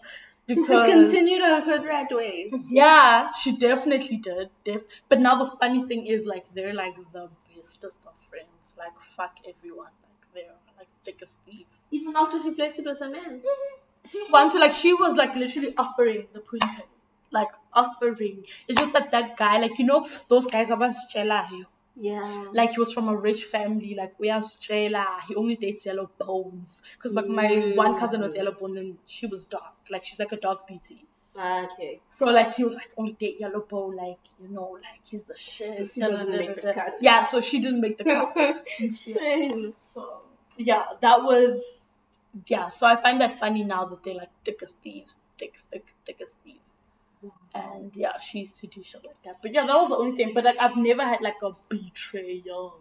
Because 0.48 0.68
To 0.68 0.86
continue 0.86 1.40
her 1.40 1.62
hood 1.62 1.84
rat 1.86 2.08
ways. 2.12 2.52
yeah, 2.70 3.32
she 3.32 3.58
definitely 3.58 4.18
did. 4.18 4.50
Def- 4.64 4.84
but 5.10 5.20
now 5.20 5.44
the 5.44 5.50
funny 5.58 5.88
thing 5.88 6.06
is, 6.06 6.26
like, 6.26 6.46
they're 6.54 6.72
like 6.74 6.94
the 7.14 7.30
bestest 7.56 8.02
of 8.06 8.14
friends. 8.24 8.74
Like, 8.78 8.94
fuck 9.18 9.38
everyone. 9.48 9.90
Like, 10.04 10.34
they're 10.36 10.54
like 10.78 10.88
thick 11.04 11.20
as 11.24 11.30
thieves. 11.46 11.82
Even 11.90 12.16
after 12.16 12.38
she 12.42 12.54
flirted 12.54 12.86
with 12.86 13.02
a 13.02 13.10
man. 13.10 13.42
She 14.08 14.24
wanted, 14.30 14.60
like, 14.60 14.76
she 14.76 14.94
was 14.94 15.16
like 15.18 15.36
literally 15.36 15.74
offering 15.80 16.28
the 16.32 16.40
pointer. 16.40 16.84
Like, 17.32 17.50
offering. 17.74 18.46
It's 18.68 18.80
just 18.80 18.94
that 18.94 19.12
that 19.12 19.38
guy, 19.38 19.60
like, 19.60 19.78
you 19.80 19.86
know, 19.86 20.06
those 20.28 20.48
guys 20.48 20.72
are 20.72 20.94
Stella. 20.94 21.48
Yeah. 21.98 22.46
Like, 22.54 22.72
he 22.72 22.80
was 22.80 22.92
from 22.92 23.08
a 23.08 23.16
rich 23.16 23.46
family. 23.46 23.96
Like, 23.96 24.20
we 24.20 24.30
are 24.30 24.42
Stella. 24.42 25.20
He 25.28 25.36
only 25.36 25.56
dates 25.56 25.86
yellow 25.86 26.10
bones. 26.18 26.82
Because, 26.98 27.14
like, 27.14 27.28
my 27.28 27.74
one 27.76 27.98
cousin 27.98 28.22
was 28.22 28.34
yellow 28.36 28.52
bone 28.52 28.78
and 28.78 28.98
she 29.06 29.28
was 29.28 29.46
dark. 29.46 29.74
Like, 29.90 30.06
she's 30.06 30.20
like 30.20 30.32
a 30.32 30.38
dark 30.38 30.60
ah, 30.64 30.66
beauty. 30.68 31.06
Okay. 31.38 32.00
So 32.12 32.26
like 32.28 32.56
he 32.56 32.64
was 32.64 32.76
like 32.76 32.92
only 32.98 33.12
date 33.14 33.38
yellow 33.40 33.60
bone, 33.60 33.96
like 33.96 34.20
you 34.42 34.48
know, 34.48 34.72
like 34.82 35.02
he's 35.04 35.24
the 35.24 35.36
shit. 35.36 35.92
She 35.92 36.00
doesn't 36.00 36.32
make 36.32 36.56
the 36.62 36.74
cut. 36.74 36.94
Yeah, 37.02 37.24
so 37.24 37.42
she 37.42 37.60
didn't 37.60 37.82
make 37.82 37.98
the 37.98 38.06
cut. 38.06 38.66
Shame. 38.96 39.74
so 39.76 40.22
yeah, 40.58 40.86
that 41.02 41.24
was 41.24 41.94
yeah. 42.48 42.70
So 42.70 42.88
I 42.88 42.96
find 42.96 43.20
that 43.20 43.38
funny 43.38 43.64
now 43.64 43.84
that 43.86 44.04
they're 44.04 44.16
like 44.16 44.30
thick 44.46 44.64
as 44.64 44.74
thieves, 44.82 45.18
thick, 45.38 45.56
thick, 45.72 45.94
thick 46.06 46.22
as 46.22 46.34
thieves. 46.44 46.82
And 47.54 47.96
yeah, 47.96 48.20
she 48.20 48.40
used 48.40 48.60
to 48.62 48.68
do 48.68 48.84
shit 48.84 49.04
like 49.06 49.22
that. 49.24 49.38
But 49.42 49.54
yeah, 49.54 49.66
that 49.66 49.74
was 49.76 49.90
the 49.90 49.96
only 49.96 50.18
thing. 50.18 50.34
But 50.34 50.44
like 50.46 50.58
I've 50.60 50.76
never 50.76 51.04
had 51.04 51.22
like 51.22 51.42
a 51.44 51.52
betrayal. 51.70 52.78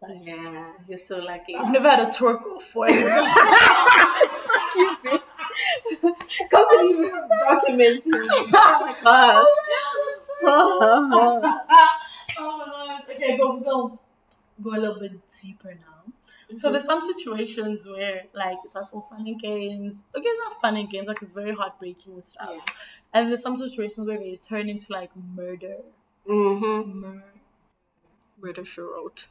Like 0.00 0.18
Yeah, 0.22 0.72
you're 0.88 0.98
so 0.98 1.18
lucky. 1.18 1.54
I've 1.56 1.72
never 1.72 1.88
had 1.88 2.00
a 2.00 2.06
twerk 2.06 2.62
for 2.62 2.86
it. 2.88 2.94
Fuck 4.50 4.74
you, 4.76 4.96
bitch. 5.04 5.40
Can't 6.50 6.70
believe 6.70 6.98
this 6.98 7.12
is 7.12 7.28
documented. 7.28 8.14
Oh, 10.42 10.78
oh 10.82 11.40
my 11.40 11.50
gosh. 11.50 11.68
oh 12.38 12.58
my 12.58 12.66
gosh. 12.96 13.02
Okay, 13.14 13.36
but 13.38 13.46
we're 13.54 13.60
gonna 13.60 13.98
go 14.62 14.74
a 14.74 14.80
little 14.80 14.98
bit 14.98 15.12
deeper 15.42 15.74
now. 15.74 16.12
So 16.56 16.70
there's 16.72 16.84
some 16.84 17.02
situations 17.02 17.86
where 17.86 18.22
like 18.34 18.58
it's 18.64 18.74
like 18.74 18.92
all 18.92 19.02
fun 19.02 19.26
and 19.26 19.38
games. 19.38 20.02
Okay, 20.16 20.28
it's 20.28 20.40
not 20.48 20.60
fun 20.60 20.76
and 20.76 20.88
games, 20.90 21.08
like 21.08 21.22
it's 21.22 21.32
very 21.32 21.54
heartbreaking 21.54 22.14
and 22.14 22.24
stuff. 22.24 22.50
Yeah. 22.52 22.60
And 23.14 23.30
there's 23.30 23.42
some 23.42 23.56
situations 23.56 24.06
where 24.06 24.18
they 24.18 24.36
turn 24.36 24.68
into 24.68 24.86
like 24.90 25.10
murder. 25.16 25.76
Mm-hmm. 26.28 27.00
Murder. 27.00 27.24
Murder 28.42 28.64
she 28.64 28.80
wrote. 28.80 29.28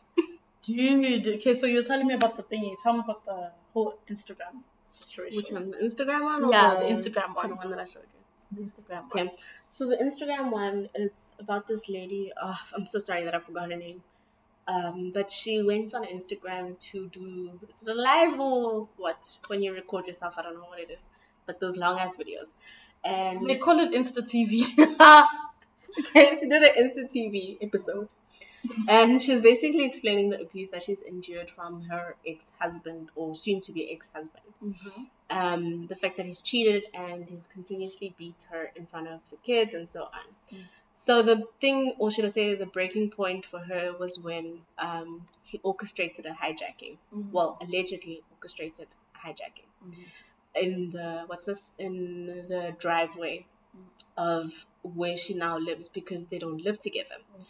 Dude, 0.61 1.27
okay, 1.27 1.53
so 1.53 1.65
you're 1.65 1.83
telling 1.83 2.07
me 2.07 2.13
about 2.13 2.35
the 2.37 2.43
thingy. 2.43 2.75
Tell 2.83 2.93
me 2.93 2.99
about 3.03 3.25
the 3.25 3.51
whole 3.73 3.95
Instagram 4.09 4.63
situation. 4.87 5.37
Which 5.37 5.51
one? 5.51 5.71
The 5.71 5.77
Instagram 5.77 6.23
one? 6.23 6.43
Or 6.43 6.51
Yeah, 6.51 6.75
the 6.79 6.85
Instagram 6.85 7.35
one. 7.35 7.49
the 7.49 7.55
one. 7.55 7.57
one 7.57 7.71
that 7.71 7.79
I 7.79 7.85
showed 7.85 8.03
you. 8.03 8.57
The 8.57 8.63
Instagram. 8.63 9.03
one. 9.13 9.27
Okay. 9.27 9.31
So 9.67 9.87
the 9.87 9.97
Instagram 9.97 10.51
one, 10.51 10.89
it's 10.93 11.25
about 11.39 11.67
this 11.67 11.87
lady. 11.87 12.31
Oh, 12.41 12.59
I'm 12.75 12.85
so 12.85 12.99
sorry 12.99 13.23
that 13.23 13.33
I 13.33 13.39
forgot 13.39 13.71
her 13.71 13.77
name. 13.77 14.03
Um, 14.69 15.11
but 15.11 15.31
she 15.31 15.63
went 15.63 15.95
on 15.95 16.05
Instagram 16.05 16.79
to 16.91 17.07
do 17.07 17.59
the 17.83 17.93
live 17.93 18.39
or 18.39 18.87
what 18.97 19.31
when 19.47 19.63
you 19.63 19.73
record 19.73 20.05
yourself. 20.05 20.35
I 20.37 20.43
don't 20.43 20.53
know 20.55 20.67
what 20.69 20.79
it 20.79 20.91
is, 20.91 21.09
but 21.47 21.59
those 21.59 21.75
long 21.75 21.97
ass 21.97 22.15
videos. 22.15 22.53
And 23.03 23.49
They 23.49 23.55
call 23.55 23.79
it 23.79 23.91
Insta 23.91 24.21
TV. 24.21 24.67
okay, 25.99 26.33
she 26.39 26.47
did 26.47 26.61
an 26.61 26.73
Insta 26.77 27.09
TV 27.11 27.57
episode, 27.61 28.09
and 28.87 29.19
she's 29.19 29.41
basically 29.41 29.85
explaining 29.85 30.29
the 30.29 30.41
abuse 30.41 30.69
that 30.69 30.83
she's 30.83 31.01
endured 31.01 31.49
from 31.49 31.83
her 31.83 32.15
ex 32.27 32.51
husband 32.59 33.09
or 33.15 33.33
soon 33.35 33.61
to 33.61 33.71
be 33.71 33.91
ex 33.91 34.11
husband. 34.13 34.43
Um, 35.31 35.87
the 35.87 35.95
fact 35.95 36.17
that 36.17 36.25
he's 36.25 36.41
cheated 36.41 36.83
and 36.93 37.27
he's 37.27 37.47
continuously 37.47 38.13
beat 38.17 38.45
her 38.51 38.71
in 38.75 38.85
front 38.85 39.07
of 39.07 39.21
the 39.31 39.37
kids 39.37 39.73
and 39.73 39.87
so 39.87 40.03
on. 40.03 40.27
Mm. 40.53 40.63
So 41.05 41.21
the 41.21 41.37
thing, 41.61 41.95
or 41.97 42.11
should 42.11 42.25
I 42.25 42.29
say, 42.39 42.55
the 42.55 42.65
breaking 42.65 43.11
point 43.11 43.45
for 43.45 43.59
her 43.59 43.93
was 43.97 44.19
when 44.19 44.65
um, 44.77 45.27
he 45.43 45.59
orchestrated 45.63 46.25
a 46.25 46.33
hijacking. 46.41 46.97
Mhm. 47.13 47.31
Well, 47.31 47.57
allegedly 47.61 48.17
orchestrated 48.33 48.89
hijacking 49.23 49.69
Mhm. 49.87 50.05
in 50.65 50.91
the 50.95 51.07
what's 51.29 51.45
this 51.45 51.63
in 51.87 51.95
the 52.53 52.63
driveway 52.85 53.35
Mm. 53.77 53.87
of 54.17 54.65
where 54.99 55.15
she 55.23 55.33
now 55.45 55.55
lives 55.69 55.87
because 55.99 56.27
they 56.31 56.39
don't 56.45 56.61
live 56.67 56.79
together. 56.87 57.19
Mm. 57.19 57.45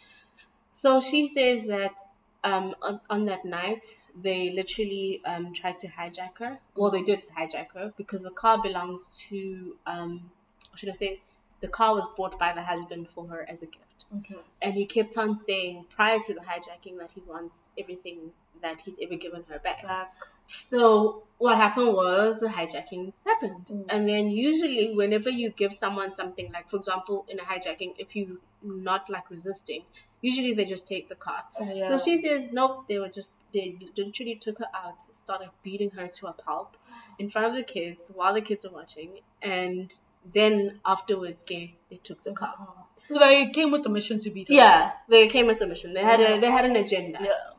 So 0.72 1.00
she 1.00 1.20
says 1.34 1.66
that 1.66 1.96
um, 2.42 2.74
on, 2.82 3.00
on 3.10 3.24
that 3.26 3.44
night 3.44 3.84
they 4.14 4.50
literally 4.50 5.20
um, 5.24 5.52
tried 5.52 5.78
to 5.80 5.88
hijack 5.88 6.38
her. 6.38 6.60
Well, 6.74 6.90
they 6.90 7.02
did 7.02 7.28
hijack 7.38 7.72
her 7.72 7.92
because 7.96 8.22
the 8.22 8.30
car 8.30 8.62
belongs 8.62 9.08
to 9.28 9.76
um, 9.86 10.30
should 10.74 10.88
I 10.88 10.92
say 10.92 11.22
the 11.60 11.68
car 11.68 11.94
was 11.94 12.06
bought 12.16 12.38
by 12.38 12.52
the 12.52 12.62
husband 12.62 13.08
for 13.08 13.26
her 13.28 13.46
as 13.48 13.62
a 13.62 13.66
gift. 13.66 14.04
Okay. 14.16 14.40
And 14.60 14.74
he 14.74 14.86
kept 14.86 15.16
on 15.16 15.36
saying 15.36 15.84
prior 15.94 16.18
to 16.20 16.34
the 16.34 16.40
hijacking 16.40 16.98
that 16.98 17.12
he 17.14 17.22
wants 17.26 17.62
everything 17.78 18.32
that 18.62 18.80
he's 18.82 18.98
ever 19.00 19.14
given 19.14 19.44
her 19.48 19.58
back. 19.58 19.82
Back. 19.82 20.12
So 20.44 21.22
what 21.38 21.56
happened 21.56 21.94
was 21.94 22.40
the 22.40 22.48
hijacking 22.48 23.12
happened. 23.24 23.66
Mm. 23.66 23.84
And 23.88 24.08
then 24.08 24.30
usually 24.30 24.94
whenever 24.94 25.30
you 25.30 25.50
give 25.50 25.72
someone 25.72 26.12
something 26.12 26.50
like 26.52 26.68
for 26.68 26.76
example 26.76 27.24
in 27.28 27.38
a 27.38 27.42
hijacking, 27.42 27.94
if 27.98 28.16
you 28.16 28.40
not 28.62 29.08
like 29.08 29.30
resisting, 29.30 29.84
usually 30.20 30.52
they 30.54 30.64
just 30.64 30.86
take 30.86 31.08
the 31.08 31.14
car. 31.14 31.44
Yeah. 31.60 31.88
So 31.88 32.04
she 32.04 32.18
says 32.18 32.50
nope, 32.52 32.88
they 32.88 32.98
were 32.98 33.08
just 33.08 33.30
they 33.52 33.76
literally 33.96 34.34
took 34.34 34.58
her 34.58 34.68
out, 34.74 34.96
started 35.12 35.50
beating 35.62 35.90
her 35.90 36.08
to 36.08 36.26
a 36.26 36.32
pulp 36.32 36.76
in 37.18 37.30
front 37.30 37.46
of 37.46 37.54
the 37.54 37.62
kids 37.62 38.10
while 38.14 38.34
the 38.34 38.40
kids 38.40 38.64
were 38.64 38.70
watching 38.70 39.20
and 39.42 39.94
then 40.24 40.80
afterwards 40.84 41.44
they, 41.48 41.74
they 41.90 41.96
took 41.96 42.22
the 42.22 42.32
car. 42.32 42.54
So 42.98 43.18
they 43.18 43.50
came 43.50 43.70
with 43.70 43.86
a 43.86 43.88
mission 43.88 44.18
to 44.20 44.30
beat 44.30 44.48
her. 44.48 44.54
Yeah, 44.54 44.92
they 45.08 45.28
came 45.28 45.46
with 45.46 45.60
a 45.62 45.66
mission. 45.66 45.94
They 45.94 46.02
had 46.02 46.20
Yeah. 46.20 46.34
a 46.36 46.40
they 46.40 46.50
had 46.50 46.64
an 46.64 46.76
agenda. 46.76 47.18
Yeah. 47.22 47.50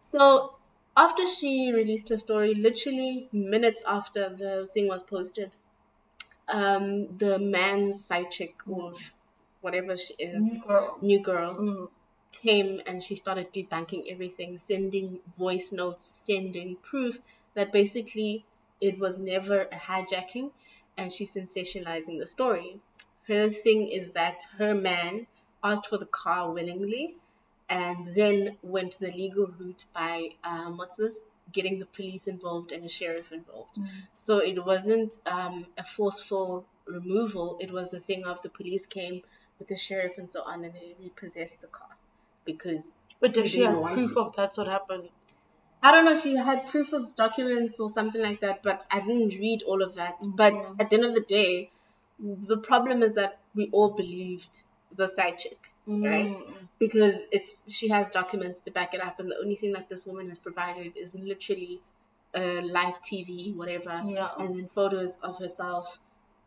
So 0.00 0.56
after 0.96 1.26
she 1.26 1.72
released 1.72 2.08
her 2.10 2.18
story, 2.18 2.54
literally 2.54 3.28
minutes 3.32 3.82
after 3.86 4.28
the 4.28 4.68
thing 4.74 4.88
was 4.88 5.02
posted, 5.02 5.52
um, 6.48 7.16
the 7.16 7.38
man's 7.38 8.04
side 8.04 8.30
chick 8.30 8.56
or 8.68 8.92
whatever 9.60 9.96
she 9.96 10.14
is, 10.18 10.42
New 10.44 10.62
girl. 10.66 10.98
new 11.00 11.20
girl, 11.20 11.54
Mm. 11.54 11.88
came 12.32 12.80
and 12.86 13.02
she 13.02 13.14
started 13.14 13.52
debunking 13.52 14.10
everything, 14.10 14.56
sending 14.58 15.20
voice 15.38 15.72
notes, 15.72 16.04
sending 16.04 16.76
proof 16.76 17.18
that 17.54 17.70
basically 17.72 18.44
it 18.80 18.98
was 18.98 19.18
never 19.18 19.62
a 19.72 19.76
hijacking, 19.76 20.50
and 20.96 21.12
she's 21.12 21.32
sensationalizing 21.32 22.18
the 22.18 22.26
story. 22.26 22.80
Her 23.28 23.48
thing 23.50 23.88
is 23.88 24.10
that 24.12 24.42
her 24.58 24.74
man 24.74 25.26
asked 25.62 25.86
for 25.86 25.98
the 25.98 26.06
car 26.06 26.50
willingly 26.50 27.16
and 27.68 28.06
then 28.14 28.56
went 28.62 28.98
the 28.98 29.10
legal 29.12 29.46
route 29.58 29.84
by 29.94 30.30
um, 30.42 30.76
what's 30.76 30.96
this 30.96 31.20
getting 31.52 31.78
the 31.78 31.86
police 31.86 32.26
involved 32.26 32.70
and 32.72 32.84
a 32.84 32.88
sheriff 32.88 33.32
involved 33.32 33.76
Mm. 33.76 33.88
so 34.12 34.38
it 34.38 34.64
wasn't 34.64 35.18
um, 35.26 35.66
a 35.76 35.84
forceful 35.84 36.64
removal 36.86 37.56
it 37.60 37.70
was 37.72 37.92
a 37.92 38.00
thing 38.00 38.24
of 38.24 38.40
the 38.42 38.48
police 38.48 38.86
came 38.86 39.22
with 39.58 39.68
the 39.68 39.76
sheriff 39.76 40.16
and 40.18 40.30
so 40.30 40.42
on 40.42 40.64
and 40.64 40.74
they 40.74 40.94
repossessed 41.02 41.60
the 41.60 41.66
car 41.68 41.96
because 42.44 42.84
But 43.20 43.34
does 43.34 43.48
She 43.48 43.58
she 43.58 43.62
have 43.62 43.82
proof 43.82 44.12
it. 44.12 44.16
of 44.16 44.34
that's 44.36 44.56
what 44.58 44.66
happened? 44.68 45.08
I 45.82 45.90
don't 45.90 46.04
know, 46.04 46.14
she 46.14 46.36
had 46.36 46.66
proof 46.66 46.92
of 46.92 47.16
documents 47.16 47.80
or 47.80 47.88
something 47.88 48.20
like 48.20 48.40
that, 48.40 48.62
but 48.62 48.84
I 48.90 49.00
didn't 49.00 49.30
read 49.30 49.62
all 49.62 49.82
of 49.82 49.94
that. 49.94 50.16
But 50.22 50.52
at 50.78 50.90
the 50.90 50.96
end 50.96 51.04
of 51.06 51.14
the 51.14 51.22
day, 51.22 51.70
the 52.18 52.58
problem 52.58 53.02
is 53.02 53.14
that 53.14 53.38
we 53.54 53.68
all 53.72 53.90
believed 53.90 54.62
the 54.94 55.06
side 55.06 55.38
chick, 55.38 55.70
right? 55.86 56.36
Mm. 56.36 56.54
Because 56.78 57.16
it's 57.30 57.56
she 57.66 57.88
has 57.88 58.08
documents 58.10 58.60
to 58.60 58.70
back 58.70 58.92
it 58.94 59.00
up, 59.00 59.18
and 59.20 59.30
the 59.30 59.36
only 59.42 59.56
thing 59.56 59.72
that 59.72 59.88
this 59.88 60.04
woman 60.06 60.28
has 60.28 60.38
provided 60.38 60.96
is 60.96 61.14
literally 61.14 61.80
a 62.34 62.60
live 62.60 63.02
TV, 63.02 63.54
whatever, 63.54 64.02
Yeah. 64.06 64.30
and 64.38 64.56
then 64.56 64.68
photos 64.68 65.16
of 65.22 65.38
herself 65.38 65.98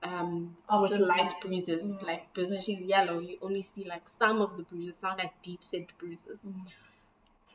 um, 0.03 0.55
with 0.81 0.91
light 0.99 1.33
bruises. 1.41 1.97
Mm. 1.97 2.03
Like 2.07 2.33
because 2.33 2.63
she's 2.63 2.83
yellow, 2.83 3.19
you 3.19 3.37
only 3.41 3.61
see 3.61 3.83
like 3.85 4.07
some 4.07 4.41
of 4.41 4.57
the 4.57 4.63
bruises, 4.63 5.01
not 5.01 5.17
like 5.17 5.41
deep 5.41 5.63
set 5.63 5.97
bruises 5.97 6.43
Mm. 6.43 6.67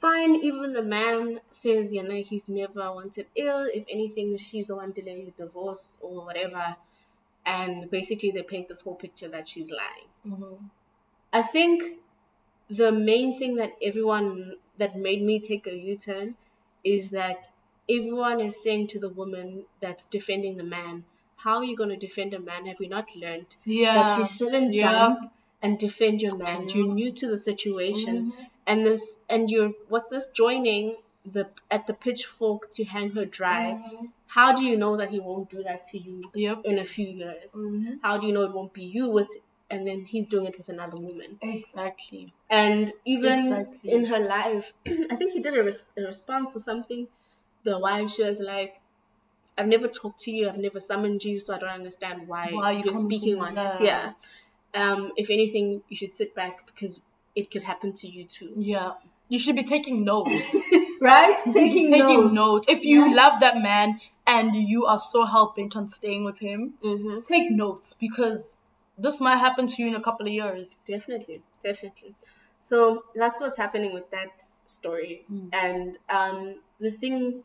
Fine. 0.00 0.34
Even 0.36 0.72
the 0.72 0.82
man 0.82 1.40
says, 1.50 1.92
you 1.92 2.02
know, 2.02 2.16
he's 2.30 2.48
never 2.48 2.92
wanted 2.92 3.26
ill. 3.34 3.68
If 3.72 3.84
anything, 3.88 4.36
she's 4.36 4.66
the 4.66 4.76
one 4.76 4.92
delaying 4.92 5.24
the 5.26 5.30
divorce 5.44 5.90
or 6.00 6.24
whatever. 6.24 6.76
And 7.46 7.90
basically, 7.90 8.30
they 8.30 8.42
paint 8.42 8.68
this 8.68 8.82
whole 8.82 8.94
picture 8.94 9.28
that 9.28 9.48
she's 9.48 9.70
lying. 9.70 10.08
Mhm. 10.26 10.70
I 11.32 11.42
think 11.42 11.98
the 12.70 12.92
main 12.92 13.38
thing 13.38 13.56
that 13.56 13.74
everyone 13.82 14.56
that 14.78 14.96
made 14.96 15.22
me 15.22 15.40
take 15.40 15.66
a 15.66 15.76
U 15.76 15.96
turn 15.96 16.36
is 16.84 17.10
that 17.10 17.52
everyone 17.88 18.40
is 18.40 18.62
saying 18.62 18.86
to 18.88 18.98
the 18.98 19.08
woman 19.08 19.64
that's 19.80 20.06
defending 20.06 20.56
the 20.56 20.64
man, 20.64 21.04
How 21.42 21.58
are 21.58 21.64
you 21.64 21.76
going 21.76 21.90
to 21.90 21.96
defend 21.96 22.34
a 22.34 22.40
man? 22.40 22.66
Have 22.66 22.80
we 22.80 22.88
not 22.88 23.14
learned 23.14 23.50
that 23.50 23.64
Yeah. 23.64 24.18
you 24.20 24.26
shouldn't 24.26 24.74
Yeah. 24.74 24.90
jump 24.90 25.32
and 25.62 25.78
defend 25.78 26.20
your 26.20 26.36
man? 26.36 26.68
Yeah. 26.68 26.74
You're 26.76 26.94
new 26.94 27.12
to 27.12 27.28
the 27.28 27.38
situation 27.38 28.32
Mhm. 28.32 28.48
And 28.68 28.86
this 28.86 29.02
and 29.28 29.50
you're 29.50 29.72
what's 29.88 30.10
this 30.10 30.28
joining 30.42 30.96
the 31.36 31.44
at 31.76 31.86
the 31.88 31.94
pitchfork 32.06 32.70
to 32.76 32.84
hang 32.94 33.10
her 33.18 33.24
dry 33.38 33.64
Mhm. 33.74 34.10
how 34.36 34.48
do 34.58 34.62
you 34.70 34.76
know 34.82 34.96
that 35.00 35.10
he 35.14 35.20
won't 35.28 35.50
do 35.56 35.62
that 35.68 35.84
to 35.90 35.98
you 36.06 36.16
Yep. 36.34 36.60
in 36.72 36.78
a 36.78 36.84
few 36.94 37.08
years 37.22 37.52
Mhm. 37.54 37.98
how 38.06 38.14
do 38.18 38.26
you 38.28 38.32
know 38.38 38.44
it 38.50 38.54
won't 38.58 38.72
be 38.80 38.84
you 38.98 39.08
with 39.18 39.30
and 39.70 39.86
then 39.88 40.04
he's 40.12 40.26
doing 40.34 40.46
it 40.50 40.56
with 40.60 40.68
another 40.76 40.98
woman 41.08 41.38
Exactly. 41.42 42.22
and 42.50 42.92
even 43.14 43.38
Exactly. 43.40 43.90
in 43.96 44.04
her 44.12 44.20
life 44.20 44.72
i 45.12 45.16
think 45.16 45.32
she 45.32 45.42
did 45.48 45.56
a, 45.62 45.64
res- 45.70 45.84
a 45.96 46.02
response 46.02 46.56
or 46.56 46.60
something 46.70 47.08
the 47.64 47.78
wife 47.88 48.10
she 48.16 48.22
was 48.30 48.40
like 48.40 48.80
i've 49.56 49.66
never 49.74 49.88
talked 49.88 50.20
to 50.20 50.30
you 50.30 50.48
i've 50.48 50.58
never 50.68 50.80
summoned 50.80 51.24
you 51.24 51.40
so 51.40 51.54
i 51.54 51.58
don't 51.58 51.76
understand 51.82 52.26
why, 52.28 52.46
Why 52.52 52.72
you 52.72 52.84
you're 52.84 53.00
speaking 53.06 53.40
on 53.40 53.58
it 53.66 53.80
yeah 53.90 54.12
um 54.74 55.12
if 55.16 55.30
anything 55.30 55.82
you 55.88 55.96
should 55.96 56.16
sit 56.16 56.34
back 56.34 56.66
because 56.66 57.00
it 57.34 57.50
could 57.50 57.62
happen 57.62 57.92
to 57.92 58.06
you 58.08 58.24
too 58.24 58.52
Yeah. 58.56 58.92
You 59.28 59.38
should 59.38 59.56
be 59.56 59.62
taking 59.62 60.04
notes. 60.04 60.54
right? 61.02 61.36
Taking 61.44 61.90
taking 61.92 62.22
notes. 62.34 62.34
notes. 62.34 62.66
If 62.68 62.84
you 62.84 63.08
Yeah. 63.08 63.14
love 63.14 63.40
that 63.40 63.58
man 63.58 64.00
and 64.26 64.54
you 64.56 64.86
are 64.86 64.98
so 64.98 65.24
hell 65.26 65.52
bent 65.56 65.76
on 65.76 65.88
staying 65.88 66.24
with 66.24 66.38
him, 66.38 66.74
Mm-hmm. 66.82 67.20
take 67.32 67.50
notes 67.50 67.94
because 68.00 68.54
this 68.96 69.20
might 69.20 69.36
happen 69.36 69.66
to 69.68 69.82
you 69.82 69.88
in 69.88 69.94
a 69.94 70.00
couple 70.02 70.26
of 70.26 70.32
years. 70.32 70.74
Definitely, 70.86 71.42
definitely. 71.62 72.14
So 72.60 73.04
that's 73.14 73.40
what's 73.40 73.56
happening 73.58 73.92
with 73.94 74.10
that 74.10 74.42
story. 74.66 75.24
Mm. 75.30 75.48
And 75.52 75.98
um, 76.08 76.56
the 76.80 76.90
thing 76.90 77.44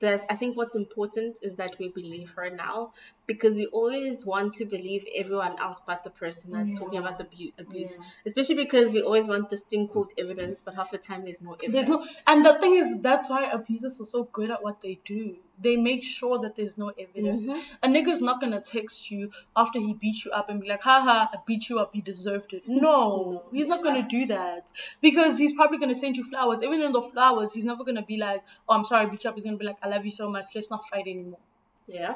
that 0.00 0.24
I 0.30 0.36
think 0.36 0.56
what's 0.56 0.74
important 0.76 1.38
is 1.42 1.56
that 1.56 1.76
we 1.78 1.88
believe 1.88 2.30
her 2.30 2.50
now 2.50 2.92
because 3.26 3.54
we 3.54 3.66
always 3.66 4.24
want 4.24 4.54
to 4.54 4.64
believe 4.64 5.04
everyone 5.14 5.58
else 5.58 5.80
but 5.86 6.04
the 6.04 6.10
person 6.10 6.52
that's 6.52 6.72
talking 6.78 6.98
about 6.98 7.18
the 7.18 7.24
abu- 7.24 7.52
abuse. 7.58 7.96
Yeah. 7.98 8.04
Especially 8.26 8.54
because 8.54 8.92
we 8.92 9.02
always 9.02 9.26
want 9.28 9.50
this 9.50 9.60
thing 9.60 9.88
called 9.88 10.12
evidence, 10.16 10.62
but 10.62 10.74
half 10.74 10.90
the 10.90 10.98
time 10.98 11.24
there's 11.24 11.40
no 11.40 11.54
evidence. 11.54 11.72
There's 11.72 11.88
no, 11.88 12.06
and 12.26 12.44
the 12.44 12.58
thing 12.58 12.74
is, 12.74 13.00
that's 13.00 13.28
why 13.28 13.50
abusers 13.50 14.00
are 14.00 14.04
so 14.06 14.24
good 14.24 14.50
at 14.50 14.62
what 14.62 14.80
they 14.80 15.00
do. 15.04 15.38
They 15.60 15.76
make 15.76 16.02
sure 16.04 16.38
that 16.38 16.54
there's 16.56 16.78
no 16.78 16.88
evidence. 16.90 17.42
Mhm. 17.42 17.62
A 17.82 17.88
nigga's 17.88 18.20
not 18.20 18.40
gonna 18.40 18.60
text 18.60 19.10
you 19.10 19.30
after 19.56 19.80
he 19.80 19.92
beat 19.92 20.24
you 20.24 20.30
up 20.30 20.48
and 20.48 20.60
be 20.60 20.68
like, 20.68 20.82
haha, 20.82 21.26
I 21.32 21.38
beat 21.46 21.68
you 21.68 21.80
up, 21.80 21.94
you 21.96 22.02
deserved 22.02 22.52
it. 22.52 22.68
No, 22.68 23.44
he's 23.52 23.66
not 23.66 23.82
gonna 23.82 24.06
do 24.08 24.26
that. 24.26 24.70
Because 25.00 25.38
he's 25.38 25.52
probably 25.52 25.78
gonna 25.78 25.94
send 25.96 26.16
you 26.16 26.24
flowers. 26.24 26.62
Even 26.62 26.80
in 26.82 26.92
the 26.92 27.02
flowers, 27.02 27.52
he's 27.52 27.64
never 27.64 27.82
gonna 27.84 28.02
be 28.04 28.16
like, 28.16 28.42
oh, 28.68 28.74
I'm 28.74 28.84
sorry, 28.84 29.06
I 29.06 29.10
beat 29.10 29.24
you 29.24 29.30
up. 29.30 29.36
He's 29.36 29.44
gonna 29.44 29.56
be 29.56 29.66
like, 29.66 29.78
I 29.82 29.88
love 29.88 30.04
you 30.04 30.12
so 30.12 30.30
much, 30.30 30.46
let's 30.54 30.70
not 30.70 30.88
fight 30.88 31.06
anymore. 31.08 31.40
Yeah. 31.88 32.14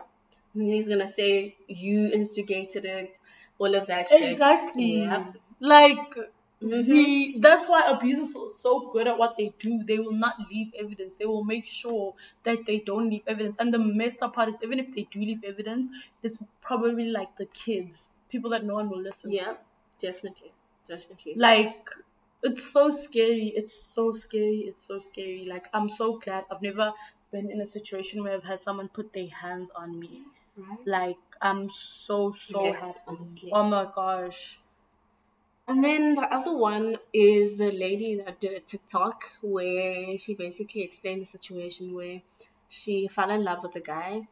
He's 0.54 0.88
gonna 0.88 1.08
say 1.08 1.56
you 1.66 2.08
instigated 2.12 2.84
it, 2.84 3.18
all 3.58 3.74
of 3.74 3.86
that 3.88 4.08
shit. 4.08 4.22
Exactly. 4.32 5.00
Yeah. 5.02 5.32
Like, 5.60 6.14
Mhm. 6.62 6.88
we, 6.88 7.38
that's 7.40 7.68
why 7.68 7.88
abusers 7.90 8.34
are 8.36 8.48
so 8.58 8.90
good 8.92 9.06
at 9.08 9.18
what 9.18 9.36
they 9.36 9.52
do. 9.58 9.82
They 9.84 9.98
will 9.98 10.12
not 10.12 10.36
leave 10.50 10.72
evidence. 10.74 11.16
They 11.16 11.26
will 11.26 11.44
make 11.44 11.64
sure 11.64 12.14
that 12.44 12.66
they 12.66 12.78
don't 12.80 13.10
leave 13.10 13.22
evidence. 13.26 13.56
And 13.58 13.72
the 13.74 13.78
messed 13.78 14.18
up 14.22 14.34
part 14.34 14.48
is, 14.48 14.56
even 14.62 14.78
if 14.78 14.94
they 14.94 15.02
do 15.04 15.20
leave 15.20 15.44
evidence, 15.44 15.88
it's 16.22 16.42
probably 16.60 17.06
like 17.06 17.36
the 17.36 17.46
kids, 17.46 18.08
people 18.28 18.50
that 18.50 18.64
no 18.64 18.74
one 18.74 18.88
will 18.88 19.00
listen. 19.00 19.32
Yeah, 19.32 19.56
definitely, 19.98 20.52
definitely. 20.86 21.34
Like, 21.36 21.88
it's 22.42 22.70
so 22.72 22.90
scary. 22.90 23.52
It's 23.56 23.80
so 23.82 24.12
scary. 24.12 24.64
It's 24.68 24.86
so 24.86 24.98
scary. 24.98 25.44
Like, 25.44 25.68
I'm 25.72 25.88
so 25.88 26.18
glad 26.18 26.44
I've 26.50 26.62
never 26.62 26.92
been 27.30 27.50
in 27.50 27.60
a 27.60 27.66
situation 27.66 28.22
where 28.22 28.34
I've 28.34 28.44
had 28.44 28.62
someone 28.62 28.88
put 28.88 29.12
their 29.12 29.28
hands 29.28 29.70
on 29.74 29.98
me. 29.98 30.24
Right. 30.56 30.78
Like, 30.86 31.18
I'm 31.40 31.68
so, 31.68 32.32
so 32.32 32.58
Blessed, 32.60 32.98
happy. 32.98 33.18
honestly. 33.18 33.50
Oh 33.52 33.62
my 33.64 33.90
gosh. 33.94 34.58
And 35.66 35.82
then 35.82 36.14
the 36.14 36.22
other 36.22 36.56
one 36.56 36.98
is 37.12 37.56
the 37.56 37.72
lady 37.72 38.14
that 38.16 38.40
did 38.40 38.52
a 38.52 38.60
TikTok 38.60 39.24
where 39.42 40.16
she 40.18 40.34
basically 40.34 40.82
explained 40.82 41.22
the 41.22 41.26
situation 41.26 41.94
where 41.94 42.22
she 42.68 43.08
fell 43.08 43.30
in 43.30 43.42
love 43.44 43.62
with 43.62 43.74
a 43.76 43.80
guy. 43.80 44.28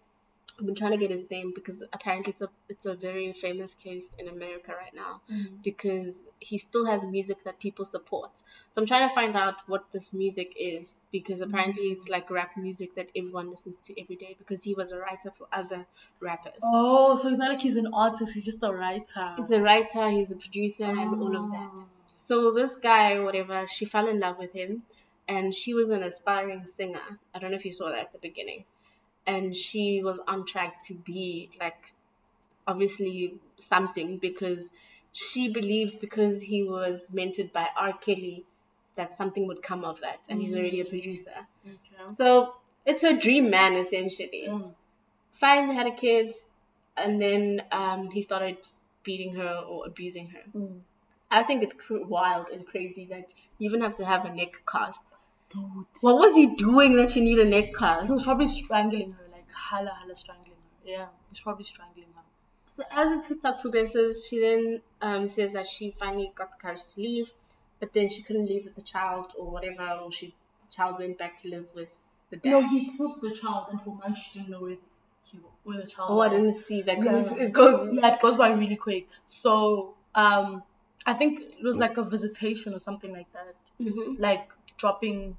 I've 0.60 0.66
been 0.66 0.74
trying 0.74 0.90
to 0.90 0.98
get 0.98 1.10
his 1.10 1.30
name 1.30 1.52
because 1.54 1.82
apparently 1.92 2.32
it's 2.32 2.42
a 2.42 2.48
it's 2.68 2.84
a 2.84 2.94
very 2.94 3.32
famous 3.32 3.72
case 3.74 4.08
in 4.18 4.28
America 4.28 4.72
right 4.72 4.94
now 4.94 5.22
mm-hmm. 5.32 5.56
because 5.64 6.28
he 6.38 6.58
still 6.58 6.84
has 6.84 7.02
music 7.04 7.44
that 7.44 7.58
people 7.58 7.86
support. 7.86 8.30
So 8.72 8.82
I'm 8.82 8.86
trying 8.86 9.08
to 9.08 9.14
find 9.14 9.34
out 9.36 9.54
what 9.66 9.90
this 9.92 10.12
music 10.12 10.52
is 10.58 10.98
because 11.10 11.40
apparently 11.40 11.84
it's 11.84 12.04
mm-hmm. 12.04 12.12
like 12.12 12.30
rap 12.30 12.50
music 12.58 12.94
that 12.96 13.08
everyone 13.16 13.48
listens 13.48 13.78
to 13.78 14.00
every 14.00 14.16
day 14.16 14.36
because 14.38 14.62
he 14.62 14.74
was 14.74 14.92
a 14.92 14.98
writer 14.98 15.32
for 15.36 15.46
other 15.50 15.86
rappers. 16.20 16.60
Oh, 16.62 17.16
so 17.16 17.28
it's 17.28 17.38
not 17.38 17.50
like 17.50 17.62
he's 17.62 17.76
an 17.76 17.88
artist, 17.94 18.32
he's 18.34 18.44
just 18.44 18.62
a 18.62 18.72
writer. 18.72 19.34
He's 19.38 19.50
a 19.50 19.60
writer, 19.62 20.10
he's 20.10 20.30
a 20.30 20.36
producer, 20.36 20.84
and 20.84 21.20
all 21.22 21.36
of 21.36 21.50
that. 21.50 21.70
Oh. 21.74 21.86
So 22.16 22.52
this 22.52 22.76
guy, 22.76 23.18
whatever, 23.18 23.66
she 23.66 23.86
fell 23.86 24.06
in 24.06 24.20
love 24.20 24.36
with 24.38 24.52
him, 24.52 24.82
and 25.26 25.54
she 25.54 25.72
was 25.72 25.88
an 25.88 26.02
aspiring 26.02 26.66
singer. 26.66 27.18
I 27.34 27.38
don't 27.38 27.50
know 27.50 27.56
if 27.56 27.64
you 27.64 27.72
saw 27.72 27.88
that 27.90 27.98
at 27.98 28.12
the 28.12 28.18
beginning, 28.18 28.64
and 29.26 29.54
she 29.54 30.02
was 30.02 30.20
on 30.26 30.46
track 30.46 30.84
to 30.86 30.94
be 30.94 31.50
like 31.60 31.92
obviously 32.66 33.34
something 33.56 34.18
because 34.18 34.70
she 35.12 35.48
believed 35.48 36.00
because 36.00 36.42
he 36.42 36.62
was 36.62 37.10
mentored 37.10 37.52
by 37.52 37.68
R. 37.76 37.92
Kelly 37.92 38.44
that 38.96 39.16
something 39.16 39.46
would 39.46 39.62
come 39.62 39.84
of 39.84 40.00
that, 40.00 40.20
and 40.28 40.40
he's 40.40 40.54
already 40.54 40.80
a 40.80 40.84
producer. 40.84 41.46
Okay. 41.66 42.12
So 42.14 42.54
it's 42.84 43.02
her 43.02 43.16
dream 43.16 43.50
man 43.50 43.74
essentially. 43.74 44.46
Mm. 44.48 44.74
Fine, 45.32 45.70
had 45.70 45.86
a 45.86 45.94
kid, 45.94 46.32
and 46.96 47.20
then 47.20 47.62
um, 47.72 48.10
he 48.10 48.22
started 48.22 48.58
beating 49.02 49.34
her 49.34 49.64
or 49.66 49.86
abusing 49.86 50.28
her. 50.28 50.42
Mm. 50.54 50.80
I 51.30 51.42
think 51.44 51.62
it's 51.62 51.74
cr- 51.74 52.04
wild 52.04 52.48
and 52.50 52.66
crazy 52.66 53.06
that 53.06 53.32
you 53.58 53.68
even 53.70 53.80
have 53.80 53.94
to 53.96 54.04
have 54.04 54.24
a 54.24 54.34
neck 54.34 54.62
cast. 54.70 55.16
Dude. 55.50 55.86
What 56.00 56.16
was 56.18 56.36
he 56.36 56.54
doing 56.54 56.94
that 56.96 57.16
you 57.16 57.22
need 57.22 57.38
a 57.38 57.44
neck 57.44 57.74
cast? 57.74 58.06
He 58.06 58.12
was 58.12 58.22
probably 58.22 58.46
strangling 58.48 59.12
her, 59.12 59.24
like 59.32 59.50
hala 59.50 59.90
hala 59.90 60.14
strangling 60.14 60.52
her. 60.52 60.88
Yeah, 60.88 61.06
he's 61.30 61.40
probably 61.40 61.64
strangling 61.64 62.06
her. 62.14 62.22
So 62.76 62.84
as 62.90 63.08
the 63.08 63.26
TikTok 63.28 63.60
progresses, 63.60 64.26
she 64.26 64.40
then 64.40 64.80
um, 65.02 65.28
says 65.28 65.52
that 65.52 65.66
she 65.66 65.90
finally 65.98 66.32
got 66.34 66.52
the 66.52 66.56
courage 66.56 66.86
to 66.94 67.00
leave, 67.00 67.32
but 67.80 67.92
then 67.92 68.08
she 68.08 68.22
couldn't 68.22 68.46
leave 68.46 68.64
with 68.64 68.76
the 68.76 68.82
child 68.82 69.32
or 69.36 69.50
whatever, 69.50 69.88
or 70.02 70.12
she 70.12 70.34
the 70.62 70.68
child 70.68 70.98
went 70.98 71.18
back 71.18 71.36
to 71.42 71.48
live 71.48 71.66
with 71.74 71.96
the 72.30 72.36
dad. 72.36 72.50
No, 72.50 72.68
he 72.68 72.96
took 72.96 73.20
the 73.20 73.32
child, 73.32 73.66
and 73.70 73.80
for 73.82 73.94
months 73.96 74.20
she 74.20 74.38
didn't 74.38 74.50
know 74.50 74.60
where, 74.60 74.76
he, 75.24 75.38
where 75.64 75.78
the 75.78 75.86
child 75.86 76.10
oh, 76.12 76.20
I 76.20 76.28
didn't 76.28 76.54
see 76.54 76.82
that 76.82 77.02
Yeah. 77.02 77.22
because 77.22 77.32
it 77.32 77.52
goes. 77.52 77.92
Yeah, 77.92 78.14
it 78.14 78.20
goes 78.22 78.36
by 78.36 78.50
really 78.52 78.76
quick. 78.76 79.08
So, 79.26 79.94
um, 80.14 80.62
I 81.06 81.14
think 81.14 81.40
it 81.40 81.62
was 81.62 81.76
like 81.76 81.96
a 81.96 82.02
visitation 82.04 82.74
or 82.74 82.78
something 82.78 83.12
like 83.12 83.32
that. 83.32 83.54
Mhm. 83.80 84.18
Like 84.18 84.48
dropping, 84.80 85.36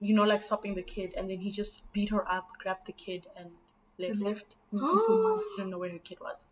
you 0.00 0.14
know, 0.14 0.24
like 0.24 0.42
stopping 0.42 0.74
the 0.74 0.82
kid, 0.82 1.14
and 1.16 1.28
then 1.30 1.40
he 1.40 1.50
just 1.50 1.82
beat 1.92 2.08
her 2.10 2.26
up, 2.30 2.48
grabbed 2.62 2.86
the 2.86 2.92
kid, 2.92 3.26
and 3.36 3.50
left. 3.98 4.20
Left. 4.20 4.56
And 4.72 4.80
For 5.06 5.22
months, 5.22 5.46
didn't 5.56 5.70
know 5.70 5.78
where 5.78 5.90
her 5.90 5.98
kid 5.98 6.18
was. 6.20 6.48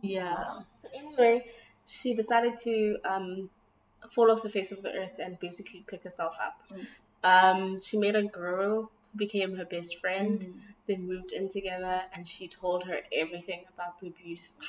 Yeah. 0.00 0.44
So 0.44 0.88
anyway, 0.94 1.46
she 1.84 2.14
decided 2.14 2.58
to 2.64 2.98
um, 3.04 3.50
fall 4.10 4.30
off 4.30 4.42
the 4.42 4.48
face 4.48 4.70
of 4.70 4.82
the 4.82 4.92
earth 4.92 5.18
and 5.18 5.40
basically 5.40 5.84
pick 5.86 6.04
herself 6.04 6.34
up. 6.40 6.62
Mm. 6.72 6.86
Um, 7.24 7.80
she 7.80 7.98
met 7.98 8.14
a 8.14 8.22
girl 8.22 8.92
who 9.12 9.18
became 9.18 9.56
her 9.56 9.64
best 9.64 9.98
friend. 9.98 10.40
Mm. 10.40 10.52
They 10.86 10.96
moved 10.96 11.32
in 11.32 11.48
together, 11.48 12.02
and 12.14 12.26
she 12.26 12.46
told 12.46 12.84
her 12.84 13.00
everything 13.12 13.64
about 13.74 13.98
the 14.00 14.06
abuse. 14.08 14.50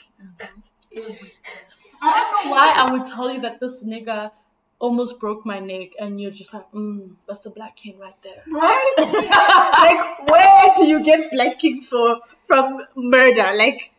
I 2.02 2.14
don't 2.14 2.46
know 2.46 2.52
why 2.52 2.74
I 2.76 2.92
would 2.92 3.06
tell 3.06 3.32
you 3.32 3.40
that 3.42 3.60
this 3.60 3.84
nigga 3.84 4.32
almost 4.80 5.20
broke 5.20 5.46
my 5.46 5.60
neck, 5.60 5.90
and 6.00 6.20
you're 6.20 6.32
just 6.32 6.54
like, 6.54 6.72
mm, 6.72 7.12
that's 7.28 7.46
a 7.46 7.50
black 7.50 7.76
king 7.76 8.00
right 8.00 8.20
there. 8.22 8.44
Right? 8.52 8.94
like, 8.98 10.30
where 10.30 10.70
do 10.76 10.86
you 10.88 11.04
get 11.04 11.32
Black 11.32 11.60
King 11.60 11.82
for 11.82 12.20
from 12.48 12.82
murder? 12.96 13.52
Like, 13.56 13.94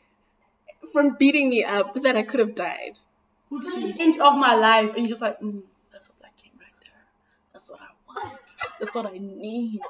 from 0.93 1.17
beating 1.19 1.51
me 1.51 1.65
up 1.65 1.95
that 2.03 2.17
I 2.17 2.23
could 2.23 2.41
have 2.41 2.55
died. 2.55 2.99
Is 3.53 3.65
the 3.65 3.95
inch 3.99 4.19
of 4.19 4.37
my 4.37 4.55
life, 4.55 4.91
and 4.91 5.01
you're 5.01 5.09
just 5.09 5.21
like, 5.21 5.41
mm, 5.41 5.63
that's 5.93 6.07
a 6.07 6.13
black 6.21 6.37
king 6.37 6.53
right 6.59 6.73
there. 6.83 7.03
That's 7.53 7.69
what 7.69 7.81
I 7.81 7.89
want. 8.07 8.41
That's 8.79 8.95
what 8.95 9.07
I 9.07 9.19
need. 9.19 9.81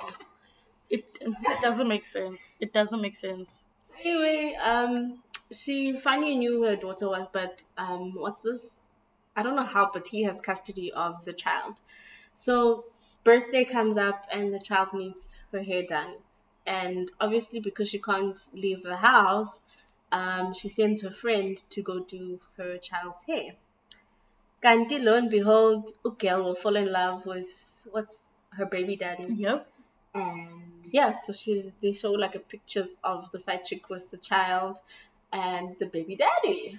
It, 0.89 1.05
it 1.21 1.63
doesn't 1.63 1.87
make 1.87 2.05
sense. 2.05 2.53
It 2.59 2.73
doesn't 2.73 3.01
make 3.01 3.15
sense. 3.15 3.65
So 3.79 3.95
anyway, 4.03 4.57
um, 4.63 5.23
she 5.53 5.99
finally 5.99 6.37
knew 6.37 6.59
who 6.59 6.65
her 6.65 6.77
daughter 6.77 7.09
was, 7.09 7.27
but 7.33 7.63
um, 7.77 8.15
what's 8.15 8.41
this? 8.41 8.80
I 9.41 9.43
don't 9.43 9.57
know 9.57 9.65
how, 9.65 9.91
but 9.91 10.09
he 10.09 10.25
has 10.25 10.39
custody 10.39 10.93
of 10.93 11.25
the 11.25 11.33
child. 11.33 11.77
So 12.35 12.85
birthday 13.25 13.65
comes 13.65 13.97
up, 13.97 14.27
and 14.31 14.53
the 14.53 14.59
child 14.59 14.89
needs 14.93 15.35
her 15.51 15.63
hair 15.63 15.83
done, 15.83 16.17
and 16.67 17.11
obviously 17.19 17.59
because 17.59 17.89
she 17.89 17.99
can't 17.99 18.39
leave 18.53 18.83
the 18.83 18.99
house, 18.99 19.63
um, 20.13 20.53
she 20.53 20.69
sends 20.69 21.01
her 21.01 21.11
friend 21.11 21.63
to 21.71 21.81
go 21.81 22.01
do 22.01 22.41
her 22.59 22.77
child's 22.77 23.23
hair. 23.23 23.53
Kanti, 24.63 25.03
lo 25.03 25.17
and 25.17 25.31
behold, 25.31 25.89
girl 26.19 26.45
will 26.45 26.55
fall 26.55 26.77
in 26.77 26.93
love 26.93 27.25
with 27.25 27.49
what's 27.91 28.19
her 28.51 28.67
baby 28.67 28.95
daddy. 28.95 29.33
Yep. 29.33 29.67
And 30.13 30.85
yeah, 30.85 31.13
so 31.13 31.33
she 31.33 31.73
they 31.81 31.93
show 31.93 32.13
like 32.13 32.35
a 32.35 32.41
pictures 32.41 32.91
of 33.03 33.31
the 33.33 33.39
side 33.39 33.65
chick 33.65 33.89
with 33.89 34.11
the 34.11 34.19
child 34.19 34.81
and 35.33 35.77
the 35.79 35.87
baby 35.87 36.17
daddy. 36.17 36.79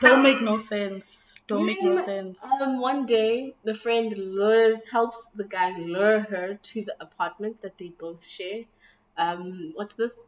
Don't 0.00 0.22
make 0.22 0.40
no 0.40 0.56
sense. 0.56 1.29
Don't 1.50 1.66
make 1.66 1.82
no 1.82 1.94
sense. 1.94 2.40
Um, 2.42 2.80
one 2.80 3.06
day 3.06 3.54
the 3.64 3.74
friend 3.74 4.16
lures 4.16 4.84
helps 4.90 5.26
the 5.34 5.44
guy 5.44 5.76
lure 5.78 6.20
her 6.20 6.54
to 6.54 6.82
the 6.84 6.96
apartment 7.00 7.60
that 7.62 7.76
they 7.78 7.88
both 7.88 8.26
share. 8.26 8.64
Um, 9.16 9.72
what's 9.74 9.94
this? 9.94 10.24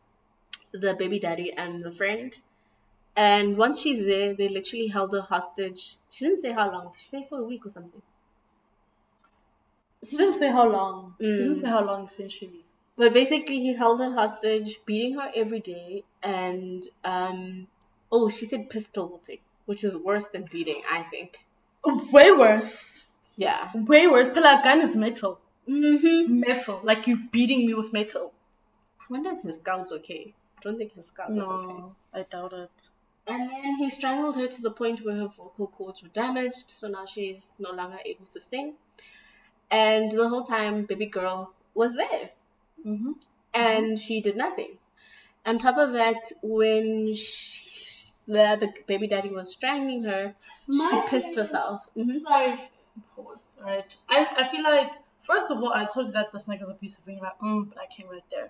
The 0.72 0.94
baby 0.94 1.18
daddy 1.20 1.52
and 1.52 1.84
the 1.84 1.92
friend. 1.92 2.38
And 3.16 3.58
once 3.58 3.80
she's 3.80 4.06
there, 4.06 4.34
they 4.34 4.48
literally 4.48 4.88
held 4.88 5.12
her 5.14 5.22
hostage. 5.22 5.98
She 6.10 6.24
didn't 6.26 6.42
say 6.42 6.52
how 6.52 6.72
long. 6.72 6.92
Did 6.92 7.00
she 7.00 7.08
say 7.08 7.26
for 7.28 7.40
a 7.40 7.44
week 7.44 7.66
or 7.66 7.70
something? 7.70 8.02
She 10.04 10.16
didn't 10.16 10.34
say 10.38 10.50
how 10.50 10.68
long. 10.68 11.16
She 11.20 11.42
didn't 11.42 11.56
Mm. 11.56 11.60
say 11.60 11.68
how 11.68 11.82
long 11.84 12.04
essentially. 12.04 12.64
But 12.96 13.12
basically, 13.14 13.58
he 13.60 13.72
held 13.74 14.00
her 14.00 14.12
hostage, 14.12 14.80
beating 14.84 15.14
her 15.18 15.32
every 15.34 15.60
day, 15.60 16.04
and 16.22 16.84
um, 17.04 17.68
oh, 18.10 18.28
she 18.28 18.44
said 18.46 18.68
pistol 18.70 19.08
whipping, 19.08 19.40
which 19.66 19.84
is 19.84 19.96
worse 19.96 20.28
than 20.28 20.44
beating, 20.50 20.82
I 20.90 21.02
think. 21.04 21.38
Way 21.84 22.30
worse. 22.32 23.04
Yeah. 23.36 23.70
Way 23.74 24.06
worse. 24.06 24.30
Pela 24.30 24.60
gun 24.62 24.80
is 24.80 24.94
metal. 24.94 25.40
Mm-hmm. 25.68 26.40
Metal. 26.40 26.80
Like 26.82 27.06
you 27.06 27.28
beating 27.30 27.66
me 27.66 27.74
with 27.74 27.92
metal. 27.92 28.32
I 29.00 29.04
wonder 29.10 29.30
if 29.30 29.42
his 29.42 29.56
skull's 29.56 29.92
okay. 29.92 30.34
I 30.58 30.60
don't 30.62 30.78
think 30.78 30.94
his 30.94 31.06
skull 31.06 31.32
is 31.32 31.38
okay. 31.38 31.72
No, 31.72 31.94
I 32.14 32.22
doubt 32.22 32.52
it. 32.52 32.88
And 33.26 33.50
then 33.50 33.76
he 33.76 33.90
strangled 33.90 34.36
her 34.36 34.48
to 34.48 34.62
the 34.62 34.70
point 34.70 35.04
where 35.04 35.16
her 35.16 35.28
vocal 35.28 35.68
cords 35.68 36.02
were 36.02 36.08
damaged, 36.08 36.70
so 36.70 36.88
now 36.88 37.06
she's 37.06 37.52
no 37.58 37.70
longer 37.70 37.98
able 38.04 38.26
to 38.26 38.40
sing. 38.40 38.74
And 39.70 40.10
the 40.10 40.28
whole 40.28 40.42
time, 40.44 40.84
baby 40.84 41.06
girl 41.06 41.52
was 41.74 41.94
there. 41.94 42.30
Mm-hmm. 42.86 43.12
and 43.54 43.98
she 43.98 44.20
did 44.20 44.36
nothing. 44.36 44.78
On 45.44 45.58
top 45.58 45.76
of 45.76 45.92
that, 45.92 46.32
when 46.42 47.14
she, 47.14 47.60
the, 48.26 48.56
the 48.60 48.72
baby 48.86 49.06
daddy 49.06 49.30
was 49.30 49.50
strangling 49.52 50.04
her, 50.04 50.34
she 50.70 51.02
pissed 51.08 51.36
herself. 51.36 51.82
hmm 51.94 52.18
Sorry. 52.18 52.70
Pause. 53.16 53.38
Alright. 53.58 53.94
I, 54.08 54.26
I 54.38 54.50
feel 54.50 54.62
like 54.62 54.88
first 55.20 55.50
of 55.50 55.58
all 55.62 55.72
I 55.72 55.86
told 55.86 56.06
you 56.08 56.12
that 56.12 56.32
the 56.32 56.38
snake 56.40 56.60
is 56.62 56.68
a 56.68 56.74
piece 56.74 56.96
of 56.98 57.04
thing 57.04 57.20
like 57.20 57.38
mm 57.40 57.72
black 57.72 57.90
king 57.90 58.08
right 58.08 58.24
there. 58.30 58.48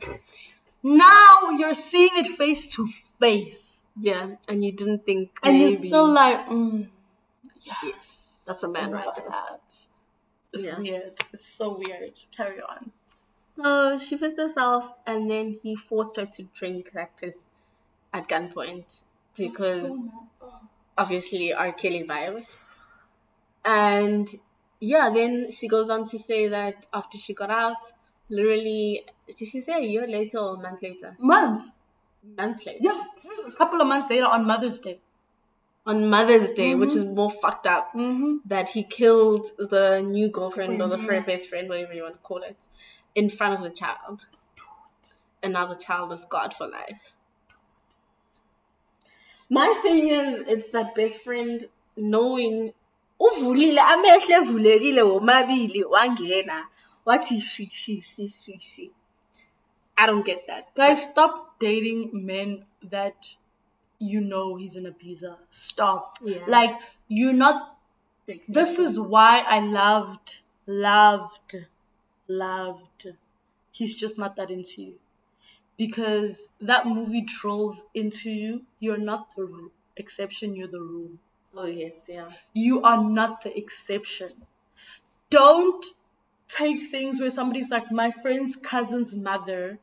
Now 0.83 1.51
you're 1.59 1.75
seeing 1.75 2.11
it 2.17 2.37
face 2.37 2.67
to 2.75 2.89
face. 3.21 3.83
Yeah, 4.01 4.37
and 4.49 4.65
you 4.65 4.73
didn't 4.73 5.05
think 5.05 5.39
And 5.43 5.53
maybe 5.55 5.71
you're 5.71 5.87
still 5.87 6.13
like, 6.13 6.47
mm, 6.49 6.89
yes. 7.63 8.29
that's 8.47 8.63
a 8.63 8.69
man 8.69 8.93
right 8.93 9.09
there. 9.17 9.29
that. 9.29 9.61
It's 10.53 10.67
Yeah. 10.67 10.79
weird. 10.79 11.21
It's 11.33 11.47
so 11.47 11.79
weird. 11.79 12.21
Carry 12.37 12.61
on. 12.61 12.93
So 13.57 13.99
she 13.99 14.17
pissed 14.17 14.39
herself, 14.39 14.95
and 15.07 15.31
then 15.31 15.61
he 15.63 15.77
forced 15.77 16.17
her 16.17 16.27
to 16.27 16.43
drink 16.55 16.93
that 16.93 17.17
piss 17.19 17.45
at 18.13 18.29
gunpoint 18.29 19.03
because 19.37 19.91
obviously 20.97 21.53
R. 21.53 21.73
Kelly 21.73 22.05
vibes. 22.05 22.47
And 23.65 24.29
yeah, 24.81 25.11
then 25.15 25.51
she 25.51 25.69
goes 25.69 25.89
on 25.91 26.07
to 26.09 26.19
say 26.19 26.49
that 26.49 26.87
after 26.93 27.19
she 27.19 27.35
got 27.35 27.51
out, 27.51 27.77
literally, 28.29 29.05
did 29.37 29.49
she 29.49 29.61
say 29.61 29.75
a 29.75 29.87
year 29.87 30.07
later 30.07 30.39
or 30.39 30.55
a 30.57 30.59
month 30.59 30.83
later? 30.83 31.17
months. 31.19 31.65
Month 32.37 32.67
later. 32.67 32.79
Yeah, 32.83 33.03
a 33.49 33.53
couple 33.53 33.81
of 33.81 33.87
months 33.87 34.09
later 34.11 34.27
on 34.27 34.47
Mother's 34.47 34.79
Day. 34.79 35.01
On 35.85 36.09
Mother's 36.09 36.53
Day, 36.53 36.77
which 36.77 36.95
is 36.95 37.05
more 37.05 37.31
fucked 37.31 37.67
up, 37.67 37.93
Mm-hmm. 37.95 38.37
that 38.47 38.71
he 38.71 38.85
killed 38.85 39.49
the 39.59 40.01
new 40.01 40.29
girlfriend 40.29 40.81
or 40.81 40.87
the 40.89 40.97
Friend, 40.97 41.07
friend, 41.07 41.27
best 41.27 41.49
friend, 41.49 41.69
whatever 41.69 41.93
you 41.93 42.03
want 42.05 42.15
to 42.15 42.21
call 42.21 42.43
it, 42.43 42.57
in 43.17 43.29
front 43.29 43.55
of 43.55 43.63
the 43.63 43.71
child. 43.71 44.27
And 45.43 45.55
now 45.55 45.67
the 45.67 45.75
child 45.75 46.13
is 46.13 46.25
God 46.25 46.55
for 46.55 46.69
life. 46.69 47.17
My 49.53 49.69
thing 49.83 50.09
is, 50.09 50.45
it's 50.49 50.69
that 50.71 50.95
best 50.95 51.19
friend 51.19 51.67
knowing 51.95 52.73
uvulile 53.21 53.81
amehlo 53.81 54.37
evulekile 54.41 55.03
womabili 55.03 55.85
wangena 55.85 56.69
wathi 57.05 57.41
shi 57.41 57.67
shi 57.67 58.01
shi 58.01 58.29
shi 58.29 58.59
shi 58.59 58.93
I 59.99 60.07
don't 60.07 60.25
get 60.25 60.47
that. 60.47 60.75
Guys, 60.75 61.03
stop 61.03 61.61
dating 61.61 62.11
men 62.13 62.65
that 62.83 63.37
you 63.99 64.23
know 64.23 64.57
he's 64.57 64.75
an 64.75 64.87
abuser. 64.87 65.37
Stop. 65.51 66.19
Yeah. 66.23 66.45
Like 66.49 66.75
you're 67.09 67.35
not 67.35 67.77
this 68.49 68.79
is 68.79 68.99
why 68.99 69.45
I 69.47 69.59
loved, 69.61 70.41
loved, 70.67 71.67
loved. 72.27 73.09
He's 73.71 73.95
just 73.95 74.17
not 74.17 74.37
that 74.37 74.51
into 74.51 74.81
you. 74.83 74.95
Because 75.77 76.49
that 76.61 76.87
movie 76.87 77.23
drills 77.23 77.83
into 77.95 78.31
you, 78.31 78.67
you're 78.79 78.99
not 78.99 79.35
the 79.37 79.45
ru- 79.45 79.73
exception, 79.97 80.55
you're 80.55 80.69
the 80.69 80.81
rule. 80.81 81.13
Oh 81.55 81.67
yes, 81.67 82.07
yeah. 82.09 82.31
You 82.55 82.83
are 82.83 83.03
not 83.03 83.43
the 83.43 83.57
exception. 83.57 84.47
Don't 85.31 85.85
take 86.49 86.91
things 86.91 87.21
where 87.21 87.31
somebody's 87.31 87.71
like, 87.71 87.91
my 87.91 88.11
friend's 88.11 88.57
cousin's 88.57 89.15
mother 89.15 89.81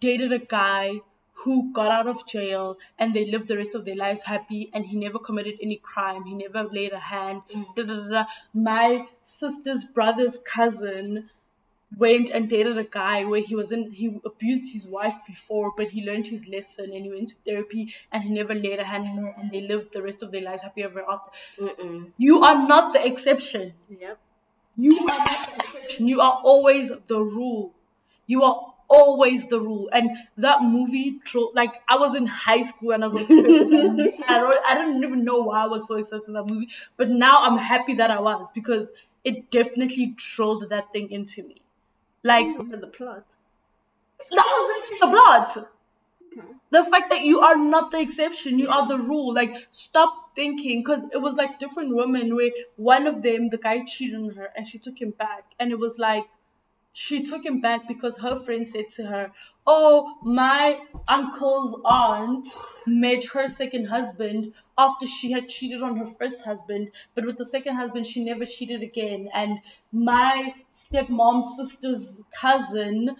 dated 0.00 0.32
a 0.32 0.38
guy 0.38 1.00
who 1.44 1.72
got 1.72 1.90
out 1.90 2.06
of 2.06 2.26
jail 2.26 2.78
and 2.98 3.14
they 3.14 3.24
lived 3.26 3.48
the 3.48 3.56
rest 3.56 3.74
of 3.74 3.84
their 3.84 3.96
lives 3.96 4.24
happy 4.24 4.70
and 4.74 4.86
he 4.86 4.96
never 4.96 5.18
committed 5.18 5.56
any 5.62 5.76
crime. 5.76 6.24
He 6.24 6.34
never 6.34 6.64
laid 6.64 6.92
a 6.92 7.00
hand. 7.00 7.42
Mm. 7.54 7.74
Da, 7.74 7.82
da, 7.84 7.94
da, 7.96 8.08
da. 8.08 8.24
My 8.52 9.08
sister's 9.24 9.84
brother's 9.84 10.38
cousin 10.38 11.30
went 11.96 12.30
and 12.30 12.48
dated 12.48 12.78
a 12.78 12.84
guy 12.84 13.24
where 13.24 13.40
he 13.40 13.54
was 13.54 13.72
in 13.72 13.90
he 13.90 14.20
abused 14.24 14.72
his 14.72 14.86
wife 14.86 15.16
before 15.26 15.72
but 15.76 15.88
he 15.88 16.04
learned 16.04 16.26
his 16.28 16.46
lesson 16.46 16.92
and 16.92 17.04
he 17.04 17.10
went 17.10 17.28
to 17.28 17.34
therapy 17.44 17.92
and 18.12 18.22
he 18.24 18.30
never 18.30 18.54
laid 18.54 18.78
a 18.78 18.84
hand 18.84 19.06
on 19.08 19.16
her 19.24 19.34
and 19.38 19.50
they 19.50 19.60
lived 19.60 19.92
the 19.92 20.02
rest 20.02 20.22
of 20.22 20.30
their 20.30 20.42
lives 20.42 20.62
happy 20.62 20.82
ever 20.84 21.04
after 21.10 21.30
Mm-mm. 21.58 22.12
you 22.16 22.42
are 22.42 22.66
not 22.66 22.92
the 22.92 23.04
exception 23.04 23.74
Yep. 23.88 24.18
you 24.76 24.98
are 25.00 25.18
not 25.18 25.48
the 25.48 25.56
exception 25.56 26.08
you 26.08 26.20
are 26.20 26.40
always 26.42 26.90
the 27.06 27.18
rule 27.20 27.74
you 28.26 28.42
are 28.42 28.74
always 28.88 29.46
the 29.48 29.60
rule 29.60 29.88
and 29.92 30.10
that 30.36 30.62
movie 30.62 31.20
tro- 31.24 31.52
like 31.54 31.82
i 31.88 31.96
was 31.96 32.14
in 32.14 32.26
high 32.26 32.62
school 32.62 32.90
and 32.92 33.04
i 33.04 33.06
was 33.06 33.16
obsessed 33.22 33.58
with 33.60 33.70
that 33.70 33.86
movie. 33.86 34.12
I, 34.26 34.38
don't, 34.38 34.66
I 34.66 34.74
didn't 34.74 35.02
even 35.04 35.24
know 35.24 35.38
why 35.42 35.64
i 35.64 35.66
was 35.66 35.86
so 35.86 35.96
obsessed 35.96 36.26
with 36.26 36.34
that 36.34 36.46
movie 36.46 36.68
but 36.96 37.08
now 37.08 37.42
i'm 37.44 37.58
happy 37.58 37.94
that 37.94 38.10
i 38.10 38.20
was 38.20 38.50
because 38.52 38.90
it 39.22 39.50
definitely 39.50 40.14
trolled 40.16 40.68
that 40.70 40.92
thing 40.92 41.10
into 41.10 41.42
me 41.44 41.62
like 42.22 42.46
oh, 42.46 42.52
Remember 42.58 42.76
the 42.78 42.86
plot. 42.88 43.24
literally 44.30 44.98
the 45.00 45.06
blood. 45.06 45.66
Okay. 46.38 46.46
The 46.70 46.84
fact 46.84 47.10
that 47.10 47.22
you 47.22 47.40
are 47.40 47.56
not 47.56 47.90
the 47.90 48.00
exception, 48.00 48.58
you 48.58 48.68
are 48.68 48.86
the 48.86 48.98
rule. 48.98 49.34
Like, 49.34 49.66
stop 49.72 50.34
thinking, 50.36 50.80
because 50.80 51.04
it 51.12 51.20
was 51.20 51.34
like 51.34 51.58
different 51.58 51.94
women 51.96 52.36
where 52.36 52.50
one 52.76 53.06
of 53.06 53.22
them, 53.22 53.48
the 53.50 53.58
guy 53.58 53.84
cheated 53.84 54.16
on 54.16 54.30
her 54.30 54.50
and 54.56 54.66
she 54.66 54.78
took 54.78 55.00
him 55.00 55.10
back. 55.10 55.44
And 55.58 55.72
it 55.72 55.78
was 55.78 55.98
like, 55.98 56.24
she 56.92 57.24
took 57.24 57.44
him 57.44 57.60
back 57.60 57.86
because 57.86 58.18
her 58.18 58.36
friend 58.42 58.68
said 58.68 58.86
to 58.96 59.06
her, 59.06 59.32
Oh, 59.66 60.18
my 60.22 60.80
uncle's 61.06 61.80
aunt 61.84 62.48
met 62.86 63.24
her 63.26 63.48
second 63.48 63.86
husband 63.86 64.52
after 64.76 65.06
she 65.06 65.30
had 65.30 65.48
cheated 65.48 65.82
on 65.82 65.96
her 65.98 66.06
first 66.06 66.40
husband, 66.42 66.90
but 67.14 67.24
with 67.24 67.38
the 67.38 67.46
second 67.46 67.76
husband, 67.76 68.06
she 68.06 68.24
never 68.24 68.44
cheated 68.44 68.82
again. 68.82 69.28
And 69.32 69.60
my 69.92 70.54
stepmom's 70.72 71.56
sister's 71.56 72.24
cousin, 72.34 73.16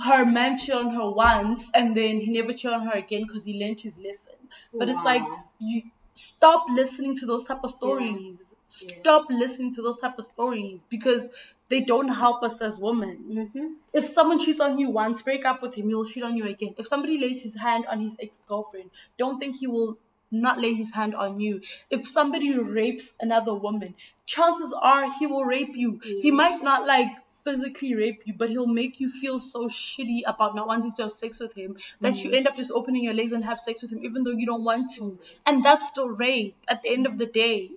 her 0.00 0.24
man 0.26 0.58
cheated 0.58 0.74
on 0.74 0.94
her 0.94 1.10
once, 1.10 1.70
and 1.74 1.96
then 1.96 2.20
he 2.20 2.32
never 2.32 2.52
cheated 2.52 2.72
on 2.72 2.86
her 2.86 2.92
again 2.98 3.24
because 3.26 3.44
he 3.44 3.58
learned 3.58 3.80
his 3.80 3.98
lesson. 3.98 4.34
But 4.78 4.88
it's 4.88 5.02
like, 5.04 5.22
you 5.58 5.82
stop 6.14 6.66
listening 6.68 7.16
to 7.18 7.26
those 7.26 7.44
type 7.44 7.60
of 7.62 7.70
stories. 7.70 8.38
Yeah. 8.80 8.96
Stop 9.00 9.26
listening 9.30 9.72
to 9.74 9.82
those 9.82 9.98
type 10.00 10.18
of 10.18 10.24
stories 10.24 10.84
because 10.88 11.28
they 11.68 11.80
don't 11.80 12.08
help 12.08 12.42
us 12.42 12.60
as 12.60 12.78
women. 12.78 13.24
Mm-hmm. 13.28 13.66
If 13.92 14.06
someone 14.06 14.38
cheats 14.38 14.60
on 14.60 14.78
you 14.78 14.90
once, 14.90 15.22
break 15.22 15.44
up 15.44 15.62
with 15.62 15.74
him, 15.74 15.88
he'll 15.88 16.04
cheat 16.04 16.22
on 16.22 16.36
you 16.36 16.46
again. 16.46 16.74
If 16.78 16.86
somebody 16.86 17.18
lays 17.18 17.42
his 17.42 17.56
hand 17.56 17.86
on 17.90 18.00
his 18.00 18.14
ex 18.20 18.34
girlfriend, 18.46 18.90
don't 19.18 19.38
think 19.38 19.56
he 19.56 19.66
will 19.66 19.98
not 20.30 20.60
lay 20.60 20.74
his 20.74 20.92
hand 20.92 21.14
on 21.14 21.40
you. 21.40 21.60
If 21.90 22.08
somebody 22.08 22.58
rapes 22.58 23.12
another 23.20 23.54
woman, 23.54 23.94
chances 24.26 24.74
are 24.80 25.10
he 25.18 25.26
will 25.26 25.44
rape 25.44 25.74
you. 25.74 26.00
He 26.02 26.30
might 26.30 26.62
not 26.62 26.86
like 26.86 27.08
physically 27.44 27.94
rape 27.94 28.22
you, 28.24 28.34
but 28.34 28.50
he'll 28.50 28.66
make 28.66 29.00
you 29.00 29.08
feel 29.08 29.38
so 29.38 29.68
shitty 29.68 30.22
about 30.26 30.54
not 30.54 30.66
wanting 30.66 30.92
to 30.94 31.02
have 31.04 31.12
sex 31.12 31.38
with 31.38 31.54
him 31.54 31.76
that 32.00 32.16
you 32.16 32.32
end 32.32 32.48
up 32.48 32.56
just 32.56 32.70
opening 32.70 33.04
your 33.04 33.14
legs 33.14 33.32
and 33.32 33.44
have 33.44 33.58
sex 33.58 33.82
with 33.82 33.92
him 33.92 34.02
even 34.02 34.24
though 34.24 34.30
you 34.30 34.46
don't 34.46 34.64
want 34.64 34.92
to. 34.94 35.18
And 35.46 35.64
that's 35.64 35.86
still 35.88 36.08
rape 36.08 36.56
at 36.68 36.82
the 36.82 36.90
end 36.90 37.06
of 37.06 37.18
the 37.18 37.26
day. 37.26 37.72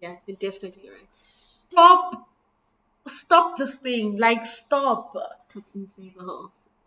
Yeah, 0.00 0.16
you're 0.26 0.36
definitely 0.36 0.88
right. 0.88 1.08
Stop 1.10 2.28
stop 3.06 3.56
this 3.58 3.74
thing. 3.74 4.16
Like 4.18 4.46
stop. 4.46 5.16
And 5.74 5.88
save. 5.88 6.16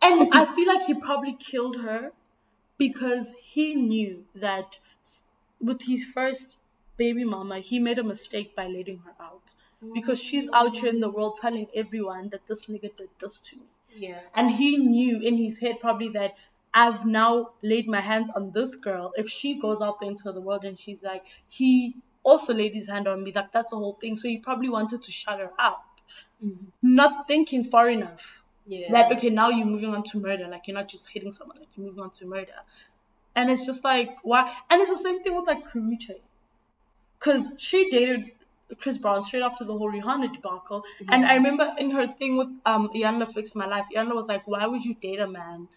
And 0.02 0.28
I 0.32 0.44
feel 0.44 0.68
like 0.68 0.84
he 0.84 0.94
probably 0.94 1.32
killed 1.32 1.80
her 1.80 2.12
because 2.76 3.34
he 3.40 3.74
knew 3.74 4.24
that 4.34 4.78
with 5.60 5.82
his 5.82 6.04
first 6.04 6.56
baby 6.96 7.24
mama, 7.24 7.60
he 7.60 7.78
made 7.78 7.98
a 7.98 8.04
mistake 8.04 8.54
by 8.54 8.66
letting 8.66 8.98
her 8.98 9.14
out. 9.20 9.54
Because 9.94 10.18
she's 10.20 10.50
out 10.52 10.76
here 10.76 10.90
in 10.90 11.00
the 11.00 11.08
world 11.08 11.38
telling 11.40 11.68
everyone 11.74 12.28
that 12.30 12.46
this 12.46 12.66
nigga 12.66 12.94
did 12.96 13.08
this 13.20 13.38
to 13.38 13.56
me. 13.56 13.62
Yeah. 13.96 14.20
And 14.34 14.50
he 14.50 14.76
knew 14.76 15.20
in 15.20 15.36
his 15.36 15.58
head 15.58 15.76
probably 15.80 16.08
that 16.10 16.36
I've 16.74 17.06
now 17.06 17.52
laid 17.62 17.88
my 17.88 18.00
hands 18.00 18.28
on 18.34 18.52
this 18.52 18.74
girl. 18.74 19.12
If 19.16 19.28
she 19.28 19.58
goes 19.60 19.80
out 19.80 20.00
there 20.00 20.10
into 20.10 20.30
the 20.32 20.40
world 20.40 20.64
and 20.64 20.78
she's 20.78 21.02
like, 21.02 21.24
he 21.48 21.96
also 22.22 22.52
laid 22.52 22.74
his 22.74 22.88
hand 22.88 23.08
on 23.08 23.22
me, 23.22 23.32
like 23.32 23.52
that's 23.52 23.70
the 23.70 23.76
whole 23.76 23.96
thing. 24.00 24.16
So 24.16 24.28
he 24.28 24.38
probably 24.38 24.68
wanted 24.68 25.02
to 25.02 25.12
shut 25.12 25.38
her 25.38 25.50
out. 25.58 25.78
Not 26.82 27.26
thinking 27.28 27.64
far 27.64 27.88
enough. 27.88 28.44
Yeah. 28.66 28.92
that 28.92 29.10
okay 29.12 29.30
now 29.30 29.48
you're 29.48 29.66
moving 29.66 29.94
on 29.94 30.02
to 30.04 30.20
murder. 30.20 30.46
Like 30.46 30.68
you're 30.68 30.74
not 30.74 30.88
just 30.88 31.08
hitting 31.08 31.32
someone 31.32 31.58
like 31.58 31.68
you're 31.74 31.86
moving 31.86 32.02
on 32.04 32.10
to 32.10 32.26
murder. 32.26 32.60
And 33.34 33.50
it's 33.50 33.64
just 33.66 33.82
like 33.84 34.18
why? 34.22 34.54
And 34.68 34.82
it's 34.82 34.90
the 34.90 34.98
same 34.98 35.22
thing 35.22 35.34
with 35.34 35.46
like 35.46 35.66
Karrueche 35.68 36.20
because 37.18 37.52
she 37.58 37.90
dated 37.90 38.32
Chris 38.78 38.98
Brown 38.98 39.22
straight 39.22 39.42
after 39.42 39.64
the 39.64 39.76
whole 39.76 39.90
Rihanna 39.90 40.32
debacle. 40.34 40.82
And 41.08 41.24
I 41.24 41.34
remember 41.34 41.74
in 41.78 41.90
her 41.92 42.06
thing 42.06 42.36
with 42.36 42.48
um 42.66 42.88
Iyanla 42.94 43.32
Fix 43.32 43.54
My 43.54 43.66
Life 43.66 43.86
Iyanla 43.94 44.14
was 44.14 44.26
like 44.26 44.46
why 44.46 44.66
would 44.66 44.84
you 44.84 44.94
date 44.94 45.20
a 45.20 45.26
man 45.28 45.68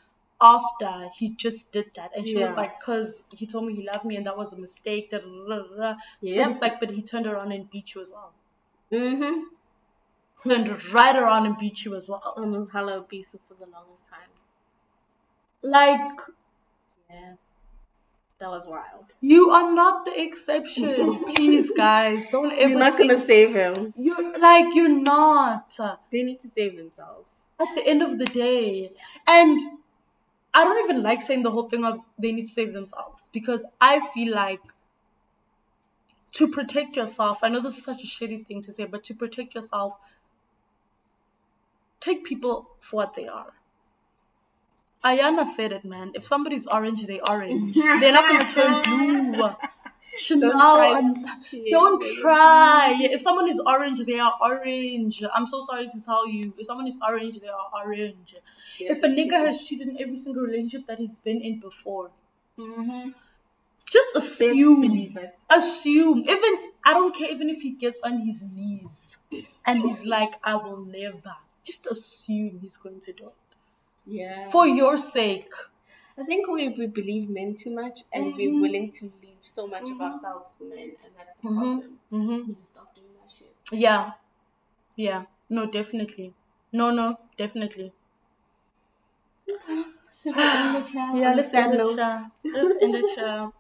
after 0.42 1.10
he 1.18 1.30
just 1.30 1.72
did 1.72 1.92
that? 1.96 2.12
And 2.16 2.28
she 2.28 2.38
was 2.38 2.52
like 2.52 2.80
because 2.80 3.24
he 3.36 3.48
told 3.48 3.66
me 3.66 3.76
he 3.76 3.84
loved 3.94 4.06
me 4.06 4.16
and 4.18 4.26
that 4.26 4.38
was 4.38 4.54
a 4.54 4.58
mistake 4.58 5.12
da, 5.12 5.20
da, 5.20 5.26
da, 5.48 5.64
da, 5.64 5.76
da. 5.94 5.96
It's 6.22 6.60
like 6.62 6.80
but 6.80 6.92
he 6.92 7.02
turned 7.02 7.28
around 7.28 7.52
and 7.52 7.70
beat 7.70 7.96
you 7.96 8.02
as 8.02 8.12
well. 8.12 8.34
Mm-hmm. 8.92 9.44
Turned 10.44 10.94
right 10.94 11.16
around 11.16 11.46
and 11.46 11.58
beat 11.58 11.86
you 11.86 11.96
as 11.96 12.10
well 12.10 12.34
And 12.38 12.52
was 12.52 12.68
hella 12.72 12.98
abusive 12.98 13.42
for 13.48 13.54
the 13.56 13.66
longest 13.72 14.06
time. 14.10 14.30
like 15.62 16.22
Yeah. 17.10 17.34
That 18.40 18.50
was 18.50 18.66
wild. 18.66 19.14
You 19.22 19.52
are 19.52 19.72
not 19.72 20.04
the 20.04 20.20
exception. 20.20 21.24
Please, 21.36 21.70
guys, 21.78 22.26
don't 22.32 22.52
ever. 22.54 22.70
You're 22.70 22.80
not 22.80 22.98
gonna 22.98 23.16
save 23.16 23.54
him. 23.54 23.94
You're 23.96 24.40
like 24.40 24.74
you're 24.74 24.90
not. 24.90 25.78
They 26.12 26.24
need 26.24 26.40
to 26.40 26.48
save 26.50 26.76
themselves. 26.76 27.44
At 27.60 27.68
the 27.76 27.86
end 27.86 28.02
of 28.02 28.18
the 28.18 28.26
day, 28.26 28.94
and 29.28 29.60
I 30.56 30.64
don't 30.64 30.84
even 30.90 31.04
like 31.04 31.22
saying 31.22 31.44
the 31.44 31.52
whole 31.52 31.70
thing 31.70 31.86
of 31.86 32.00
they 32.18 32.32
need 32.32 32.48
to 32.48 32.54
save 32.54 32.74
themselves 32.74 33.30
because 33.32 33.64
I 33.80 34.00
feel 34.12 34.34
like 34.34 34.62
to 36.32 36.48
protect 36.48 36.98
yourself. 36.98 37.40
I 37.44 37.50
know 37.50 37.60
this 37.60 37.78
is 37.78 37.84
such 37.84 38.04
a 38.04 38.08
shitty 38.08 38.48
thing 38.48 38.64
to 38.64 38.72
say, 38.72 38.86
but 38.86 39.04
to 39.04 39.14
protect 39.14 39.54
yourself, 39.54 39.98
take 42.02 42.26
people 42.26 42.72
for 42.82 42.98
what 42.98 43.16
they 43.16 43.28
are. 43.28 43.54
Ayana 45.04 45.46
said 45.46 45.72
it, 45.72 45.86
man. 45.86 46.12
If 46.14 46.26
somebody's 46.26 46.68
orange, 46.68 47.06
they 47.06 47.20
orange. 47.22 47.76
They're 48.02 48.14
not 48.14 48.30
gonna 48.30 48.50
turn 48.50 49.32
blue. 49.34 49.50
Chanel, 50.18 50.52
try 50.52 51.00
and- 51.00 51.18
shit, 51.50 51.72
don't 51.72 52.04
try. 52.20 52.98
If 53.00 53.22
someone 53.22 53.48
is 53.48 53.60
orange, 53.66 54.04
they 54.06 54.20
are 54.20 54.34
orange. 54.42 55.24
I'm 55.34 55.48
so 55.48 55.64
sorry 55.66 55.88
to 55.88 56.04
tell 56.04 56.28
you. 56.28 56.54
If 56.58 56.66
someone 56.66 56.88
is 56.88 56.98
orange, 57.08 57.40
they 57.40 57.48
are 57.48 57.68
orange. 57.74 58.36
If 58.80 59.02
a 59.04 59.08
nigga 59.08 59.38
has 59.46 59.64
cheated 59.64 59.88
in 59.88 60.02
every 60.02 60.18
single 60.18 60.44
relationship 60.44 60.86
that 60.88 61.00
he's 61.00 61.18
been 61.20 61.42
in 61.42 61.60
before, 61.60 62.12
mm-hmm. 62.58 63.10
just 63.90 64.08
assume. 64.16 64.84
Assume. 65.50 66.20
Even 66.28 66.72
I 66.84 66.94
don't 66.94 67.16
care 67.16 67.30
even 67.30 67.50
if 67.50 67.62
he 67.62 67.72
gets 67.72 68.00
on 68.04 68.20
his 68.22 68.42
knees 68.42 68.90
and 69.66 69.82
he's 69.82 70.06
like, 70.06 70.32
I 70.44 70.56
will 70.56 70.86
never. 70.86 71.36
Just 71.64 71.86
assume 71.88 72.60
he's 72.62 72.78
going 72.78 73.00
to 73.02 73.14
do 73.14 73.28
it. 73.28 73.34
Yeah. 74.06 74.50
For 74.50 74.68
your 74.68 74.98
sake. 74.98 75.52
I 76.18 76.24
think 76.24 76.48
we, 76.48 76.70
we 76.70 76.88
believe 76.88 77.30
men 77.30 77.56
too 77.56 77.72
much 77.72 78.02
and 78.14 78.36
we're 78.36 78.50
Mhm. 78.52 78.62
willing 78.62 78.92
to 78.92 79.06
leave 79.22 79.38
so 79.42 79.68
much 79.68 79.84
of 79.84 79.98
Mhm. 79.98 80.02
ourselves 80.02 80.52
for 80.58 80.64
men, 80.66 80.96
and 81.04 81.14
that's 81.18 81.34
the 81.42 81.50
Mhm. 81.50 81.60
problem. 81.60 82.00
Mm-hmm. 82.12 82.48
We 82.50 82.56
to 82.56 82.66
stop 82.66 82.96
doing 82.96 83.14
that 83.20 83.32
shit. 83.38 83.56
Yeah. 83.72 84.14
Yeah. 84.96 85.26
No, 85.50 85.66
definitely. 85.66 86.34
No, 86.72 86.92
no, 86.92 87.18
definitely. 87.38 87.94
Yeah, 90.26 91.34
let's 91.36 91.54
end 91.54 91.74
the 91.74 91.80
show. 91.96 92.26
Let's 92.44 92.74
end 92.84 92.94
the 92.94 93.14
show. 93.16 93.54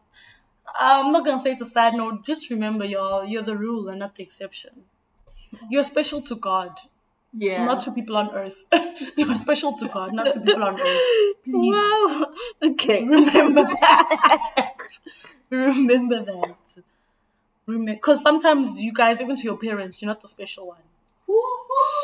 I'm 0.79 1.11
not 1.11 1.25
gonna 1.25 1.41
say 1.41 1.51
it's 1.53 1.61
a 1.61 1.65
sad 1.69 1.95
note. 1.95 2.25
Just 2.25 2.49
remember, 2.49 2.85
y'all, 2.85 3.25
you're 3.25 3.41
the 3.43 3.57
rule 3.57 3.89
and 3.89 3.99
not 3.99 4.15
the 4.15 4.23
exception. 4.23 4.85
You're 5.69 5.83
special 5.83 6.21
to 6.23 6.35
God, 6.35 6.79
Yeah. 7.33 7.65
not 7.65 7.81
to 7.81 7.91
people 7.91 8.17
on 8.17 8.33
earth. 8.35 8.65
you're 9.17 9.33
special 9.35 9.73
to 9.77 9.87
God, 9.87 10.13
not 10.13 10.33
to 10.33 10.39
people 10.41 10.63
on 10.63 10.79
earth. 10.79 11.01
Please 11.45 11.71
Wow. 11.73 12.33
Okay. 12.63 13.07
remember 13.07 13.63
that. 13.81 14.75
remember 15.49 16.23
that. 16.25 16.83
Remember, 17.67 17.93
because 17.93 18.21
sometimes 18.21 18.79
you 18.81 18.91
guys, 18.91 19.21
even 19.21 19.35
to 19.37 19.43
your 19.43 19.57
parents, 19.57 20.01
you're 20.01 20.07
not 20.07 20.21
the 20.21 20.27
special 20.27 20.67
one. 20.67 20.81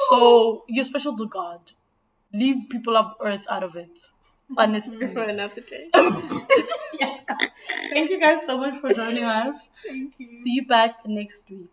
So 0.10 0.64
you're 0.68 0.86
special 0.86 1.18
to 1.18 1.28
God. 1.28 1.60
Leave 2.34 2.70
people 2.70 2.96
of 2.96 3.14
earth 3.22 3.46
out 3.50 3.64
of 3.64 3.76
it. 3.76 4.00
Honestly. 4.58 5.08
for 5.08 5.24
another 5.24 5.60
day. 5.62 5.90
yeah. 5.94 7.18
Thank 7.92 8.10
you 8.12 8.20
guys 8.20 8.46
so 8.46 8.58
much 8.58 8.76
for 8.80 8.94
joining 8.94 9.26
us. 9.26 9.70
Thank 9.86 10.14
you. 10.20 10.42
See 10.46 10.52
you 10.52 10.66
back 10.66 11.06
next 11.06 11.50
week. 11.50 11.68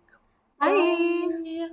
Bye. 0.58 1.28
Bye. 1.30 1.68